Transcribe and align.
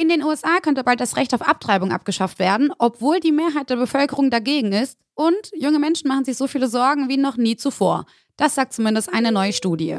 In 0.00 0.08
den 0.08 0.22
USA 0.22 0.60
könnte 0.62 0.84
bald 0.84 1.00
das 1.00 1.16
Recht 1.16 1.34
auf 1.34 1.42
Abtreibung 1.42 1.90
abgeschafft 1.90 2.38
werden, 2.38 2.70
obwohl 2.78 3.18
die 3.18 3.32
Mehrheit 3.32 3.68
der 3.68 3.74
Bevölkerung 3.74 4.30
dagegen 4.30 4.72
ist. 4.72 4.96
Und 5.16 5.50
junge 5.56 5.80
Menschen 5.80 6.06
machen 6.06 6.24
sich 6.24 6.36
so 6.36 6.46
viele 6.46 6.68
Sorgen 6.68 7.08
wie 7.08 7.16
noch 7.16 7.36
nie 7.36 7.56
zuvor. 7.56 8.06
Das 8.36 8.54
sagt 8.54 8.72
zumindest 8.72 9.12
eine 9.12 9.32
neue 9.32 9.52
Studie. 9.52 9.98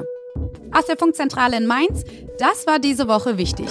Aus 0.71 0.85
der 0.85 0.95
Funkzentrale 0.97 1.57
in 1.57 1.67
Mainz, 1.67 2.05
das 2.37 2.65
war 2.65 2.79
diese 2.79 3.09
Woche 3.09 3.37
wichtig. 3.37 3.67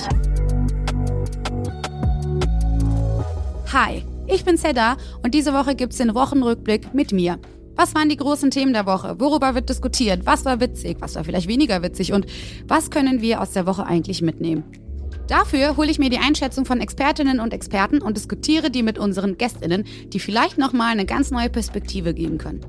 Hi, 3.73 4.05
ich 4.27 4.45
bin 4.45 4.59
Seda 4.59 4.99
und 5.23 5.33
diese 5.33 5.55
Woche 5.55 5.75
gibt 5.75 5.95
es 5.95 5.99
den 5.99 6.15
Wochenrückblick 6.15 6.93
mit 6.93 7.11
mir. 7.11 7.39
Was 7.75 7.95
waren 7.95 8.11
die 8.11 8.19
großen 8.19 8.51
Themen 8.51 8.75
der 8.75 8.85
Woche? 8.85 9.19
Worüber 9.19 9.55
wird 9.55 9.71
diskutiert? 9.71 10.27
Was 10.27 10.45
war 10.45 10.61
witzig? 10.61 10.99
Was 11.01 11.15
war 11.15 11.25
vielleicht 11.25 11.49
weniger 11.49 11.83
witzig? 11.83 12.13
Und 12.13 12.27
was 12.67 12.91
können 12.91 13.23
wir 13.23 13.41
aus 13.41 13.53
der 13.53 13.65
Woche 13.65 13.87
eigentlich 13.87 14.21
mitnehmen? 14.21 14.88
Dafür 15.29 15.77
hole 15.77 15.91
ich 15.91 15.99
mir 15.99 16.09
die 16.09 16.19
Einschätzung 16.19 16.65
von 16.65 16.81
Expertinnen 16.81 17.39
und 17.39 17.53
Experten 17.53 18.01
und 18.01 18.17
diskutiere 18.17 18.71
die 18.71 18.83
mit 18.83 18.99
unseren 18.99 19.37
Gästinnen, 19.37 19.85
die 20.07 20.21
vielleicht 20.21 20.57
nochmal 20.57 20.91
eine 20.91 21.05
ganz 21.05 21.31
neue 21.31 21.51
Perspektive 21.51 22.15
geben 22.15 22.39
können. 22.39 22.65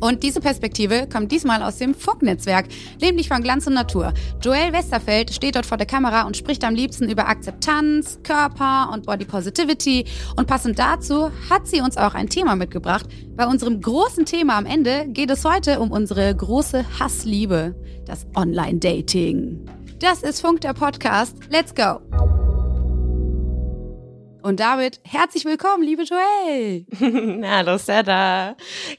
Und 0.00 0.22
diese 0.22 0.40
Perspektive 0.40 1.06
kommt 1.10 1.30
diesmal 1.30 1.62
aus 1.62 1.76
dem 1.76 1.94
Funknetzwerk, 1.94 2.66
nämlich 3.00 3.28
von 3.28 3.42
Glanz 3.42 3.66
und 3.66 3.74
Natur. 3.74 4.12
Joelle 4.42 4.72
Westerfeld 4.72 5.32
steht 5.32 5.56
dort 5.56 5.66
vor 5.66 5.76
der 5.76 5.86
Kamera 5.86 6.22
und 6.22 6.36
spricht 6.36 6.64
am 6.64 6.74
liebsten 6.74 7.08
über 7.08 7.28
Akzeptanz, 7.28 8.18
Körper 8.22 8.90
und 8.92 9.06
Body 9.06 9.24
Positivity. 9.24 10.04
Und 10.36 10.46
passend 10.46 10.78
dazu 10.78 11.30
hat 11.48 11.66
sie 11.66 11.80
uns 11.80 11.96
auch 11.96 12.14
ein 12.14 12.28
Thema 12.28 12.56
mitgebracht. 12.56 13.06
Bei 13.36 13.46
unserem 13.46 13.80
großen 13.80 14.24
Thema 14.24 14.56
am 14.58 14.66
Ende 14.66 15.06
geht 15.08 15.30
es 15.30 15.44
heute 15.44 15.80
um 15.80 15.90
unsere 15.90 16.34
große 16.34 16.84
Hassliebe, 16.98 17.74
das 18.04 18.26
Online-Dating. 18.34 19.83
Das 20.00 20.22
ist 20.24 20.40
Funk 20.40 20.60
der 20.60 20.74
Podcast. 20.74 21.36
Let's 21.50 21.72
go! 21.72 22.00
Und 24.42 24.58
damit 24.58 25.00
herzlich 25.04 25.44
willkommen, 25.44 25.84
liebe 25.84 26.02
Joelle. 26.02 26.84
Hallo, 27.48 27.78
Seda. 27.78 28.56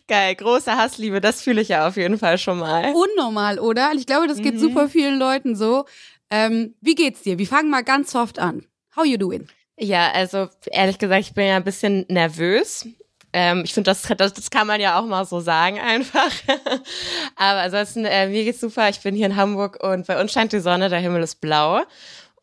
Geil, 0.07 0.35
große 0.35 0.75
Hassliebe, 0.75 1.19
das 1.19 1.41
fühle 1.41 1.61
ich 1.61 1.67
ja 1.67 1.87
auf 1.87 1.97
jeden 1.97 2.17
Fall 2.17 2.37
schon 2.37 2.59
mal. 2.59 2.93
Unnormal, 2.93 3.59
oder? 3.59 3.91
Ich 3.93 4.05
glaube, 4.05 4.27
das 4.27 4.37
geht 4.37 4.55
mhm. 4.55 4.59
super 4.59 4.87
vielen 4.87 5.19
Leuten 5.19 5.55
so. 5.55 5.85
Ähm, 6.31 6.75
wie 6.79 6.95
geht's 6.95 7.23
dir? 7.23 7.37
Wir 7.37 7.47
fangen 7.47 7.69
mal 7.69 7.83
ganz 7.83 8.11
soft 8.11 8.39
an. 8.39 8.65
How 8.95 9.05
you 9.05 9.17
doing? 9.17 9.47
Ja, 9.77 10.11
also 10.13 10.47
ehrlich 10.71 10.97
gesagt, 10.97 11.21
ich 11.27 11.33
bin 11.33 11.47
ja 11.47 11.57
ein 11.57 11.65
bisschen 11.65 12.05
nervös. 12.07 12.87
Ähm, 13.37 13.63
ich 13.65 13.73
finde, 13.73 13.91
das, 13.91 14.03
das, 14.03 14.33
das 14.33 14.49
kann 14.49 14.65
man 14.65 14.79
ja 14.79 14.97
auch 14.97 15.05
mal 15.05 15.25
so 15.25 15.41
sagen 15.41 15.77
einfach. 15.77 16.31
Aber 17.35 17.59
ansonsten, 17.59 18.05
äh, 18.05 18.29
mir 18.29 18.45
geht's 18.45 18.61
super. 18.61 18.87
Ich 18.87 19.01
bin 19.01 19.13
hier 19.13 19.25
in 19.25 19.35
Hamburg 19.35 19.83
und 19.83 20.07
bei 20.07 20.21
uns 20.21 20.31
scheint 20.31 20.53
die 20.53 20.61
Sonne, 20.61 20.87
der 20.87 20.99
Himmel 20.99 21.21
ist 21.21 21.41
blau. 21.41 21.81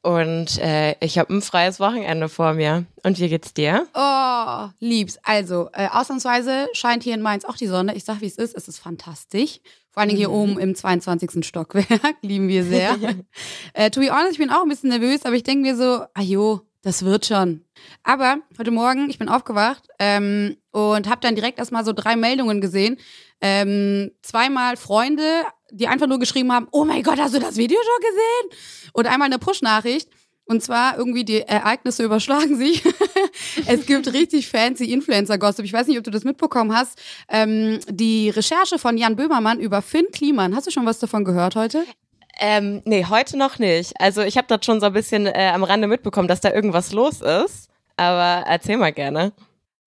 Und 0.03 0.59
äh, 0.59 0.95
ich 1.01 1.17
habe 1.17 1.33
ein 1.33 1.41
freies 1.41 1.81
Wochenende 1.81 2.29
vor 2.29 2.53
mir. 2.53 2.85
Und 3.05 3.19
wie 3.19 3.31
geht's 3.31 3.55
dir? 3.55 3.87
Oh, 3.95 4.69
liebs. 4.81 5.19
Also, 5.23 5.71
äh, 5.73 5.89
ausnahmsweise 5.91 6.69
scheint 6.75 7.05
hier 7.05 7.15
in 7.15 7.23
Mainz 7.23 7.47
auch 7.47 7.57
die 7.57 7.69
Sonne. 7.69 7.95
Ich 7.95 8.05
sag, 8.05 8.21
wie 8.21 8.27
es 8.27 8.37
ist. 8.37 8.55
Es 8.55 8.69
ist 8.69 8.79
fantastisch. 8.79 9.61
Vor 9.93 10.03
allen 10.03 10.11
Dingen 10.11 10.19
hier 10.19 10.29
mhm. 10.29 10.35
oben 10.35 10.59
im 10.59 10.75
22. 10.75 11.43
Stockwerk. 11.43 12.17
Lieben 12.21 12.49
wir 12.49 12.65
sehr. 12.65 12.99
äh, 13.73 13.91
to 13.91 14.01
be 14.01 14.11
honest, 14.11 14.33
ich 14.33 14.39
bin 14.39 14.51
auch 14.51 14.63
ein 14.63 14.69
bisschen 14.69 14.91
nervös, 14.91 15.25
aber 15.25 15.37
ich 15.37 15.43
denke 15.43 15.63
mir 15.63 15.75
so, 15.75 16.05
ah 16.13 16.21
jo, 16.21 16.61
das 16.83 17.05
wird 17.05 17.27
schon. 17.27 17.65
Aber 18.03 18.39
heute 18.59 18.71
Morgen, 18.71 19.09
ich 19.09 19.19
bin 19.19 19.29
aufgewacht 19.29 19.85
ähm, 19.99 20.57
und 20.73 21.09
habe 21.09 21.21
dann 21.21 21.37
direkt 21.37 21.59
erstmal 21.59 21.85
so 21.85 21.93
drei 21.93 22.17
Meldungen 22.17 22.61
gesehen. 22.61 22.99
Ähm, 23.41 24.11
zweimal 24.23 24.77
Freunde, 24.77 25.43
die 25.71 25.89
einfach 25.89 26.07
nur 26.07 26.19
geschrieben 26.19 26.53
haben, 26.53 26.69
oh 26.73 26.85
mein 26.85 27.03
Gott, 27.03 27.19
hast 27.19 27.35
du 27.35 27.41
das 27.41 27.57
Video 27.57 27.79
schon 27.79 28.11
gesehen? 28.11 28.91
Und 28.93 29.07
einmal 29.07 29.27
eine 29.27 29.39
Push-Nachricht. 29.39 30.09
Und 30.45 30.61
zwar 30.61 30.99
irgendwie 30.99 31.25
die 31.25 31.41
Ereignisse 31.41 32.03
überschlagen 32.03 32.59
sich. 32.59 32.83
es 33.67 33.87
gibt 33.87 34.13
richtig 34.13 34.49
fancy 34.49 34.93
Influencer-Gossip. 34.93 35.65
Ich 35.65 35.73
weiß 35.73 35.87
nicht, 35.87 35.99
ob 35.99 36.05
du 36.05 36.11
das 36.11 36.25
mitbekommen 36.25 36.77
hast. 36.77 37.01
Ähm, 37.29 37.79
die 37.89 38.29
Recherche 38.29 38.79
von 38.79 38.99
Jan 38.99 39.15
Böhmermann 39.15 39.61
über 39.61 39.83
Finn 39.83 40.07
Kliman. 40.13 40.55
Hast 40.57 40.67
du 40.67 40.73
schon 40.73 40.85
was 40.85 40.99
davon 40.99 41.25
gehört 41.25 41.55
heute? 41.55 41.85
Ähm, 42.39 42.83
nee, 42.85 43.05
heute 43.09 43.37
noch 43.37 43.59
nicht. 43.59 43.93
Also 44.01 44.23
ich 44.23 44.37
habe 44.37 44.49
das 44.49 44.65
schon 44.65 44.81
so 44.81 44.87
ein 44.87 44.93
bisschen 44.93 45.27
äh, 45.27 45.51
am 45.53 45.65
Rande 45.65 45.87
mitbekommen, 45.87 46.29
dass 46.29 46.41
da 46.41 46.53
irgendwas 46.53 46.93
los 46.93 47.21
ist. 47.21 47.69
Aber 47.97 48.47
erzähl 48.47 48.79
mal 48.79 48.93
gerne. 48.93 49.33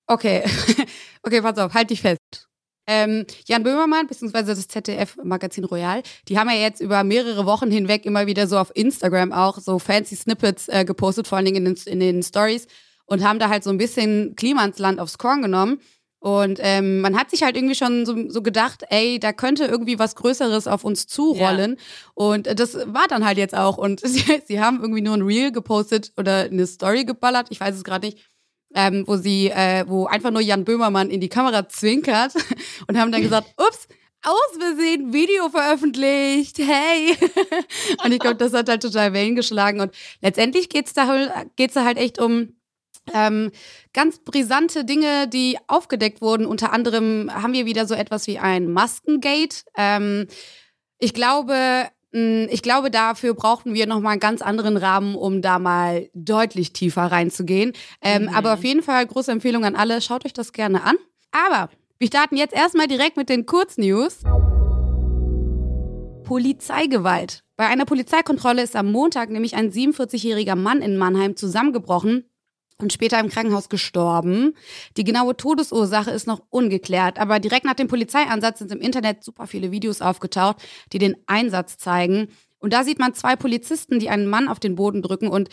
Okay, 0.07 0.43
okay, 1.23 1.41
pass 1.41 1.57
auf, 1.57 1.73
halt 1.73 1.89
dich 1.89 2.01
fest. 2.01 2.47
Ähm, 2.87 3.25
Jan 3.47 3.63
Böhmermann 3.63 4.05
beziehungsweise 4.05 4.53
das 4.53 4.67
ZDF-Magazin 4.67 5.63
Royal, 5.63 6.03
die 6.27 6.37
haben 6.37 6.49
ja 6.49 6.55
jetzt 6.55 6.81
über 6.81 7.03
mehrere 7.03 7.47
Wochen 7.47 7.71
hinweg 7.71 8.05
immer 8.05 8.27
wieder 8.27 8.45
so 8.45 8.59
auf 8.59 8.71
Instagram 8.75 9.33
auch 9.33 9.57
so 9.57 9.79
fancy 9.79 10.15
Snippets 10.15 10.67
äh, 10.67 10.85
gepostet, 10.85 11.27
vor 11.27 11.37
allen 11.37 11.45
Dingen 11.45 11.65
in 11.65 11.73
den, 11.73 11.83
in 11.87 11.99
den 11.99 12.21
Stories 12.21 12.67
und 13.05 13.23
haben 13.23 13.39
da 13.39 13.49
halt 13.49 13.63
so 13.63 13.71
ein 13.71 13.79
bisschen 13.79 14.35
Klimansland 14.35 14.99
aufs 14.99 15.17
Korn 15.17 15.41
genommen. 15.41 15.79
Und 16.19 16.59
ähm, 16.61 17.01
man 17.01 17.17
hat 17.17 17.29
sich 17.29 17.43
halt 17.43 17.55
irgendwie 17.55 17.75
schon 17.75 18.05
so, 18.05 18.15
so, 18.29 18.41
gedacht, 18.41 18.83
ey, 18.89 19.19
da 19.19 19.31
könnte 19.31 19.65
irgendwie 19.65 19.99
was 19.99 20.15
Größeres 20.15 20.67
auf 20.67 20.83
uns 20.83 21.05
zurollen. 21.05 21.75
Ja. 21.77 21.83
Und 22.15 22.59
das 22.59 22.75
war 22.87 23.07
dann 23.07 23.23
halt 23.25 23.37
jetzt 23.37 23.55
auch. 23.55 23.77
Und 23.77 23.99
sie, 24.03 24.41
sie 24.47 24.59
haben 24.59 24.81
irgendwie 24.81 25.01
nur 25.01 25.15
ein 25.15 25.21
Reel 25.21 25.51
gepostet 25.51 26.13
oder 26.17 26.45
eine 26.45 26.65
Story 26.65 27.05
geballert, 27.05 27.47
ich 27.51 27.59
weiß 27.59 27.75
es 27.75 27.83
gerade 27.83 28.07
nicht 28.07 28.19
ähm, 28.75 29.05
wo 29.07 29.15
sie, 29.15 29.49
äh, 29.49 29.85
wo 29.87 30.05
einfach 30.05 30.31
nur 30.31 30.41
Jan 30.41 30.65
Böhmermann 30.65 31.09
in 31.09 31.21
die 31.21 31.29
Kamera 31.29 31.67
zwinkert 31.67 32.33
und 32.87 32.99
haben 32.99 33.11
dann 33.11 33.21
gesagt, 33.21 33.47
ups, 33.57 33.87
aus 34.21 34.57
Versehen 34.59 35.13
Video 35.13 35.49
veröffentlicht, 35.49 36.57
hey. 36.57 37.15
und 38.03 38.11
ich 38.11 38.19
glaube, 38.19 38.37
das 38.37 38.53
hat 38.53 38.67
halt 38.67 38.81
total 38.81 39.13
Wellen 39.13 39.35
geschlagen. 39.35 39.79
Und 39.79 39.93
letztendlich 40.21 40.69
geht's 40.69 40.93
da, 40.93 41.45
geht's 41.55 41.75
da 41.75 41.85
halt 41.85 41.97
echt 41.97 42.19
um 42.19 42.54
ähm, 43.13 43.51
ganz 43.93 44.19
brisante 44.19 44.85
Dinge, 44.85 45.27
die 45.27 45.57
aufgedeckt 45.67 46.21
wurden. 46.21 46.45
Unter 46.45 46.73
anderem 46.73 47.29
haben 47.33 47.53
wir 47.53 47.65
wieder 47.65 47.85
so 47.85 47.93
etwas 47.93 48.27
wie 48.27 48.39
ein 48.39 48.71
Maskengate. 48.71 49.63
Ähm, 49.77 50.27
ich 50.99 51.13
glaube, 51.13 51.87
hm, 52.11 52.47
ich 52.49 52.61
glaube, 52.61 52.89
dafür 52.89 53.33
brauchten 53.33 53.73
wir 53.73 53.87
nochmal 53.87 54.13
einen 54.13 54.21
ganz 54.21 54.41
anderen 54.41 54.77
Rahmen, 54.77 55.15
um 55.15 55.41
da 55.41 55.59
mal 55.59 56.09
deutlich 56.13 56.71
tiefer 56.73 57.03
reinzugehen. 57.03 57.73
Ähm, 58.01 58.23
mhm. 58.23 58.29
Aber 58.29 58.53
auf 58.53 58.63
jeden 58.63 58.83
Fall 58.83 59.05
große 59.05 59.31
Empfehlung 59.31 59.65
an 59.65 59.75
alle, 59.75 60.01
schaut 60.01 60.25
euch 60.25 60.33
das 60.33 60.53
gerne 60.53 60.83
an. 60.83 60.95
Aber 61.31 61.69
wir 61.99 62.07
starten 62.07 62.37
jetzt 62.37 62.53
erstmal 62.53 62.87
direkt 62.87 63.17
mit 63.17 63.29
den 63.29 63.45
Kurznews. 63.45 64.19
Polizeigewalt. 66.23 67.43
Bei 67.57 67.67
einer 67.67 67.85
Polizeikontrolle 67.85 68.63
ist 68.63 68.75
am 68.75 68.91
Montag 68.91 69.29
nämlich 69.29 69.55
ein 69.55 69.71
47-jähriger 69.71 70.55
Mann 70.55 70.81
in 70.81 70.97
Mannheim 70.97 71.35
zusammengebrochen 71.35 72.25
und 72.81 72.91
später 72.91 73.19
im 73.19 73.29
Krankenhaus 73.29 73.69
gestorben. 73.69 74.53
Die 74.97 75.03
genaue 75.03 75.37
Todesursache 75.37 76.11
ist 76.11 76.27
noch 76.27 76.41
ungeklärt, 76.49 77.19
aber 77.19 77.39
direkt 77.39 77.65
nach 77.65 77.73
dem 77.73 77.87
Polizeieinsatz 77.87 78.59
sind 78.59 78.71
im 78.71 78.81
Internet 78.81 79.23
super 79.23 79.47
viele 79.47 79.71
Videos 79.71 80.01
aufgetaucht, 80.01 80.57
die 80.91 80.99
den 80.99 81.15
Einsatz 81.25 81.77
zeigen. 81.77 82.27
Und 82.59 82.73
da 82.73 82.83
sieht 82.83 82.99
man 82.99 83.13
zwei 83.13 83.35
Polizisten, 83.35 83.99
die 83.99 84.09
einen 84.09 84.27
Mann 84.27 84.47
auf 84.47 84.59
den 84.59 84.75
Boden 84.75 85.01
drücken 85.01 85.29
und 85.29 85.49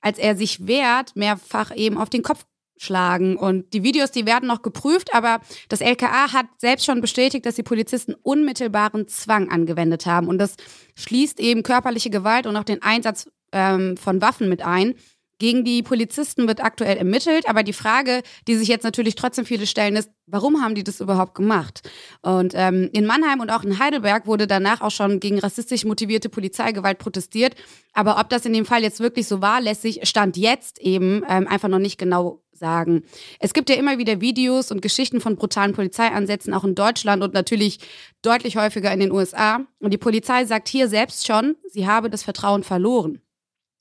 als 0.00 0.18
er 0.18 0.36
sich 0.36 0.66
wehrt, 0.66 1.14
mehrfach 1.16 1.74
eben 1.74 1.96
auf 1.96 2.10
den 2.10 2.22
Kopf 2.22 2.44
schlagen. 2.76 3.36
Und 3.36 3.72
die 3.72 3.84
Videos, 3.84 4.10
die 4.10 4.26
werden 4.26 4.48
noch 4.48 4.62
geprüft, 4.62 5.14
aber 5.14 5.40
das 5.68 5.80
LKA 5.80 6.32
hat 6.32 6.46
selbst 6.58 6.84
schon 6.84 7.00
bestätigt, 7.00 7.46
dass 7.46 7.54
die 7.54 7.62
Polizisten 7.62 8.14
unmittelbaren 8.14 9.06
Zwang 9.08 9.50
angewendet 9.50 10.06
haben. 10.06 10.26
Und 10.26 10.38
das 10.38 10.56
schließt 10.96 11.38
eben 11.38 11.62
körperliche 11.62 12.10
Gewalt 12.10 12.46
und 12.46 12.56
auch 12.56 12.64
den 12.64 12.82
Einsatz 12.82 13.30
ähm, 13.52 13.96
von 13.96 14.20
Waffen 14.20 14.48
mit 14.48 14.62
ein. 14.62 14.94
Gegen 15.42 15.64
die 15.64 15.82
Polizisten 15.82 16.46
wird 16.46 16.62
aktuell 16.62 16.96
ermittelt, 16.96 17.48
aber 17.48 17.64
die 17.64 17.72
Frage, 17.72 18.22
die 18.46 18.54
sich 18.54 18.68
jetzt 18.68 18.84
natürlich 18.84 19.16
trotzdem 19.16 19.44
viele 19.44 19.66
stellen, 19.66 19.96
ist, 19.96 20.08
warum 20.28 20.62
haben 20.62 20.76
die 20.76 20.84
das 20.84 21.00
überhaupt 21.00 21.34
gemacht? 21.34 21.82
Und 22.20 22.52
ähm, 22.54 22.88
in 22.92 23.06
Mannheim 23.06 23.40
und 23.40 23.50
auch 23.50 23.64
in 23.64 23.80
Heidelberg 23.80 24.28
wurde 24.28 24.46
danach 24.46 24.82
auch 24.82 24.92
schon 24.92 25.18
gegen 25.18 25.40
rassistisch 25.40 25.84
motivierte 25.84 26.28
Polizeigewalt 26.28 26.98
protestiert. 26.98 27.56
Aber 27.92 28.20
ob 28.20 28.28
das 28.28 28.46
in 28.46 28.52
dem 28.52 28.64
Fall 28.64 28.84
jetzt 28.84 29.00
wirklich 29.00 29.26
so 29.26 29.42
war, 29.42 29.60
lässt 29.60 29.82
sich 29.82 30.08
Stand 30.08 30.36
jetzt 30.36 30.80
eben 30.80 31.24
ähm, 31.28 31.48
einfach 31.48 31.68
noch 31.68 31.80
nicht 31.80 31.98
genau 31.98 32.44
sagen. 32.52 33.02
Es 33.40 33.52
gibt 33.52 33.68
ja 33.68 33.74
immer 33.74 33.98
wieder 33.98 34.20
Videos 34.20 34.70
und 34.70 34.80
Geschichten 34.80 35.20
von 35.20 35.34
brutalen 35.34 35.72
Polizeiansätzen, 35.72 36.54
auch 36.54 36.62
in 36.62 36.76
Deutschland 36.76 37.20
und 37.20 37.34
natürlich 37.34 37.80
deutlich 38.22 38.56
häufiger 38.56 38.92
in 38.92 39.00
den 39.00 39.10
USA. 39.10 39.66
Und 39.80 39.92
die 39.92 39.98
Polizei 39.98 40.44
sagt 40.44 40.68
hier 40.68 40.86
selbst 40.86 41.26
schon, 41.26 41.56
sie 41.68 41.88
habe 41.88 42.10
das 42.10 42.22
Vertrauen 42.22 42.62
verloren. 42.62 43.18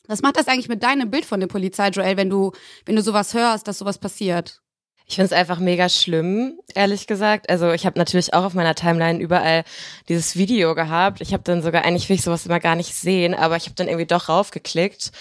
Was 0.07 0.21
macht 0.21 0.37
das 0.37 0.47
eigentlich 0.47 0.69
mit 0.69 0.83
deinem 0.83 1.09
Bild 1.09 1.25
von 1.25 1.39
der 1.39 1.47
Polizei, 1.47 1.89
Joel, 1.89 2.17
wenn 2.17 2.29
du, 2.29 2.51
wenn 2.85 2.95
du 2.95 3.01
sowas 3.01 3.33
hörst, 3.33 3.67
dass 3.67 3.77
sowas 3.77 3.97
passiert? 3.97 4.61
Ich 5.11 5.15
finde 5.15 5.25
es 5.25 5.33
einfach 5.33 5.59
mega 5.59 5.89
schlimm, 5.89 6.57
ehrlich 6.73 7.05
gesagt. 7.05 7.49
Also 7.49 7.71
ich 7.71 7.85
habe 7.85 7.99
natürlich 7.99 8.33
auch 8.33 8.45
auf 8.45 8.53
meiner 8.53 8.75
Timeline 8.75 9.19
überall 9.19 9.65
dieses 10.07 10.37
Video 10.37 10.73
gehabt. 10.73 11.19
Ich 11.19 11.33
habe 11.33 11.43
dann 11.43 11.61
sogar, 11.61 11.83
eigentlich 11.83 12.07
will 12.07 12.15
ich 12.15 12.21
sowas 12.21 12.45
immer 12.45 12.61
gar 12.61 12.75
nicht 12.75 12.95
sehen, 12.95 13.33
aber 13.33 13.57
ich 13.57 13.65
habe 13.65 13.75
dann 13.75 13.89
irgendwie 13.89 14.05
doch 14.05 14.29
raufgeklickt. 14.29 15.11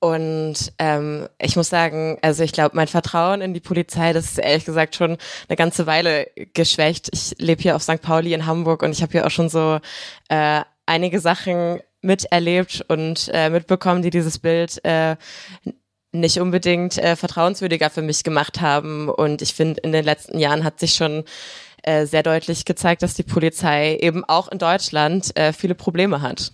Und 0.00 0.72
ähm, 0.78 1.28
ich 1.40 1.56
muss 1.56 1.70
sagen, 1.70 2.18
also 2.22 2.44
ich 2.44 2.52
glaube, 2.52 2.76
mein 2.76 2.88
Vertrauen 2.88 3.40
in 3.40 3.54
die 3.54 3.60
Polizei, 3.60 4.12
das 4.12 4.26
ist 4.26 4.38
ehrlich 4.38 4.64
gesagt 4.64 4.94
schon 4.94 5.16
eine 5.48 5.56
ganze 5.56 5.86
Weile 5.86 6.28
geschwächt. 6.52 7.08
Ich 7.12 7.34
lebe 7.38 7.62
hier 7.62 7.74
auf 7.74 7.82
St. 7.82 8.02
Pauli 8.02 8.34
in 8.34 8.46
Hamburg 8.46 8.82
und 8.82 8.92
ich 8.92 9.02
habe 9.02 9.12
hier 9.12 9.26
auch 9.26 9.30
schon 9.30 9.48
so 9.48 9.80
äh, 10.28 10.60
einige 10.86 11.20
Sachen 11.20 11.80
miterlebt 12.00 12.84
und 12.88 13.30
äh, 13.32 13.50
mitbekommen, 13.50 14.02
die 14.02 14.10
dieses 14.10 14.38
Bild 14.38 14.84
äh, 14.84 15.16
nicht 16.12 16.40
unbedingt 16.40 16.98
äh, 16.98 17.16
vertrauenswürdiger 17.16 17.90
für 17.90 18.02
mich 18.02 18.24
gemacht 18.24 18.60
haben. 18.60 19.08
Und 19.08 19.42
ich 19.42 19.54
finde, 19.54 19.80
in 19.82 19.92
den 19.92 20.04
letzten 20.04 20.38
Jahren 20.38 20.64
hat 20.64 20.80
sich 20.80 20.94
schon 20.94 21.24
äh, 21.82 22.06
sehr 22.06 22.22
deutlich 22.22 22.64
gezeigt, 22.64 23.02
dass 23.02 23.14
die 23.14 23.22
Polizei 23.22 23.96
eben 23.96 24.24
auch 24.24 24.48
in 24.48 24.58
Deutschland 24.58 25.36
äh, 25.36 25.52
viele 25.52 25.74
Probleme 25.74 26.22
hat. 26.22 26.52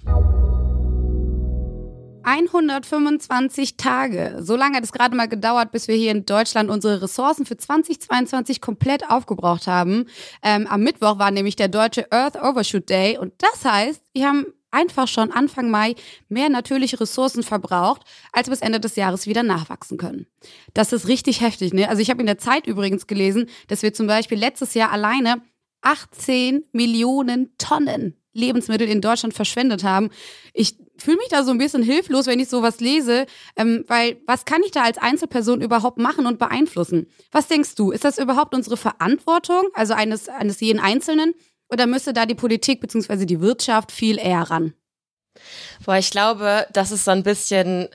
125 2.24 3.76
Tage. 3.76 4.38
So 4.40 4.56
lange 4.56 4.78
hat 4.78 4.84
es 4.84 4.92
gerade 4.92 5.14
mal 5.14 5.28
gedauert, 5.28 5.72
bis 5.72 5.88
wir 5.88 5.94
hier 5.94 6.10
in 6.10 6.24
Deutschland 6.24 6.70
unsere 6.70 7.02
Ressourcen 7.02 7.44
für 7.44 7.56
2022 7.56 8.60
komplett 8.60 9.08
aufgebraucht 9.10 9.66
haben. 9.66 10.06
Ähm, 10.42 10.66
am 10.66 10.82
Mittwoch 10.82 11.18
war 11.18 11.30
nämlich 11.30 11.56
der 11.56 11.68
deutsche 11.68 12.10
Earth 12.10 12.36
Overshoot 12.36 12.88
Day 12.88 13.18
und 13.18 13.34
das 13.38 13.64
heißt, 13.64 14.02
wir 14.14 14.26
haben 14.26 14.46
einfach 14.74 15.08
schon 15.08 15.30
Anfang 15.30 15.70
Mai 15.70 15.94
mehr 16.28 16.48
natürliche 16.48 17.00
Ressourcen 17.00 17.42
verbraucht, 17.42 18.02
als 18.32 18.50
bis 18.50 18.60
Ende 18.60 18.80
des 18.80 18.96
Jahres 18.96 19.26
wieder 19.26 19.42
nachwachsen 19.42 19.96
können. 19.96 20.26
Das 20.74 20.92
ist 20.92 21.08
richtig 21.08 21.40
heftig, 21.40 21.72
ne? 21.72 21.88
Also 21.88 22.02
ich 22.02 22.10
habe 22.10 22.20
in 22.20 22.26
der 22.26 22.38
Zeit 22.38 22.66
übrigens 22.66 23.06
gelesen, 23.06 23.46
dass 23.68 23.82
wir 23.82 23.94
zum 23.94 24.06
Beispiel 24.06 24.38
letztes 24.38 24.74
Jahr 24.74 24.92
alleine 24.92 25.42
18 25.82 26.64
Millionen 26.72 27.56
Tonnen 27.58 28.16
Lebensmittel 28.34 28.88
in 28.88 29.00
Deutschland 29.00 29.32
verschwendet 29.32 29.84
haben. 29.84 30.10
Ich 30.52 30.76
fühle 30.98 31.16
mich 31.16 31.28
da 31.28 31.44
so 31.44 31.52
ein 31.52 31.58
bisschen 31.58 31.82
hilflos, 31.82 32.26
wenn 32.26 32.40
ich 32.40 32.48
sowas 32.48 32.80
lese, 32.80 33.26
ähm, 33.56 33.84
weil 33.86 34.20
was 34.26 34.44
kann 34.44 34.62
ich 34.64 34.72
da 34.72 34.82
als 34.82 34.98
Einzelperson 34.98 35.60
überhaupt 35.60 35.98
machen 35.98 36.26
und 36.26 36.38
beeinflussen? 36.38 37.06
Was 37.30 37.46
denkst 37.46 37.76
du? 37.76 37.92
Ist 37.92 38.04
das 38.04 38.18
überhaupt 38.18 38.54
unsere 38.54 38.76
Verantwortung, 38.76 39.62
also 39.72 39.94
eines, 39.94 40.28
eines 40.28 40.60
jeden 40.60 40.80
Einzelnen? 40.80 41.34
Oder 41.70 41.86
müsste 41.86 42.12
da 42.12 42.26
die 42.26 42.34
Politik 42.34 42.80
bzw. 42.80 43.26
die 43.26 43.40
Wirtschaft 43.40 43.92
viel 43.92 44.18
eher 44.18 44.42
ran? 44.42 44.74
Boah, 45.84 45.96
ich 45.96 46.10
glaube, 46.10 46.66
das 46.72 46.92
ist 46.92 47.04
so 47.04 47.10
ein 47.10 47.22
bisschen 47.24 47.88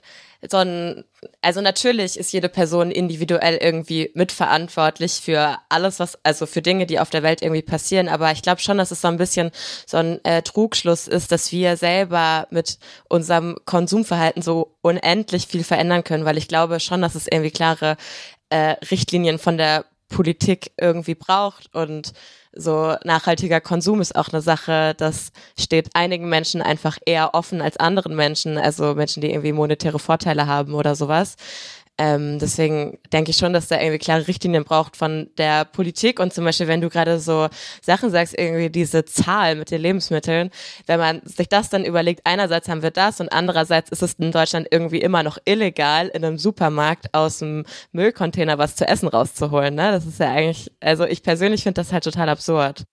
so 0.47 0.57
ein, 0.57 1.03
also 1.41 1.59
natürlich 1.59 2.17
ist 2.17 2.31
jede 2.31 2.47
Person 2.47 2.91
individuell 2.91 3.57
irgendwie 3.57 4.09
mitverantwortlich 4.13 5.13
für 5.13 5.57
alles, 5.67 5.99
was, 5.99 6.17
also 6.23 6.45
für 6.45 6.61
Dinge, 6.61 6.85
die 6.85 6.99
auf 6.99 7.09
der 7.09 7.23
Welt 7.23 7.41
irgendwie 7.41 7.61
passieren, 7.61 8.07
aber 8.07 8.31
ich 8.31 8.41
glaube 8.41 8.61
schon, 8.61 8.77
dass 8.77 8.91
es 8.91 9.01
so 9.01 9.09
ein 9.09 9.17
bisschen 9.17 9.51
so 9.85 9.97
ein 9.97 10.23
äh, 10.23 10.41
Trugschluss 10.41 11.07
ist, 11.07 11.33
dass 11.33 11.51
wir 11.51 11.75
selber 11.75 12.47
mit 12.51 12.79
unserem 13.09 13.57
Konsumverhalten 13.65 14.41
so 14.41 14.77
unendlich 14.81 15.47
viel 15.47 15.65
verändern 15.65 16.05
können, 16.05 16.23
weil 16.23 16.37
ich 16.37 16.47
glaube 16.47 16.79
schon, 16.79 17.01
dass 17.01 17.15
es 17.15 17.27
irgendwie 17.27 17.51
klare 17.51 17.97
äh, 18.49 18.75
Richtlinien 18.89 19.39
von 19.39 19.57
der 19.57 19.85
Politik 20.07 20.71
irgendwie 20.77 21.15
braucht 21.15 21.73
und 21.75 22.13
so 22.53 22.95
nachhaltiger 23.03 23.61
Konsum 23.61 24.01
ist 24.01 24.15
auch 24.15 24.29
eine 24.29 24.41
Sache, 24.41 24.95
das 24.97 25.31
steht 25.57 25.89
einigen 25.93 26.29
Menschen 26.29 26.61
einfach 26.61 26.97
eher 27.05 27.33
offen 27.33 27.61
als 27.61 27.77
anderen 27.77 28.15
Menschen, 28.15 28.57
also 28.57 28.95
Menschen, 28.95 29.21
die 29.21 29.29
irgendwie 29.29 29.53
monetäre 29.53 29.99
Vorteile 29.99 30.47
haben 30.47 30.73
oder 30.73 30.95
sowas. 30.95 31.35
Ähm, 31.99 32.39
deswegen 32.39 32.97
denke 33.11 33.31
ich 33.31 33.37
schon, 33.37 33.51
dass 33.51 33.67
da 33.67 33.77
irgendwie 33.77 33.97
klare 33.97 34.25
Richtlinien 34.25 34.63
braucht 34.63 34.95
von 34.95 35.29
der 35.37 35.65
Politik 35.65 36.21
und 36.21 36.33
zum 36.33 36.45
Beispiel, 36.45 36.69
wenn 36.69 36.79
du 36.79 36.89
gerade 36.89 37.19
so 37.19 37.49
Sachen 37.81 38.09
sagst, 38.09 38.39
irgendwie 38.39 38.69
diese 38.69 39.03
Zahl 39.03 39.55
mit 39.55 39.69
den 39.69 39.81
Lebensmitteln, 39.81 40.49
wenn 40.85 40.97
man 40.97 41.21
sich 41.25 41.49
das 41.49 41.69
dann 41.69 41.83
überlegt, 41.83 42.21
einerseits 42.23 42.69
haben 42.69 42.83
wir 42.83 42.91
das 42.91 43.19
und 43.19 43.33
andererseits 43.33 43.89
ist 43.89 44.01
es 44.01 44.13
in 44.13 44.31
Deutschland 44.31 44.69
irgendwie 44.71 45.01
immer 45.01 45.23
noch 45.23 45.39
illegal, 45.43 46.07
in 46.07 46.23
einem 46.23 46.37
Supermarkt 46.37 47.13
aus 47.13 47.39
dem 47.39 47.65
Müllcontainer 47.91 48.57
was 48.57 48.77
zu 48.77 48.87
essen 48.87 49.09
rauszuholen. 49.09 49.75
Ne? 49.75 49.91
Das 49.91 50.05
ist 50.05 50.21
ja 50.21 50.31
eigentlich, 50.31 50.71
also 50.79 51.03
ich 51.03 51.21
persönlich 51.21 51.63
finde 51.63 51.81
das 51.81 51.91
halt 51.91 52.05
total 52.05 52.29
absurd. 52.29 52.85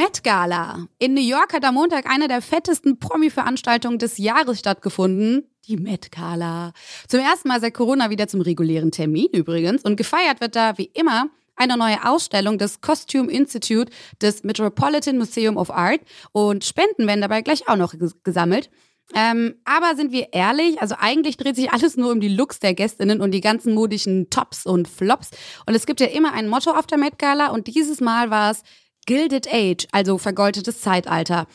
Met 0.00 0.24
Gala. 0.24 0.86
In 0.98 1.12
New 1.12 1.20
York 1.20 1.52
hat 1.52 1.62
am 1.62 1.74
Montag 1.74 2.06
eine 2.10 2.26
der 2.26 2.40
fettesten 2.40 2.98
Promi-Veranstaltungen 2.98 3.98
des 3.98 4.16
Jahres 4.16 4.58
stattgefunden. 4.58 5.44
Die 5.66 5.76
Met 5.76 6.10
Gala. 6.10 6.72
Zum 7.06 7.20
ersten 7.20 7.48
Mal 7.48 7.60
seit 7.60 7.74
Corona 7.74 8.08
wieder 8.08 8.26
zum 8.26 8.40
regulären 8.40 8.92
Termin 8.92 9.28
übrigens. 9.34 9.82
Und 9.82 9.96
gefeiert 9.96 10.40
wird 10.40 10.56
da 10.56 10.78
wie 10.78 10.90
immer 10.94 11.26
eine 11.54 11.76
neue 11.76 12.02
Ausstellung 12.02 12.56
des 12.56 12.80
Costume 12.80 13.30
Institute 13.30 13.92
des 14.22 14.42
Metropolitan 14.42 15.18
Museum 15.18 15.58
of 15.58 15.70
Art. 15.70 16.00
Und 16.32 16.64
Spenden 16.64 17.06
werden 17.06 17.20
dabei 17.20 17.42
gleich 17.42 17.68
auch 17.68 17.76
noch 17.76 17.92
gesammelt. 18.24 18.70
Ähm, 19.14 19.56
aber 19.66 19.96
sind 19.96 20.12
wir 20.12 20.32
ehrlich, 20.32 20.80
also 20.80 20.94
eigentlich 20.98 21.36
dreht 21.36 21.56
sich 21.56 21.72
alles 21.72 21.98
nur 21.98 22.10
um 22.10 22.20
die 22.20 22.28
Looks 22.28 22.58
der 22.58 22.72
Gästinnen 22.72 23.20
und 23.20 23.32
die 23.32 23.42
ganzen 23.42 23.74
modischen 23.74 24.30
Tops 24.30 24.64
und 24.64 24.88
Flops. 24.88 25.32
Und 25.66 25.74
es 25.74 25.84
gibt 25.84 26.00
ja 26.00 26.06
immer 26.06 26.32
ein 26.32 26.48
Motto 26.48 26.70
auf 26.70 26.86
der 26.86 26.96
Met 26.96 27.18
Gala 27.18 27.48
und 27.48 27.66
dieses 27.66 28.00
Mal 28.00 28.30
war 28.30 28.52
es 28.52 28.62
Gilded 29.06 29.52
Age, 29.52 29.86
also 29.92 30.18
vergoldetes 30.18 30.80
Zeitalter. 30.80 31.46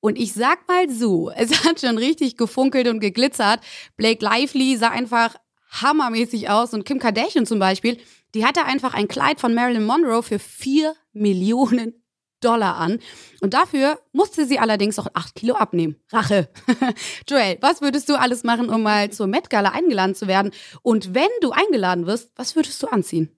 Und 0.00 0.18
ich 0.18 0.34
sag 0.34 0.68
mal 0.68 0.90
so, 0.90 1.30
es 1.36 1.64
hat 1.64 1.80
schon 1.80 1.98
richtig 1.98 2.36
gefunkelt 2.36 2.88
und 2.88 3.00
geglitzert. 3.00 3.60
Blake 3.96 4.24
Lively 4.24 4.76
sah 4.76 4.90
einfach 4.90 5.34
hammermäßig 5.70 6.50
aus 6.50 6.72
und 6.72 6.84
Kim 6.84 6.98
Kardashian 6.98 7.46
zum 7.46 7.58
Beispiel, 7.58 7.98
die 8.34 8.44
hatte 8.44 8.64
einfach 8.64 8.94
ein 8.94 9.08
Kleid 9.08 9.40
von 9.40 9.54
Marilyn 9.54 9.84
Monroe 9.84 10.22
für 10.22 10.38
vier 10.38 10.94
Millionen 11.12 12.04
Dollar 12.44 12.76
an. 12.76 12.98
Und 13.40 13.54
dafür 13.54 13.98
musste 14.12 14.46
sie 14.46 14.58
allerdings 14.58 14.98
auch 14.98 15.08
acht 15.14 15.34
Kilo 15.34 15.54
abnehmen. 15.54 15.96
Rache. 16.12 16.48
Joel, 17.28 17.58
was 17.60 17.80
würdest 17.80 18.08
du 18.08 18.18
alles 18.18 18.44
machen, 18.44 18.68
um 18.68 18.82
mal 18.82 19.10
zur 19.10 19.26
Met 19.26 19.50
Gala 19.50 19.70
eingeladen 19.70 20.14
zu 20.14 20.26
werden? 20.28 20.52
Und 20.82 21.14
wenn 21.14 21.30
du 21.40 21.52
eingeladen 21.52 22.06
wirst, 22.06 22.30
was 22.36 22.54
würdest 22.54 22.82
du 22.82 22.88
anziehen? 22.88 23.30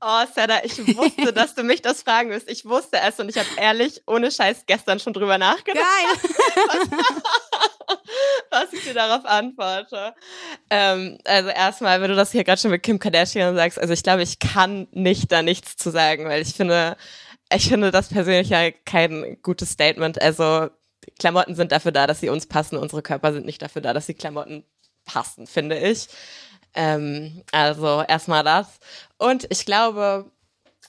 Oh, 0.00 0.24
Sarah, 0.34 0.64
ich 0.64 0.78
wusste, 0.96 1.32
dass 1.32 1.54
du 1.54 1.62
mich 1.62 1.82
das 1.82 2.02
fragen 2.02 2.30
wirst. 2.30 2.48
Ich 2.48 2.64
wusste 2.64 2.98
es 3.00 3.18
und 3.18 3.28
ich 3.28 3.36
habe 3.36 3.48
ehrlich, 3.56 4.00
ohne 4.06 4.30
Scheiß, 4.30 4.64
gestern 4.66 5.00
schon 5.00 5.12
drüber 5.12 5.38
nachgedacht. 5.38 5.84
Geil! 5.84 6.80
was, 8.50 8.72
ich 8.72 8.84
dir 8.84 8.94
darauf 8.94 9.24
antworte. 9.24 10.14
Ähm, 10.70 11.18
also 11.24 11.48
erstmal, 11.48 12.00
wenn 12.00 12.10
du 12.10 12.16
das 12.16 12.32
hier 12.32 12.44
gerade 12.44 12.60
schon 12.60 12.70
mit 12.70 12.82
Kim 12.82 12.98
Kardashian 12.98 13.56
sagst, 13.56 13.78
also 13.78 13.92
ich 13.92 14.02
glaube, 14.02 14.22
ich 14.22 14.38
kann 14.38 14.86
nicht 14.92 15.32
da 15.32 15.42
nichts 15.42 15.76
zu 15.76 15.90
sagen, 15.90 16.26
weil 16.26 16.42
ich 16.42 16.54
finde, 16.54 16.96
ich 17.52 17.68
finde 17.68 17.90
das 17.90 18.08
persönlich 18.08 18.50
ja 18.50 18.70
kein 18.70 19.38
gutes 19.42 19.70
Statement. 19.70 20.20
Also 20.20 20.68
Klamotten 21.18 21.54
sind 21.54 21.72
dafür 21.72 21.92
da, 21.92 22.06
dass 22.06 22.20
sie 22.20 22.28
uns 22.28 22.46
passen. 22.46 22.76
Unsere 22.76 23.02
Körper 23.02 23.32
sind 23.32 23.46
nicht 23.46 23.62
dafür 23.62 23.82
da, 23.82 23.92
dass 23.92 24.06
die 24.06 24.14
Klamotten 24.14 24.64
passen, 25.04 25.46
finde 25.46 25.78
ich. 25.78 26.08
Ähm, 26.74 27.42
also 27.52 28.02
erstmal 28.06 28.44
das. 28.44 28.78
Und 29.18 29.46
ich 29.50 29.64
glaube, 29.66 30.30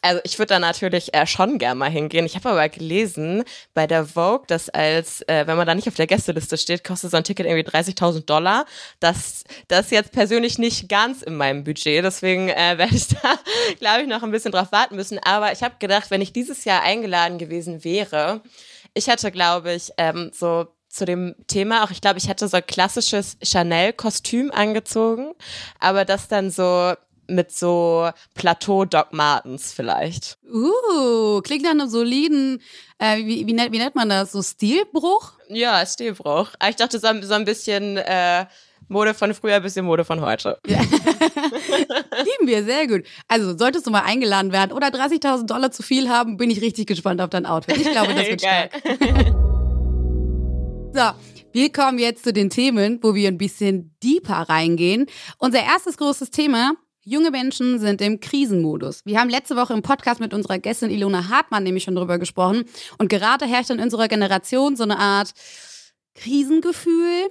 also 0.01 0.21
ich 0.23 0.39
würde 0.39 0.53
da 0.53 0.59
natürlich 0.59 1.13
äh, 1.13 1.27
schon 1.27 1.57
gern 1.57 1.77
mal 1.77 1.89
hingehen. 1.89 2.25
Ich 2.25 2.35
habe 2.35 2.49
aber 2.49 2.69
gelesen 2.69 3.43
bei 3.73 3.87
der 3.87 4.05
Vogue, 4.05 4.45
dass 4.47 4.69
als, 4.69 5.21
äh, 5.23 5.45
wenn 5.45 5.57
man 5.57 5.67
da 5.67 5.75
nicht 5.75 5.87
auf 5.87 5.95
der 5.95 6.07
Gästeliste 6.07 6.57
steht, 6.57 6.83
kostet 6.83 7.11
so 7.11 7.17
ein 7.17 7.23
Ticket 7.23 7.45
irgendwie 7.45 7.69
30.000 7.69 8.25
Dollar. 8.25 8.65
Das, 8.99 9.43
das 9.67 9.91
jetzt 9.91 10.11
persönlich 10.11 10.57
nicht 10.57 10.87
ganz 10.87 11.21
in 11.21 11.35
meinem 11.35 11.63
Budget. 11.63 12.03
Deswegen 12.03 12.49
äh, 12.49 12.77
werde 12.77 12.95
ich 12.95 13.07
da, 13.07 13.35
glaube 13.79 14.03
ich, 14.03 14.07
noch 14.07 14.23
ein 14.23 14.31
bisschen 14.31 14.51
drauf 14.51 14.71
warten 14.71 14.95
müssen. 14.95 15.19
Aber 15.19 15.51
ich 15.51 15.63
habe 15.63 15.75
gedacht, 15.79 16.11
wenn 16.11 16.21
ich 16.21 16.33
dieses 16.33 16.65
Jahr 16.65 16.81
eingeladen 16.81 17.37
gewesen 17.37 17.83
wäre, 17.83 18.41
ich 18.93 19.07
hätte, 19.07 19.31
glaube 19.31 19.73
ich, 19.73 19.91
ähm, 19.97 20.31
so 20.33 20.67
zu 20.89 21.05
dem 21.05 21.35
Thema 21.47 21.83
auch, 21.83 21.91
ich 21.91 22.01
glaube, 22.01 22.17
ich 22.17 22.27
hätte 22.27 22.47
so 22.47 22.57
ein 22.57 22.65
klassisches 22.65 23.37
Chanel-Kostüm 23.43 24.51
angezogen, 24.51 25.33
aber 25.79 26.03
das 26.03 26.27
dann 26.27 26.49
so 26.51 26.93
mit 27.27 27.51
so 27.51 28.09
Plateau 28.33 28.85
Doc 28.85 29.13
Martens 29.13 29.71
vielleicht. 29.71 30.37
Uh, 30.51 31.41
klingt 31.41 31.63
nach 31.63 31.71
einem 31.71 31.87
soliden, 31.87 32.61
äh, 32.97 33.17
wie, 33.17 33.45
wie, 33.45 33.53
nennt, 33.53 33.71
wie 33.71 33.77
nennt 33.77 33.95
man 33.95 34.09
das, 34.09 34.31
so 34.31 34.41
Stilbruch? 34.41 35.33
Ja, 35.47 35.85
Stilbruch. 35.85 36.49
Ich 36.67 36.75
dachte 36.75 36.99
so, 36.99 37.07
so 37.21 37.33
ein 37.35 37.45
bisschen 37.45 37.97
äh, 37.97 38.45
Mode 38.87 39.13
von 39.13 39.33
früher, 39.33 39.59
bisschen 39.59 39.85
Mode 39.85 40.03
von 40.03 40.21
heute. 40.21 40.57
Lieben 40.65 42.47
wir, 42.47 42.63
sehr 42.63 42.87
gut. 42.87 43.03
Also, 43.27 43.55
solltest 43.57 43.85
du 43.85 43.91
mal 43.91 44.01
eingeladen 44.01 44.51
werden 44.51 44.71
oder 44.71 44.87
30.000 44.87 45.45
Dollar 45.45 45.71
zu 45.71 45.83
viel 45.83 46.09
haben, 46.09 46.37
bin 46.37 46.49
ich 46.49 46.61
richtig 46.61 46.87
gespannt 46.87 47.21
auf 47.21 47.29
dein 47.29 47.45
Outfit. 47.45 47.77
Ich 47.77 47.91
glaube, 47.91 48.13
das 48.15 48.27
wird 48.27 48.41
stark. 48.41 48.71
So, 50.91 51.11
wir 51.51 51.71
kommen 51.71 51.99
jetzt 51.99 52.23
zu 52.23 52.33
den 52.33 52.49
Themen, 52.49 52.97
wo 53.03 53.13
wir 53.13 53.27
ein 53.27 53.37
bisschen 53.37 53.95
deeper 54.01 54.49
reingehen. 54.49 55.05
Unser 55.37 55.61
erstes 55.61 55.97
großes 55.97 56.31
Thema, 56.31 56.73
junge 57.03 57.29
Menschen 57.29 57.79
sind 57.79 58.01
im 58.01 58.19
Krisenmodus. 58.19 59.05
Wir 59.05 59.19
haben 59.19 59.29
letzte 59.29 59.55
Woche 59.55 59.73
im 59.73 59.83
Podcast 59.83 60.19
mit 60.19 60.33
unserer 60.33 60.57
Gästin 60.57 60.89
Ilona 60.89 61.29
Hartmann 61.29 61.63
nämlich 61.63 61.83
schon 61.83 61.95
drüber 61.95 62.17
gesprochen. 62.17 62.65
Und 62.97 63.07
gerade 63.07 63.45
herrscht 63.45 63.69
in 63.69 63.79
unserer 63.79 64.07
Generation 64.07 64.75
so 64.75 64.83
eine 64.83 64.97
Art 64.97 65.33
Krisengefühl, 66.15 67.29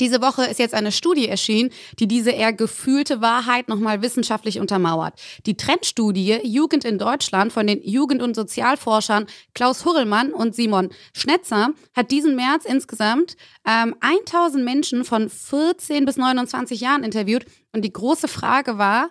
diese 0.00 0.20
Woche 0.20 0.44
ist 0.44 0.58
jetzt 0.58 0.74
eine 0.74 0.92
Studie 0.92 1.28
erschienen, 1.28 1.70
die 1.98 2.08
diese 2.08 2.30
eher 2.30 2.52
gefühlte 2.52 3.20
Wahrheit 3.20 3.68
nochmal 3.68 4.02
wissenschaftlich 4.02 4.58
untermauert. 4.58 5.14
Die 5.46 5.56
Trendstudie 5.56 6.40
Jugend 6.42 6.84
in 6.84 6.98
Deutschland 6.98 7.52
von 7.52 7.66
den 7.66 7.82
Jugend- 7.82 8.22
und 8.22 8.34
Sozialforschern 8.34 9.26
Klaus 9.54 9.84
Hurrellmann 9.84 10.32
und 10.32 10.54
Simon 10.54 10.90
Schnetzer 11.14 11.70
hat 11.94 12.10
diesen 12.10 12.34
März 12.34 12.64
insgesamt 12.64 13.36
ähm, 13.66 13.94
1000 14.00 14.64
Menschen 14.64 15.04
von 15.04 15.28
14 15.28 16.04
bis 16.04 16.16
29 16.16 16.80
Jahren 16.80 17.04
interviewt 17.04 17.44
und 17.72 17.84
die 17.84 17.92
große 17.92 18.28
Frage 18.28 18.78
war, 18.78 19.10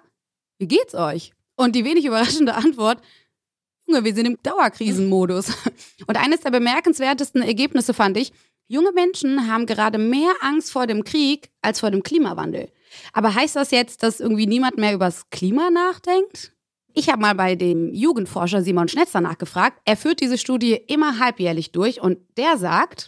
wie 0.57 0.67
geht's 0.67 0.95
euch? 0.95 1.31
Und 1.55 1.75
die 1.75 1.85
wenig 1.85 2.05
überraschende 2.05 2.55
Antwort, 2.55 3.01
Junge, 3.89 4.03
wir 4.03 4.13
sind 4.13 4.27
im 4.27 4.37
Dauerkrisenmodus. 4.43 5.51
Und 6.05 6.15
eines 6.15 6.41
der 6.41 6.51
bemerkenswertesten 6.51 7.41
Ergebnisse 7.41 7.95
fand 7.95 8.17
ich, 8.17 8.31
Junge 8.71 8.91
Menschen 8.91 9.51
haben 9.51 9.65
gerade 9.65 9.97
mehr 9.97 10.31
Angst 10.41 10.71
vor 10.71 10.85
dem 10.85 11.03
Krieg 11.03 11.49
als 11.63 11.79
vor 11.79 11.89
dem 11.89 12.03
Klimawandel. 12.03 12.69
Aber 13.13 13.33
heißt 13.33 13.55
das 13.55 13.71
jetzt, 13.71 14.03
dass 14.03 14.19
irgendwie 14.19 14.45
niemand 14.45 14.77
mehr 14.77 14.93
übers 14.93 15.27
Klima 15.31 15.71
nachdenkt? 15.71 16.53
Ich 16.93 17.09
habe 17.09 17.19
mal 17.19 17.33
bei 17.33 17.55
dem 17.55 17.91
Jugendforscher 17.91 18.61
Simon 18.61 18.87
Schnetzer 18.87 19.21
nachgefragt. 19.21 19.79
Er 19.85 19.97
führt 19.97 20.21
diese 20.21 20.37
Studie 20.37 20.73
immer 20.73 21.17
halbjährlich 21.17 21.71
durch 21.71 21.99
und 21.99 22.19
der 22.37 22.57
sagt, 22.57 23.07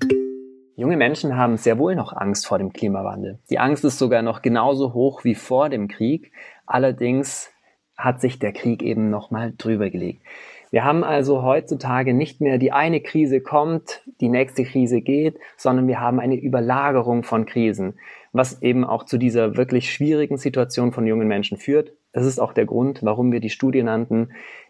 Junge 0.77 0.97
Menschen 0.97 1.37
haben 1.37 1.57
sehr 1.57 1.77
wohl 1.77 1.95
noch 1.95 2.11
Angst 2.11 2.47
vor 2.47 2.57
dem 2.57 2.73
Klimawandel. 2.73 3.37
Die 3.51 3.59
Angst 3.59 3.85
ist 3.85 3.99
sogar 3.99 4.23
noch 4.23 4.41
genauso 4.41 4.95
hoch 4.95 5.23
wie 5.23 5.35
vor 5.35 5.69
dem 5.69 5.87
Krieg. 5.87 6.31
Allerdings 6.65 7.51
hat 7.95 8.19
sich 8.19 8.39
der 8.39 8.51
Krieg 8.51 8.81
eben 8.81 9.11
nochmal 9.11 9.53
drüber 9.55 9.91
gelegt. 9.91 10.23
Wir 10.71 10.85
haben 10.85 11.03
also 11.03 11.43
heutzutage 11.43 12.13
nicht 12.13 12.39
mehr 12.39 12.57
die 12.57 12.71
eine 12.71 13.01
Krise 13.01 13.41
kommt, 13.41 14.01
die 14.21 14.29
nächste 14.29 14.63
Krise 14.63 15.01
geht, 15.01 15.37
sondern 15.57 15.87
wir 15.89 15.99
haben 15.99 16.21
eine 16.21 16.35
Überlagerung 16.35 17.23
von 17.23 17.45
Krisen, 17.45 17.99
was 18.31 18.61
eben 18.61 18.85
auch 18.85 19.03
zu 19.03 19.17
dieser 19.17 19.57
wirklich 19.57 19.91
schwierigen 19.91 20.37
Situation 20.37 20.93
von 20.93 21.05
jungen 21.05 21.27
Menschen 21.27 21.57
führt. 21.57 21.91
Das 22.13 22.25
ist 22.25 22.39
auch 22.39 22.53
der 22.53 22.65
Grund, 22.65 23.03
warum 23.03 23.33
wir 23.33 23.41
die 23.41 23.49
Studie 23.49 23.83
nannten, 23.83 24.29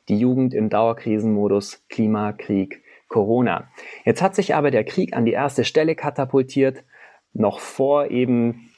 die 0.09 0.17
Jugend 0.17 0.55
im 0.55 0.69
Dauerkrisenmodus 0.69 1.85
Klima, 1.87 2.31
Krieg, 2.33 2.83
Corona. 3.07 3.69
Jetzt 4.03 4.23
hat 4.23 4.33
sich 4.33 4.55
aber 4.55 4.71
der 4.71 4.83
Krieg 4.83 5.15
an 5.15 5.25
die 5.25 5.33
erste 5.33 5.63
Stelle 5.63 5.93
katapultiert, 5.93 6.83
noch 7.33 7.59
vor 7.59 8.09
eben 8.09 8.71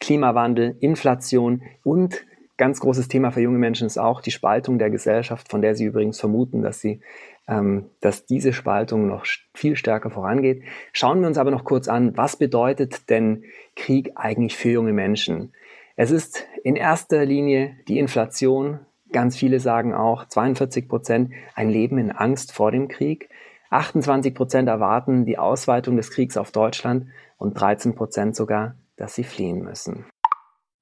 Klimawandel, 0.00 0.76
Inflation 0.80 1.62
und 1.84 2.24
ganz 2.56 2.80
großes 2.80 3.08
Thema 3.08 3.30
für 3.30 3.40
junge 3.40 3.58
Menschen 3.58 3.86
ist 3.86 3.98
auch 3.98 4.20
die 4.20 4.30
Spaltung 4.30 4.78
der 4.78 4.90
Gesellschaft, 4.90 5.48
von 5.48 5.60
der 5.60 5.74
sie 5.74 5.84
übrigens 5.84 6.18
vermuten, 6.18 6.62
dass 6.62 6.80
sie, 6.80 7.00
ähm, 7.48 7.90
dass 8.00 8.26
diese 8.26 8.52
Spaltung 8.52 9.06
noch 9.06 9.26
viel 9.54 9.76
stärker 9.76 10.10
vorangeht. 10.10 10.62
Schauen 10.92 11.20
wir 11.20 11.26
uns 11.26 11.38
aber 11.38 11.50
noch 11.50 11.64
kurz 11.64 11.88
an, 11.88 12.16
was 12.16 12.36
bedeutet 12.36 13.10
denn 13.10 13.44
Krieg 13.74 14.12
eigentlich 14.14 14.56
für 14.56 14.70
junge 14.70 14.92
Menschen? 14.92 15.52
Es 15.96 16.10
ist 16.10 16.46
in 16.62 16.76
erster 16.76 17.24
Linie 17.24 17.76
die 17.88 17.98
Inflation. 17.98 18.80
Ganz 19.12 19.36
viele 19.36 19.60
sagen 19.60 19.94
auch 19.94 20.26
42 20.26 20.88
Prozent 20.88 21.32
ein 21.54 21.70
Leben 21.70 21.98
in 21.98 22.10
Angst 22.10 22.52
vor 22.52 22.70
dem 22.70 22.88
Krieg. 22.88 23.28
28 23.70 24.34
Prozent 24.34 24.68
erwarten 24.68 25.24
die 25.24 25.38
Ausweitung 25.38 25.96
des 25.96 26.10
Kriegs 26.10 26.36
auf 26.36 26.52
Deutschland 26.52 27.06
und 27.38 27.58
13 27.58 27.94
Prozent 27.94 28.36
sogar, 28.36 28.76
dass 28.96 29.14
sie 29.14 29.24
fliehen 29.24 29.62
müssen. 29.62 30.06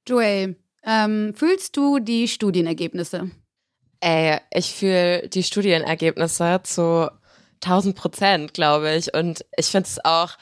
Joel, 0.06 0.56
ähm, 0.86 1.34
fühlst 1.34 1.76
du 1.76 1.98
die 1.98 2.28
Studienergebnisse? 2.28 3.30
Ey, 4.00 4.38
ich 4.50 4.74
fühle 4.74 5.28
die 5.28 5.42
Studienergebnisse 5.42 6.60
zu 6.62 7.10
1000 7.62 7.96
Prozent, 7.96 8.54
glaube 8.54 8.94
ich. 8.94 9.14
Und 9.14 9.44
ich 9.56 9.66
finde 9.66 9.88
es 9.88 10.04
auch 10.04 10.36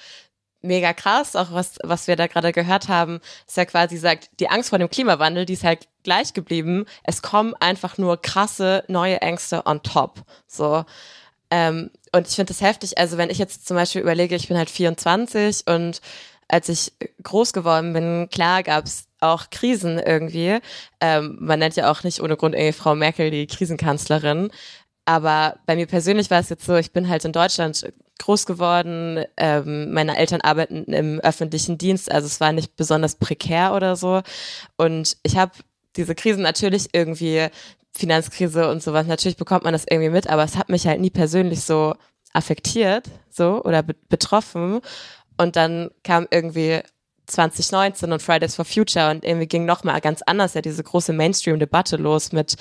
mega 0.63 0.93
krass, 0.93 1.37
auch 1.37 1.53
was, 1.53 1.79
was 1.83 2.07
wir 2.07 2.17
da 2.17 2.27
gerade 2.27 2.53
gehört 2.53 2.89
haben, 2.89 3.21
ist 3.47 3.57
ja 3.57 3.65
quasi 3.65 3.97
sagt, 3.97 4.31
die 4.41 4.49
Angst 4.49 4.71
vor 4.71 4.79
dem 4.79 4.91
Klimawandel, 4.91 5.45
die 5.45 5.55
ist 5.55 5.65
halt 5.65 5.89
gleich 6.03 6.35
geblieben. 6.35 6.87
Es 7.03 7.23
kommen 7.23 7.55
einfach 7.61 7.99
nur 7.99 8.21
krasse 8.21 8.85
neue 8.89 9.21
Ängste 9.21 9.67
on 9.67 9.83
top. 9.83 10.23
So. 10.47 10.85
Ähm, 11.51 11.91
und 12.13 12.29
ich 12.29 12.35
finde 12.35 12.53
das 12.53 12.61
heftig. 12.61 12.99
Also 12.99 13.19
wenn 13.19 13.31
ich 13.31 13.39
jetzt 13.39 13.67
zum 13.67 13.77
Beispiel 13.77 14.03
überlege, 14.03 14.37
ich 14.37 14.49
bin 14.49 14.57
halt 14.57 14.71
24 14.71 15.67
und 15.67 16.01
als 16.49 16.69
ich 16.69 16.93
groß 17.23 17.53
geworden 17.53 17.93
bin, 17.93 18.29
klar 18.31 18.63
gab 18.63 18.85
es 18.85 19.07
auch 19.23 19.51
Krisen 19.51 19.99
irgendwie. 19.99 20.59
Ähm, 21.01 21.37
man 21.41 21.59
nennt 21.59 21.77
ja 21.77 21.91
auch 21.91 22.03
nicht 22.03 22.21
ohne 22.21 22.37
Grund 22.37 22.55
irgendwie 22.55 22.73
Frau 22.73 22.95
Merkel 22.95 23.31
die 23.31 23.47
Krisenkanzlerin. 23.47 24.51
Aber 25.05 25.57
bei 25.67 25.77
mir 25.77 25.87
persönlich 25.87 26.31
war 26.31 26.41
es 26.41 26.49
jetzt 26.49 26.65
so, 26.65 26.77
ich 26.77 26.93
bin 26.93 27.09
halt 27.09 27.25
in 27.25 27.33
Deutschland 27.33 27.93
groß 28.21 28.47
geworden. 28.47 29.25
Ähm, 29.37 29.93
meine 29.93 30.17
Eltern 30.17 30.41
arbeiten 30.43 30.85
im 30.85 31.21
öffentlichen 31.21 31.77
Dienst, 31.79 32.11
also 32.11 32.27
es 32.27 32.41
war 32.41 32.53
nicht 32.53 32.77
besonders 32.77 33.17
prekär 33.17 33.75
oder 33.75 33.97
so. 33.97 34.23
Und 34.77 35.17
ich 35.23 35.37
habe 35.37 35.53
diese 35.97 36.15
Krisen 36.15 36.43
natürlich 36.43 36.91
irgendwie 36.93 37.49
Finanzkrise 37.93 38.71
und 38.71 38.83
sowas. 38.83 39.07
Natürlich 39.07 39.37
bekommt 39.37 39.65
man 39.65 39.73
das 39.73 39.85
irgendwie 39.89 40.11
mit, 40.11 40.29
aber 40.29 40.45
es 40.45 40.57
hat 40.57 40.69
mich 40.69 40.87
halt 40.87 41.01
nie 41.01 41.11
persönlich 41.11 41.63
so 41.63 41.95
affektiert, 42.33 43.09
so 43.29 43.63
oder 43.65 43.83
be 43.83 43.95
betroffen. 44.09 44.81
Und 45.37 45.57
dann 45.57 45.91
kam 46.05 46.27
irgendwie 46.31 46.81
2019 47.27 48.13
und 48.13 48.23
Fridays 48.23 48.55
for 48.55 48.65
Future 48.65 49.11
und 49.11 49.25
irgendwie 49.25 49.47
ging 49.47 49.65
nochmal 49.65 50.01
ganz 50.01 50.23
anders 50.23 50.55
ja 50.55 50.61
diese 50.61 50.83
große 50.83 51.13
Mainstream-Debatte 51.13 51.97
los 51.97 52.33
mit 52.33 52.57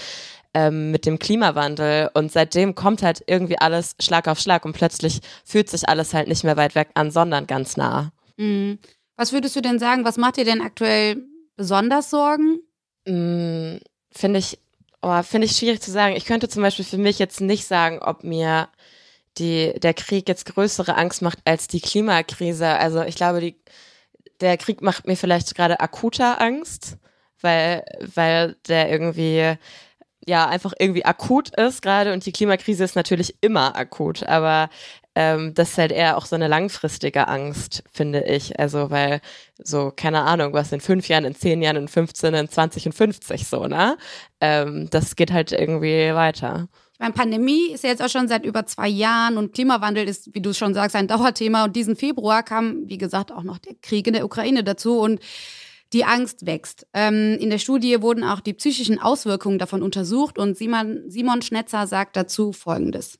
ähm, 0.53 0.91
mit 0.91 1.06
dem 1.06 1.18
Klimawandel 1.18 2.10
und 2.13 2.32
seitdem 2.32 2.75
kommt 2.75 3.03
halt 3.03 3.24
irgendwie 3.25 3.58
alles 3.58 3.96
Schlag 4.01 4.27
auf 4.27 4.39
Schlag 4.39 4.65
und 4.65 4.74
plötzlich 4.74 5.22
fühlt 5.46 5.70
sich 5.70 5.88
alles 5.88 6.13
halt 6.13 6.27
nicht 6.27 6.44
mehr 6.44 6.58
weit 6.58 6.75
weg 6.75 6.89
an, 6.94 7.10
sondern 7.10 7.48
ganz 7.48 7.77
nah. 7.77 8.12
Mhm. 8.38 8.80
Was 9.15 9.32
würdest 9.32 9.56
du 9.56 9.62
denn 9.62 9.80
sagen, 9.80 10.03
was 10.03 10.18
macht 10.18 10.38
dir 10.38 10.46
denn 10.46 10.62
aktuell 10.62 11.24
besonders 11.56 12.10
Sorgen? 12.10 12.60
Mhm, 13.06 13.80
Finde 14.12 14.39
ich 14.39 14.60
Oh, 15.01 15.24
finde 15.24 15.46
ich 15.46 15.53
schwierig 15.53 15.82
zu 15.82 15.89
sagen. 15.91 16.15
Ich 16.15 16.25
könnte 16.25 16.48
zum 16.48 16.62
Beispiel 16.62 16.86
für 16.86 16.98
mich 16.98 17.18
jetzt 17.18 17.41
nicht 17.41 17.65
sagen, 17.65 18.00
ob 18.00 18.24
mir 18.24 18.70
die, 19.39 19.74
der 19.80 19.96
Krieg 19.96 20.27
jetzt 20.27 20.46
größere 20.46 20.96
Angst 20.96 21.24
macht 21.24 21.39
als 21.46 21.68
die 21.68 21.82
Klimakrise. 21.82 22.68
Also 22.68 23.01
ich 23.01 23.15
glaube, 23.15 23.41
die, 23.41 23.56
der 24.41 24.57
Krieg 24.57 24.81
macht 24.81 25.07
mir 25.07 25.15
vielleicht 25.15 25.55
gerade 25.55 25.79
akuter 25.79 26.41
Angst, 26.41 26.98
weil, 27.41 27.83
weil 28.15 28.55
der 28.67 28.89
irgendwie 28.89 29.55
ja 30.27 30.48
einfach 30.48 30.74
irgendwie 30.77 31.05
akut 31.05 31.50
ist 31.57 31.81
gerade 31.81 32.13
und 32.13 32.25
die 32.25 32.31
Klimakrise 32.31 32.83
ist 32.83 32.95
natürlich 32.95 33.36
immer 33.41 33.75
akut, 33.75 34.24
aber 34.24 34.69
ähm, 35.15 35.53
das 35.53 35.71
ist 35.71 35.77
halt 35.77 35.91
eher 35.91 36.17
auch 36.17 36.25
so 36.25 36.36
eine 36.36 36.48
langfristige 36.48 37.27
Angst, 37.27 37.83
finde 37.91 38.24
ich. 38.24 38.60
Also, 38.60 38.91
weil 38.91 39.19
so, 39.57 39.91
keine 39.93 40.21
Ahnung, 40.21 40.53
was 40.53 40.71
in 40.71 40.79
fünf 40.79 41.07
Jahren, 41.10 41.25
in 41.25 41.36
zehn 41.36 41.62
Jahren, 41.62 41.75
in 41.75 41.88
15, 41.88 42.33
in 42.33 42.50
20 42.50 42.86
und 42.88 42.93
50 42.93 43.48
so, 43.48 43.65
ne? 43.67 43.98
Ähm, 44.39 44.89
das 44.89 45.15
geht 45.15 45.31
halt 45.31 45.51
irgendwie 45.51 46.13
weiter. 46.15 46.69
Meine, 47.01 47.13
Pandemie 47.13 47.72
ist 47.72 47.84
ja 47.84 47.89
jetzt 47.89 48.03
auch 48.03 48.10
schon 48.10 48.27
seit 48.27 48.46
über 48.46 48.67
zwei 48.67 48.88
Jahren 48.88 49.38
und 49.38 49.53
Klimawandel 49.53 50.08
ist, 50.08 50.36
wie 50.36 50.39
du 50.39 50.53
schon 50.53 50.75
sagst, 50.75 50.96
ein 50.96 51.08
Dauerthema. 51.08 51.63
Und 51.63 51.75
diesen 51.75 51.96
Februar 51.96 52.43
kam, 52.43 52.88
wie 52.88 53.00
gesagt, 53.00 53.31
auch 53.31 53.41
noch 53.41 53.58
der 53.58 53.74
Krieg 53.81 54.05
in 54.05 54.13
der 54.13 54.24
Ukraine 54.24 54.63
dazu 54.63 55.00
und 55.00 55.20
die 55.93 56.05
Angst 56.05 56.46
wächst. 56.46 56.86
Ähm, 56.93 57.39
in 57.39 57.50
der 57.50 57.58
Studie 57.58 58.03
wurden 58.03 58.24
auch 58.24 58.39
die 58.39 58.53
psychischen 58.53 59.01
Auswirkungen 59.01 59.58
davon 59.58 59.81
untersucht 59.81 60.38
und 60.38 60.55
Simon, 60.55 61.01
Simon 61.08 61.41
Schnetzer 61.41 61.88
sagt 61.88 62.15
dazu 62.15 62.53
Folgendes. 62.53 63.17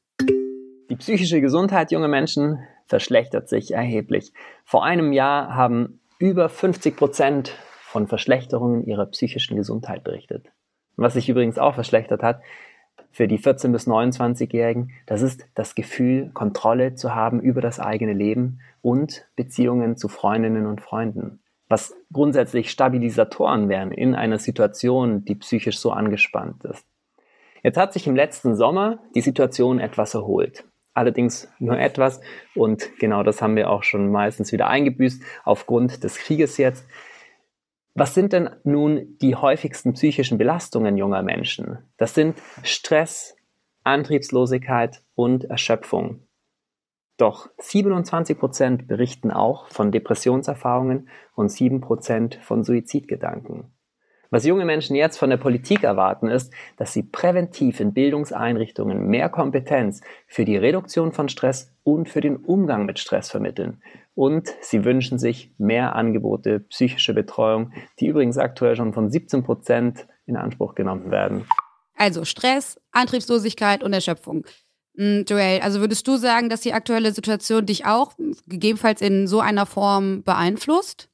Die 0.92 0.96
psychische 0.98 1.42
Gesundheit 1.42 1.92
junger 1.92 2.08
Menschen 2.08 2.60
verschlechtert 2.86 3.50
sich 3.50 3.72
erheblich. 3.72 4.32
Vor 4.64 4.86
einem 4.86 5.12
Jahr 5.12 5.56
haben 5.56 6.02
über 6.20 6.50
50 6.50 6.96
Prozent 6.96 7.54
von 7.82 8.08
Verschlechterungen 8.08 8.86
ihrer 8.86 9.08
psychischen 9.08 9.58
Gesundheit 9.58 10.04
berichtet. 10.04 10.52
Was 10.98 11.14
sich 11.16 11.28
übrigens 11.28 11.58
auch 11.58 11.74
verschlechtert 11.74 12.22
hat 12.22 12.42
für 13.12 13.28
die 13.28 13.40
14- 13.40 13.72
bis 13.72 13.88
29-Jährigen, 13.88 14.92
das 15.06 15.22
ist 15.22 15.46
das 15.56 15.76
Gefühl, 15.76 16.32
Kontrolle 16.34 16.96
zu 16.96 17.14
haben 17.14 17.40
über 17.42 17.62
das 17.62 17.80
eigene 17.80 18.14
Leben 18.14 18.60
und 18.82 19.28
Beziehungen 19.36 19.98
zu 19.98 20.08
Freundinnen 20.08 20.66
und 20.66 20.82
Freunden, 20.82 21.40
was 21.68 21.94
grundsätzlich 22.12 22.72
Stabilisatoren 22.72 23.70
wären 23.70 23.92
in 23.92 24.16
einer 24.16 24.40
Situation, 24.40 25.26
die 25.26 25.36
psychisch 25.36 25.80
so 25.80 25.92
angespannt 25.92 26.64
ist. 26.66 26.86
Jetzt 27.64 27.78
hat 27.78 27.94
sich 27.94 28.08
im 28.08 28.16
letzten 28.16 28.56
Sommer 28.56 29.00
die 29.14 29.22
Situation 29.22 29.80
etwas 29.80 30.14
erholt 30.16 30.64
allerdings 30.94 31.48
nur 31.60 31.78
etwas. 31.78 32.22
Und 32.56 32.90
genau 33.00 33.24
das 33.24 33.42
haben 33.42 33.56
wir 33.56 33.70
auch 33.70 33.84
schon 33.84 34.12
meistens 34.12 34.52
wieder 34.52 34.68
eingebüßt 34.68 35.24
aufgrund 35.44 36.04
des 36.04 36.18
Krieges 36.18 36.58
jetzt. 36.58 36.86
Was 37.94 38.14
sind 38.14 38.32
denn 38.32 38.50
nun 38.64 39.18
die 39.22 39.36
häufigsten 39.36 39.94
psychischen 39.94 40.38
Belastungen 40.38 40.98
junger 40.98 41.24
Menschen? 41.24 41.80
Das 41.98 42.14
sind 42.16 42.42
Stress, 42.64 43.36
Antriebslosigkeit 43.84 45.02
und 45.16 45.46
Erschöpfung. 45.46 46.26
Doch 47.18 47.50
27 47.58 48.40
Prozent 48.40 48.88
berichten 48.88 49.30
auch 49.30 49.68
von 49.68 49.92
Depressionserfahrungen 49.92 51.10
und 51.36 51.50
7 51.52 51.82
Prozent 51.82 52.36
von 52.42 52.64
Suizidgedanken. 52.64 53.74
Was 54.32 54.46
junge 54.46 54.64
Menschen 54.64 54.96
jetzt 54.96 55.18
von 55.18 55.30
der 55.30 55.36
Politik 55.36 55.84
erwarten, 55.84 56.30
ist, 56.30 56.54
dass 56.78 56.94
sie 56.94 57.04
präventiv 57.04 57.82
in 57.82 57.94
Bildungseinrichtungen 57.94 59.06
mehr 59.08 59.28
Kompetenz 59.28 60.00
für 60.26 60.46
die 60.46 60.56
Reduktion 60.56 61.12
von 61.12 61.28
Stress 61.28 61.76
und 61.84 62.08
für 62.08 62.22
den 62.22 62.38
Umgang 62.38 62.86
mit 62.86 62.98
Stress 62.98 63.30
vermitteln. 63.30 63.84
Und 64.22 64.54
sie 64.62 64.86
wünschen 64.86 65.18
sich 65.18 65.50
mehr 65.58 65.96
Angebote 65.96 66.60
psychische 66.70 67.16
Betreuung, 67.16 67.74
die 68.00 68.06
übrigens 68.06 68.38
aktuell 68.38 68.76
schon 68.76 68.94
von 68.94 69.10
17 69.10 69.42
Prozent 69.42 70.06
in 70.28 70.38
Anspruch 70.38 70.76
genommen 70.76 71.10
werden. 71.10 71.48
Also 71.96 72.24
Stress, 72.24 72.80
Antriebslosigkeit 72.92 73.84
und 73.84 73.94
Erschöpfung. 73.94 74.46
Hm, 74.96 75.26
Joel, 75.28 75.62
also 75.62 75.80
würdest 75.80 76.08
du 76.08 76.18
sagen, 76.18 76.50
dass 76.50 76.62
die 76.62 76.74
aktuelle 76.74 77.14
Situation 77.14 77.66
dich 77.66 77.88
auch 77.88 78.14
gegebenenfalls 78.46 79.02
in 79.02 79.26
so 79.26 79.40
einer 79.40 79.66
Form 79.66 80.22
beeinflusst? 80.22 81.10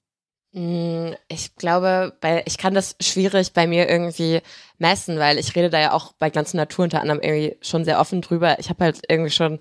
Mm, 0.51 1.11
ich 1.29 1.55
glaube, 1.55 2.11
weil 2.19 2.43
ich 2.45 2.57
kann 2.57 2.73
das 2.73 2.97
schwierig 2.99 3.53
bei 3.53 3.67
mir 3.67 3.87
irgendwie 3.87 4.41
messen, 4.79 5.17
weil 5.17 5.37
ich 5.37 5.55
rede 5.55 5.69
da 5.69 5.79
ja 5.79 5.93
auch 5.93 6.11
bei 6.19 6.29
Glanz 6.29 6.53
Natur 6.53 6.83
unter 6.83 6.99
anderem 6.99 7.21
irgendwie 7.21 7.55
schon 7.61 7.85
sehr 7.85 8.01
offen 8.01 8.19
drüber. 8.19 8.59
Ich 8.59 8.69
habe 8.69 8.83
halt 8.83 8.99
irgendwie 9.07 9.31
schon 9.31 9.59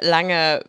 lange 0.00 0.62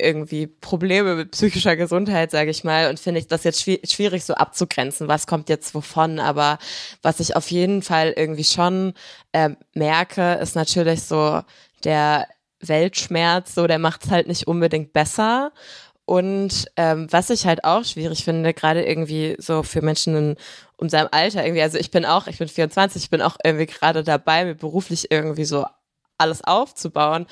irgendwie 0.00 0.46
Probleme 0.46 1.14
mit 1.16 1.32
psychischer 1.32 1.76
Gesundheit, 1.76 2.30
sage 2.30 2.50
ich 2.50 2.64
mal, 2.64 2.88
und 2.88 3.00
finde 3.00 3.20
ich 3.20 3.26
das 3.26 3.44
jetzt 3.44 3.60
schwierig 3.60 4.24
so 4.24 4.34
abzugrenzen, 4.34 5.08
was 5.08 5.26
kommt 5.26 5.48
jetzt 5.48 5.74
wovon. 5.74 6.20
Aber 6.20 6.58
was 7.02 7.20
ich 7.20 7.36
auf 7.36 7.50
jeden 7.50 7.82
Fall 7.82 8.14
irgendwie 8.16 8.44
schon 8.44 8.94
äh, 9.32 9.50
merke, 9.74 10.34
ist 10.34 10.54
natürlich 10.54 11.02
so 11.02 11.42
der 11.84 12.28
Weltschmerz, 12.60 13.54
so 13.54 13.66
der 13.66 13.78
macht 13.78 14.04
es 14.04 14.10
halt 14.10 14.28
nicht 14.28 14.46
unbedingt 14.46 14.92
besser. 14.92 15.52
Und 16.04 16.70
ähm, 16.76 17.06
was 17.10 17.28
ich 17.28 17.44
halt 17.44 17.64
auch 17.64 17.84
schwierig 17.84 18.24
finde, 18.24 18.54
gerade 18.54 18.82
irgendwie 18.82 19.36
so 19.38 19.62
für 19.62 19.82
Menschen 19.82 20.16
in 20.16 20.36
unserem 20.78 21.08
Alter 21.10 21.44
irgendwie, 21.44 21.60
also 21.60 21.76
ich 21.76 21.90
bin 21.90 22.06
auch, 22.06 22.28
ich 22.28 22.38
bin 22.38 22.48
24, 22.48 23.02
ich 23.02 23.10
bin 23.10 23.20
auch 23.20 23.36
irgendwie 23.44 23.66
gerade 23.66 24.02
dabei, 24.02 24.46
mir 24.46 24.54
beruflich 24.54 25.10
irgendwie 25.10 25.44
so 25.44 25.66
alles 26.16 26.42
aufzubauen. 26.42 27.26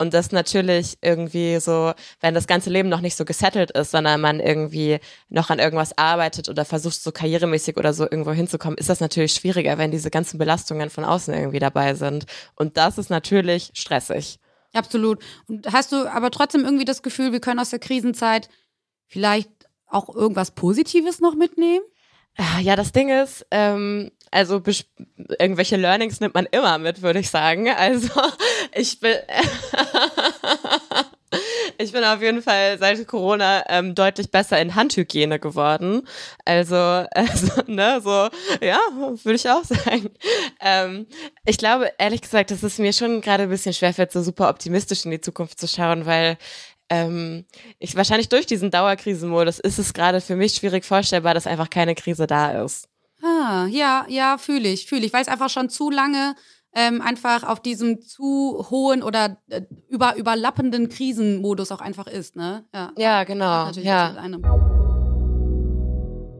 Und 0.00 0.14
das 0.14 0.32
natürlich 0.32 0.96
irgendwie 1.02 1.60
so, 1.60 1.92
wenn 2.20 2.32
das 2.32 2.46
ganze 2.46 2.70
Leben 2.70 2.88
noch 2.88 3.02
nicht 3.02 3.16
so 3.16 3.26
gesettelt 3.26 3.70
ist, 3.72 3.90
sondern 3.90 4.22
man 4.22 4.40
irgendwie 4.40 4.98
noch 5.28 5.50
an 5.50 5.58
irgendwas 5.58 5.98
arbeitet 5.98 6.48
oder 6.48 6.64
versucht 6.64 7.02
so 7.02 7.12
karrieremäßig 7.12 7.76
oder 7.76 7.92
so 7.92 8.04
irgendwo 8.04 8.32
hinzukommen, 8.32 8.78
ist 8.78 8.88
das 8.88 9.00
natürlich 9.00 9.34
schwieriger, 9.34 9.76
wenn 9.76 9.90
diese 9.90 10.10
ganzen 10.10 10.38
Belastungen 10.38 10.88
von 10.88 11.04
außen 11.04 11.34
irgendwie 11.34 11.58
dabei 11.58 11.92
sind. 11.92 12.24
Und 12.54 12.78
das 12.78 12.96
ist 12.96 13.10
natürlich 13.10 13.72
stressig. 13.74 14.38
Absolut. 14.72 15.22
Und 15.48 15.70
hast 15.70 15.92
du 15.92 16.10
aber 16.10 16.30
trotzdem 16.30 16.64
irgendwie 16.64 16.86
das 16.86 17.02
Gefühl, 17.02 17.32
wir 17.32 17.40
können 17.40 17.60
aus 17.60 17.68
der 17.68 17.78
Krisenzeit 17.78 18.48
vielleicht 19.06 19.50
auch 19.86 20.08
irgendwas 20.14 20.52
Positives 20.52 21.20
noch 21.20 21.34
mitnehmen? 21.34 21.84
Ah, 22.38 22.60
ja, 22.60 22.74
das 22.74 22.92
Ding 22.92 23.10
ist, 23.10 23.44
ähm, 23.50 24.12
also 24.30 24.62
irgendwelche 25.38 25.76
Learnings 25.76 26.20
nimmt 26.20 26.34
man 26.34 26.46
immer 26.46 26.78
mit, 26.78 27.02
würde 27.02 27.20
ich 27.20 27.30
sagen. 27.30 27.68
Also 27.68 28.08
ich 28.74 29.00
bin 29.00 29.16
ich 31.78 31.92
bin 31.92 32.04
auf 32.04 32.20
jeden 32.20 32.42
Fall 32.42 32.78
seit 32.78 33.06
Corona 33.06 33.64
ähm, 33.68 33.94
deutlich 33.94 34.30
besser 34.30 34.60
in 34.60 34.74
Handhygiene 34.74 35.38
geworden. 35.38 36.06
Also, 36.44 36.76
also 36.76 37.62
ne, 37.66 38.00
so, 38.02 38.28
ja, 38.64 38.78
würde 38.92 39.34
ich 39.34 39.48
auch 39.48 39.64
sagen. 39.64 40.10
Ähm, 40.60 41.06
ich 41.44 41.58
glaube, 41.58 41.92
ehrlich 41.98 42.22
gesagt, 42.22 42.50
dass 42.50 42.62
es 42.62 42.78
mir 42.78 42.92
schon 42.92 43.20
gerade 43.20 43.44
ein 43.44 43.48
bisschen 43.48 43.74
schwerfällt, 43.74 44.12
so 44.12 44.22
super 44.22 44.48
optimistisch 44.48 45.04
in 45.04 45.10
die 45.10 45.20
Zukunft 45.20 45.58
zu 45.58 45.68
schauen, 45.68 46.06
weil 46.06 46.36
ähm, 46.90 47.44
ich 47.78 47.94
wahrscheinlich 47.94 48.28
durch 48.28 48.46
diesen 48.46 48.70
Dauerkrisenmodus 48.70 49.60
ist 49.60 49.78
es 49.78 49.94
gerade 49.94 50.20
für 50.20 50.36
mich 50.36 50.54
schwierig 50.54 50.84
vorstellbar, 50.84 51.34
dass 51.34 51.46
einfach 51.46 51.70
keine 51.70 51.94
Krise 51.94 52.26
da 52.26 52.64
ist. 52.64 52.89
Ah, 53.22 53.66
ja, 53.66 54.06
ja, 54.08 54.38
fühle 54.38 54.68
ich, 54.68 54.86
fühle 54.86 55.04
ich, 55.04 55.12
weil 55.12 55.22
es 55.22 55.28
einfach 55.28 55.50
schon 55.50 55.68
zu 55.68 55.90
lange 55.90 56.34
ähm, 56.74 57.00
einfach 57.02 57.42
auf 57.42 57.60
diesem 57.60 58.00
zu 58.00 58.66
hohen 58.70 59.02
oder 59.02 59.38
äh, 59.48 59.62
über, 59.88 60.16
überlappenden 60.16 60.88
Krisenmodus 60.88 61.72
auch 61.72 61.80
einfach 61.80 62.06
ist, 62.06 62.36
ne? 62.36 62.64
Ja, 62.72 62.92
ja 62.96 63.24
genau. 63.24 63.70
Ja. 63.70 64.16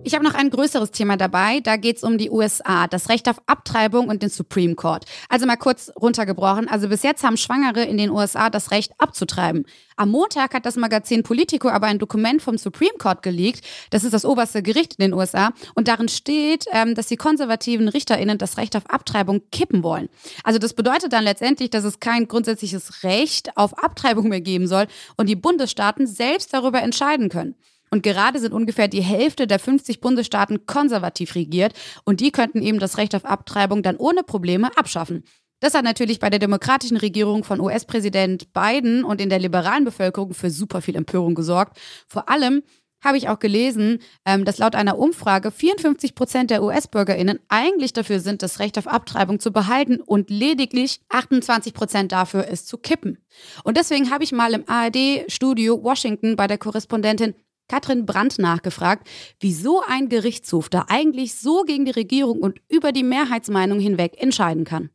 Ich 0.03 0.15
habe 0.15 0.25
noch 0.25 0.35
ein 0.35 0.49
größeres 0.49 0.93
Thema 0.93 1.19
dabei. 1.19 1.61
Da 1.61 1.77
geht 1.77 1.99
es 1.99 2.05
um 2.05 2.17
die 2.17 2.31
USA, 2.31 2.87
das 2.87 3.11
Recht 3.11 3.29
auf 3.29 3.37
Abtreibung 3.45 4.09
und 4.09 4.23
den 4.23 4.31
Supreme 4.31 4.75
Court. 4.75 5.05
Also 5.29 5.45
mal 5.45 5.57
kurz 5.57 5.93
runtergebrochen. 6.01 6.69
Also 6.69 6.89
bis 6.89 7.03
jetzt 7.03 7.23
haben 7.23 7.37
Schwangere 7.37 7.85
in 7.85 7.99
den 7.99 8.11
USA 8.11 8.49
das 8.49 8.71
Recht 8.71 8.93
abzutreiben. 8.97 9.67
Am 9.97 10.11
Montag 10.11 10.55
hat 10.55 10.65
das 10.65 10.77
Magazin 10.77 11.23
Politico 11.23 11.69
aber 11.69 11.87
ein 11.87 11.99
Dokument 11.99 12.41
vom 12.41 12.57
Supreme 12.57 12.97
Court 12.99 13.23
geleakt. 13.23 13.61
Das 13.91 14.03
ist 14.03 14.15
das 14.15 14.25
oberste 14.25 14.63
Gericht 14.63 14.95
in 14.95 15.11
den 15.11 15.13
USA. 15.13 15.51
Und 15.75 15.87
darin 15.87 16.09
steht, 16.09 16.65
ähm, 16.73 16.95
dass 16.95 17.09
die 17.09 17.17
konservativen 17.17 17.87
RichterInnen 17.87 18.39
das 18.39 18.57
Recht 18.57 18.77
auf 18.77 18.89
Abtreibung 18.89 19.43
kippen 19.53 19.83
wollen. 19.83 20.09
Also 20.45 20.59
das 20.59 20.73
bedeutet 20.73 21.13
dann 21.13 21.25
letztendlich, 21.25 21.69
dass 21.69 21.85
es 21.85 22.01
kein 22.01 22.27
grundsätzliches 22.27 23.03
Recht 23.05 23.55
auf 23.55 23.77
Abtreibung 23.77 24.29
mehr 24.29 24.41
geben 24.41 24.67
soll 24.67 24.87
und 25.19 25.29
die 25.29 25.37
Bundesstaaten 25.37 26.07
selbst 26.07 26.55
darüber 26.55 26.81
entscheiden 26.81 27.29
können. 27.29 27.55
Und 27.91 28.03
gerade 28.03 28.39
sind 28.39 28.53
ungefähr 28.53 28.89
die 28.89 29.03
Hälfte 29.03 29.47
der 29.47 29.59
50 29.59 30.01
Bundesstaaten 30.01 30.65
konservativ 30.67 31.35
regiert 31.35 31.75
und 32.05 32.21
die 32.21 32.31
könnten 32.31 32.63
eben 32.63 32.79
das 32.79 32.99
Recht 32.99 33.15
auf 33.15 33.25
Abtreibung 33.25 33.83
dann 33.83 33.97
ohne 33.97 34.23
Probleme 34.23 34.71
abschaffen. 34.77 35.25
Das 35.61 35.75
hat 35.75 35.85
natürlich 35.85 36.21
bei 36.21 36.31
der 36.31 36.39
demokratischen 36.39 36.97
Regierung 36.97 37.45
von 37.45 37.61
US-Präsident 37.61 38.53
Biden 38.53 39.05
und 39.05 39.21
in 39.21 39.29
der 39.29 39.39
liberalen 39.39 39.85
Bevölkerung 39.85 40.33
für 40.33 40.51
super 40.51 40.81
viel 40.81 40.97
Empörung 40.97 41.35
gesorgt. 41.35 41.79
Vor 42.09 42.31
allem 42.31 42.63
habe 43.03 43.19
ich 43.19 43.29
auch 43.29 43.39
gelesen, 43.39 43.99
ähm, 44.27 44.45
dass 44.45 44.59
laut 44.59 44.75
einer 44.75 44.99
Umfrage 44.99 45.51
54 45.51 46.15
Prozent 46.15 46.51
der 46.51 46.63
US-BürgerInnen 46.63 47.41
eigentlich 47.49 47.93
dafür 47.93 48.21
sind, 48.21 48.43
das 48.43 48.59
Recht 48.59 48.79
auf 48.79 48.87
Abtreibung 48.87 49.41
zu 49.41 49.53
behalten 49.53 50.01
und 50.01 50.31
lediglich 50.31 51.01
28 51.09 51.73
Prozent 51.73 52.13
dafür, 52.13 52.47
es 52.51 52.67
zu 52.67 52.79
kippen. 52.79 53.19
Und 53.65 53.77
deswegen 53.77 54.11
habe 54.11 54.25
ich 54.25 54.33
mal 54.33 54.53
im 54.53 54.65
ARD-Studio 54.67 55.83
Washington 55.83 56.37
bei 56.37 56.47
der 56.47 56.59
Korrespondentin 56.59 57.35
Katrin 57.71 58.05
Brandt 58.05 58.41
nachgefragt, 58.41 59.07
wieso 59.39 59.81
ein 59.87 60.09
Gerichtshof 60.09 60.69
da 60.69 60.87
eigentlich 60.89 61.37
so 61.37 61.63
gegen 61.63 61.85
die 61.85 61.93
Regierung 61.93 62.41
und 62.41 62.59
über 62.69 62.91
die 62.91 63.05
Mehrheitsmeinung 63.05 63.79
hinweg 63.79 64.21
entscheiden 64.21 64.65
kann. 64.65 64.91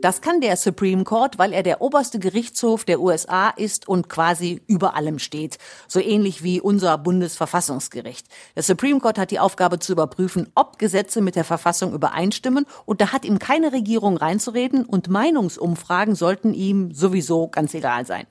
Das 0.00 0.20
kann 0.20 0.40
der 0.40 0.56
Supreme 0.56 1.02
Court, 1.02 1.38
weil 1.38 1.52
er 1.52 1.64
der 1.64 1.80
oberste 1.80 2.20
Gerichtshof 2.20 2.84
der 2.84 3.00
USA 3.00 3.48
ist 3.48 3.88
und 3.88 4.08
quasi 4.08 4.62
über 4.68 4.94
allem 4.94 5.18
steht. 5.18 5.58
So 5.88 5.98
ähnlich 5.98 6.44
wie 6.44 6.60
unser 6.60 6.98
Bundesverfassungsgericht. 6.98 8.28
Der 8.54 8.62
Supreme 8.62 9.00
Court 9.00 9.18
hat 9.18 9.32
die 9.32 9.40
Aufgabe 9.40 9.80
zu 9.80 9.90
überprüfen, 9.90 10.52
ob 10.54 10.78
Gesetze 10.78 11.20
mit 11.20 11.34
der 11.34 11.44
Verfassung 11.44 11.92
übereinstimmen 11.94 12.64
und 12.84 13.00
da 13.00 13.10
hat 13.12 13.24
ihm 13.24 13.40
keine 13.40 13.72
Regierung 13.72 14.18
reinzureden 14.18 14.84
und 14.84 15.08
Meinungsumfragen 15.08 16.14
sollten 16.14 16.54
ihm 16.54 16.92
sowieso 16.92 17.48
ganz 17.48 17.74
egal 17.74 18.06
sein. 18.06 18.26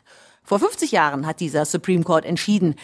Vor 0.45 0.59
50 0.59 0.91
Jahren 0.91 1.25
hat 1.25 1.39
dieser 1.39 1.63
Supreme 1.65 2.03
Court 2.03 2.25
entschieden, 2.25 2.75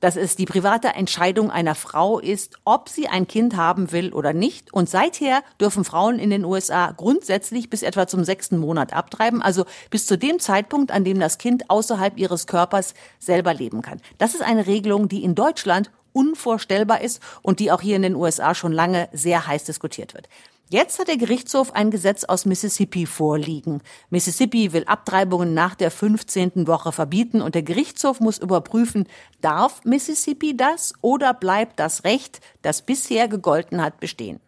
dass 0.00 0.16
es 0.16 0.36
die 0.36 0.46
private 0.46 0.88
Entscheidung 0.88 1.50
einer 1.50 1.74
Frau 1.74 2.18
ist, 2.18 2.58
ob 2.64 2.88
sie 2.88 3.08
ein 3.08 3.26
Kind 3.26 3.56
haben 3.56 3.92
will 3.92 4.12
oder 4.12 4.32
nicht. 4.32 4.72
Und 4.72 4.88
seither 4.88 5.42
dürfen 5.60 5.84
Frauen 5.84 6.18
in 6.18 6.30
den 6.30 6.44
USA 6.44 6.92
grundsätzlich 6.92 7.70
bis 7.70 7.82
etwa 7.82 8.06
zum 8.06 8.24
sechsten 8.24 8.58
Monat 8.58 8.92
abtreiben, 8.92 9.42
also 9.42 9.64
bis 9.90 10.06
zu 10.06 10.18
dem 10.18 10.38
Zeitpunkt, 10.38 10.90
an 10.90 11.04
dem 11.04 11.18
das 11.18 11.38
Kind 11.38 11.70
außerhalb 11.70 12.18
ihres 12.18 12.46
Körpers 12.46 12.94
selber 13.18 13.54
leben 13.54 13.82
kann. 13.82 14.00
Das 14.18 14.34
ist 14.34 14.42
eine 14.42 14.66
Regelung, 14.66 15.08
die 15.08 15.24
in 15.24 15.34
Deutschland 15.34 15.90
unvorstellbar 16.12 17.02
ist 17.02 17.20
und 17.42 17.60
die 17.60 17.70
auch 17.70 17.82
hier 17.82 17.96
in 17.96 18.02
den 18.02 18.14
USA 18.14 18.54
schon 18.54 18.72
lange 18.72 19.08
sehr 19.12 19.46
heiß 19.46 19.64
diskutiert 19.64 20.14
wird. 20.14 20.28
Jetzt 20.68 20.98
hat 20.98 21.06
der 21.06 21.16
Gerichtshof 21.16 21.72
ein 21.74 21.92
Gesetz 21.92 22.24
aus 22.24 22.44
Mississippi 22.44 23.06
vorliegen. 23.06 23.82
Mississippi 24.10 24.72
will 24.72 24.82
Abtreibungen 24.86 25.54
nach 25.54 25.76
der 25.76 25.92
15. 25.92 26.66
Woche 26.66 26.90
verbieten 26.90 27.40
und 27.40 27.54
der 27.54 27.62
Gerichtshof 27.62 28.18
muss 28.18 28.38
überprüfen, 28.38 29.06
darf 29.40 29.84
Mississippi 29.84 30.56
das 30.56 30.92
oder 31.02 31.34
bleibt 31.34 31.78
das 31.78 32.02
Recht, 32.02 32.40
das 32.62 32.82
bisher 32.82 33.28
gegolten 33.28 33.80
hat, 33.80 34.00
bestehen? 34.00 34.40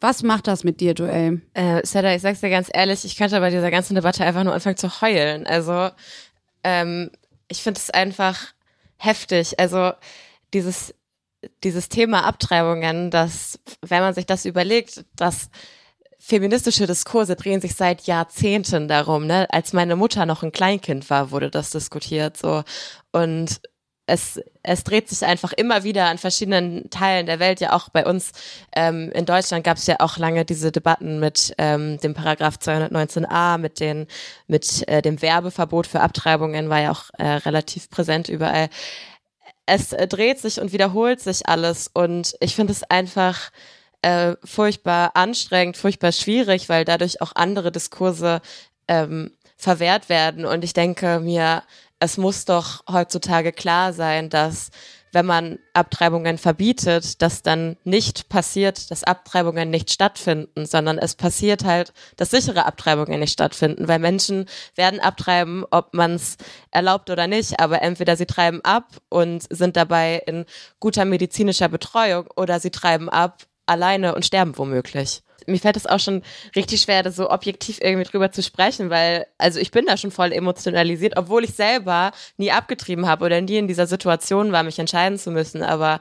Was 0.00 0.24
macht 0.24 0.48
das 0.48 0.64
mit 0.64 0.80
dir, 0.80 0.94
Joel? 0.94 1.42
Äh, 1.54 1.86
Sada, 1.86 2.14
ich 2.14 2.22
sag's 2.22 2.40
dir 2.40 2.50
ganz 2.50 2.68
ehrlich, 2.72 3.04
ich 3.04 3.16
könnte 3.16 3.38
bei 3.38 3.50
dieser 3.50 3.70
ganzen 3.70 3.94
Debatte 3.94 4.24
einfach 4.24 4.42
nur 4.42 4.54
anfangen 4.54 4.76
zu 4.76 5.00
heulen. 5.00 5.46
Also, 5.46 5.90
ähm, 6.64 7.10
ich 7.48 7.62
finde 7.62 7.78
es 7.78 7.90
einfach 7.90 8.38
heftig. 8.96 9.60
Also, 9.60 9.92
dieses 10.52 10.94
dieses 11.64 11.88
Thema 11.88 12.24
Abtreibungen, 12.24 13.10
dass, 13.10 13.58
wenn 13.82 14.00
man 14.00 14.14
sich 14.14 14.26
das 14.26 14.44
überlegt, 14.44 15.04
dass 15.16 15.50
feministische 16.18 16.86
Diskurse 16.86 17.34
drehen 17.34 17.60
sich 17.60 17.74
seit 17.74 18.02
Jahrzehnten 18.02 18.88
darum, 18.88 19.26
ne? 19.26 19.46
Als 19.50 19.72
meine 19.72 19.96
Mutter 19.96 20.26
noch 20.26 20.42
ein 20.42 20.52
Kleinkind 20.52 21.08
war, 21.08 21.30
wurde 21.30 21.50
das 21.50 21.70
diskutiert, 21.70 22.36
so. 22.36 22.62
Und 23.10 23.60
es, 24.10 24.40
es 24.62 24.84
dreht 24.84 25.08
sich 25.08 25.24
einfach 25.24 25.52
immer 25.52 25.84
wieder 25.84 26.06
an 26.06 26.18
verschiedenen 26.18 26.90
Teilen 26.90 27.26
der 27.26 27.38
Welt. 27.38 27.60
Ja, 27.60 27.72
auch 27.72 27.88
bei 27.88 28.04
uns 28.04 28.32
ähm, 28.74 29.10
in 29.14 29.24
Deutschland 29.24 29.64
gab 29.64 29.76
es 29.76 29.86
ja 29.86 29.96
auch 30.00 30.18
lange 30.18 30.44
diese 30.44 30.72
Debatten 30.72 31.20
mit 31.20 31.54
ähm, 31.58 31.98
dem 31.98 32.14
Paragraph 32.14 32.56
219a, 32.56 33.58
mit 33.58 33.80
den, 33.80 34.06
mit 34.46 34.86
äh, 34.88 35.00
dem 35.00 35.22
Werbeverbot 35.22 35.86
für 35.86 36.00
Abtreibungen 36.00 36.68
war 36.68 36.80
ja 36.80 36.90
auch 36.90 37.04
äh, 37.18 37.24
relativ 37.24 37.88
präsent 37.88 38.28
überall 38.28 38.68
es 39.70 39.92
äh, 39.92 40.06
dreht 40.08 40.40
sich 40.40 40.60
und 40.60 40.72
wiederholt 40.72 41.20
sich 41.20 41.48
alles. 41.48 41.88
Und 41.92 42.34
ich 42.40 42.56
finde 42.56 42.72
es 42.72 42.82
einfach 42.82 43.50
äh, 44.02 44.34
furchtbar 44.44 45.12
anstrengend, 45.14 45.76
furchtbar 45.76 46.12
schwierig, 46.12 46.68
weil 46.68 46.84
dadurch 46.84 47.22
auch 47.22 47.32
andere 47.36 47.70
Diskurse 47.70 48.40
ähm, 48.88 49.30
verwehrt 49.56 50.08
werden. 50.08 50.44
Und 50.44 50.64
ich 50.64 50.72
denke 50.72 51.20
mir, 51.20 51.62
es 52.00 52.16
muss 52.16 52.44
doch 52.46 52.82
heutzutage 52.90 53.52
klar 53.52 53.92
sein, 53.92 54.28
dass 54.28 54.70
wenn 55.12 55.26
man 55.26 55.58
Abtreibungen 55.74 56.38
verbietet, 56.38 57.22
dass 57.22 57.42
dann 57.42 57.76
nicht 57.84 58.28
passiert, 58.28 58.90
dass 58.90 59.04
Abtreibungen 59.04 59.70
nicht 59.70 59.90
stattfinden, 59.90 60.66
sondern 60.66 60.98
es 60.98 61.14
passiert 61.14 61.64
halt, 61.64 61.92
dass 62.16 62.30
sichere 62.30 62.66
Abtreibungen 62.66 63.20
nicht 63.20 63.32
stattfinden, 63.32 63.88
weil 63.88 63.98
Menschen 63.98 64.46
werden 64.76 65.00
abtreiben, 65.00 65.64
ob 65.70 65.94
man 65.94 66.14
es 66.14 66.36
erlaubt 66.70 67.10
oder 67.10 67.26
nicht, 67.26 67.60
aber 67.60 67.82
entweder 67.82 68.16
sie 68.16 68.26
treiben 68.26 68.60
ab 68.62 68.88
und 69.08 69.44
sind 69.50 69.76
dabei 69.76 70.22
in 70.26 70.44
guter 70.78 71.04
medizinischer 71.04 71.68
Betreuung 71.68 72.28
oder 72.36 72.60
sie 72.60 72.70
treiben 72.70 73.08
ab 73.08 73.44
alleine 73.66 74.14
und 74.14 74.24
sterben 74.24 74.56
womöglich. 74.58 75.22
Mir 75.46 75.58
fällt 75.58 75.76
es 75.76 75.86
auch 75.86 76.00
schon 76.00 76.22
richtig 76.56 76.82
schwer, 76.82 77.02
da 77.02 77.10
so 77.10 77.30
objektiv 77.30 77.78
irgendwie 77.80 78.10
drüber 78.10 78.32
zu 78.32 78.42
sprechen, 78.42 78.90
weil, 78.90 79.26
also 79.38 79.58
ich 79.58 79.70
bin 79.70 79.86
da 79.86 79.96
schon 79.96 80.10
voll 80.10 80.32
emotionalisiert, 80.32 81.16
obwohl 81.16 81.44
ich 81.44 81.54
selber 81.54 82.12
nie 82.36 82.52
abgetrieben 82.52 83.06
habe 83.06 83.24
oder 83.24 83.40
nie 83.40 83.58
in 83.58 83.68
dieser 83.68 83.86
Situation 83.86 84.52
war, 84.52 84.62
mich 84.62 84.78
entscheiden 84.78 85.18
zu 85.18 85.30
müssen. 85.30 85.62
Aber 85.62 86.00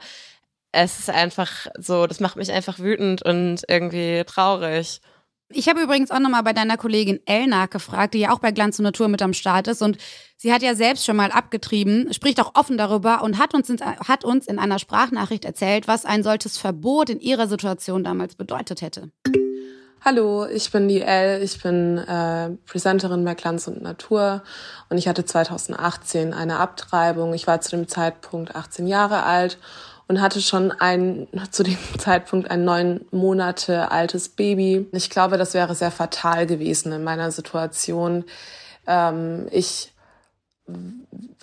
es 0.72 1.00
ist 1.00 1.10
einfach 1.10 1.68
so, 1.78 2.08
das 2.08 2.20
macht 2.20 2.36
mich 2.36 2.52
einfach 2.52 2.80
wütend 2.80 3.24
und 3.24 3.64
irgendwie 3.68 4.24
traurig. 4.26 5.02
Ich 5.52 5.68
habe 5.68 5.82
übrigens 5.82 6.12
auch 6.12 6.20
nochmal 6.20 6.44
bei 6.44 6.54
deiner 6.54 6.78
Kollegin 6.78 7.22
Elna 7.26 7.66
gefragt, 7.66 8.14
die 8.14 8.20
ja 8.20 8.32
auch 8.32 8.38
bei 8.38 8.52
Glanz 8.52 8.78
und 8.78 8.84
Natur 8.84 9.08
mit 9.08 9.24
am 9.24 9.34
Start 9.34 9.68
ist. 9.68 9.82
Und 9.82 9.98
sie 10.38 10.54
hat 10.54 10.62
ja 10.62 10.76
selbst 10.76 11.06
schon 11.06 11.16
mal 11.16 11.32
abgetrieben, 11.32 12.14
spricht 12.14 12.40
auch 12.40 12.54
offen 12.54 12.78
darüber 12.78 13.24
und 13.24 13.40
hat 13.40 13.56
uns, 13.56 13.68
in, 13.68 13.80
hat 13.82 14.24
uns 14.24 14.46
in 14.46 14.60
einer 14.60 14.78
Sprachnachricht 14.78 15.46
erzählt, 15.46 15.88
was 15.88 16.06
ein 16.06 16.22
solches 16.22 16.60
Verbot 16.60 17.10
in 17.10 17.20
ihrer 17.20 17.48
Situation 17.48 18.04
damals 18.04 18.36
bedeutet 18.36 18.84
hätte. 18.84 19.10
Hallo, 20.06 20.46
ich 20.46 20.72
bin 20.72 20.88
die 20.88 21.02
Elle, 21.02 21.40
ich 21.40 21.62
bin 21.62 21.98
äh, 21.98 22.52
Presenterin 22.68 23.26
bei 23.26 23.34
Glanz 23.34 23.68
und 23.68 23.82
Natur 23.82 24.44
und 24.90 24.98
ich 24.98 25.08
hatte 25.08 25.26
2018 25.26 26.32
eine 26.34 26.60
Abtreibung. 26.60 27.34
Ich 27.34 27.48
war 27.48 27.60
zu 27.60 27.72
dem 27.72 27.88
Zeitpunkt 27.88 28.56
18 28.56 28.88
Jahre 28.88 29.24
alt 29.24 29.58
und 30.10 30.22
hatte 30.22 30.42
schon 30.42 30.72
ein, 30.72 31.28
zu 31.52 31.64
dem 31.64 31.78
Zeitpunkt 31.98 32.52
ein 32.52 32.66
neun 32.66 33.06
Monate 33.12 33.92
altes 33.92 34.28
Baby. 34.28 34.88
Ich 34.92 35.10
glaube, 35.10 35.38
das 35.38 35.54
wäre 35.54 35.76
sehr 35.76 35.92
fatal 35.92 36.48
gewesen 36.48 36.92
in 36.92 37.04
meiner 37.04 37.32
Situation. 37.32 38.26
Ähm, 38.88 39.48
ich 39.52 39.94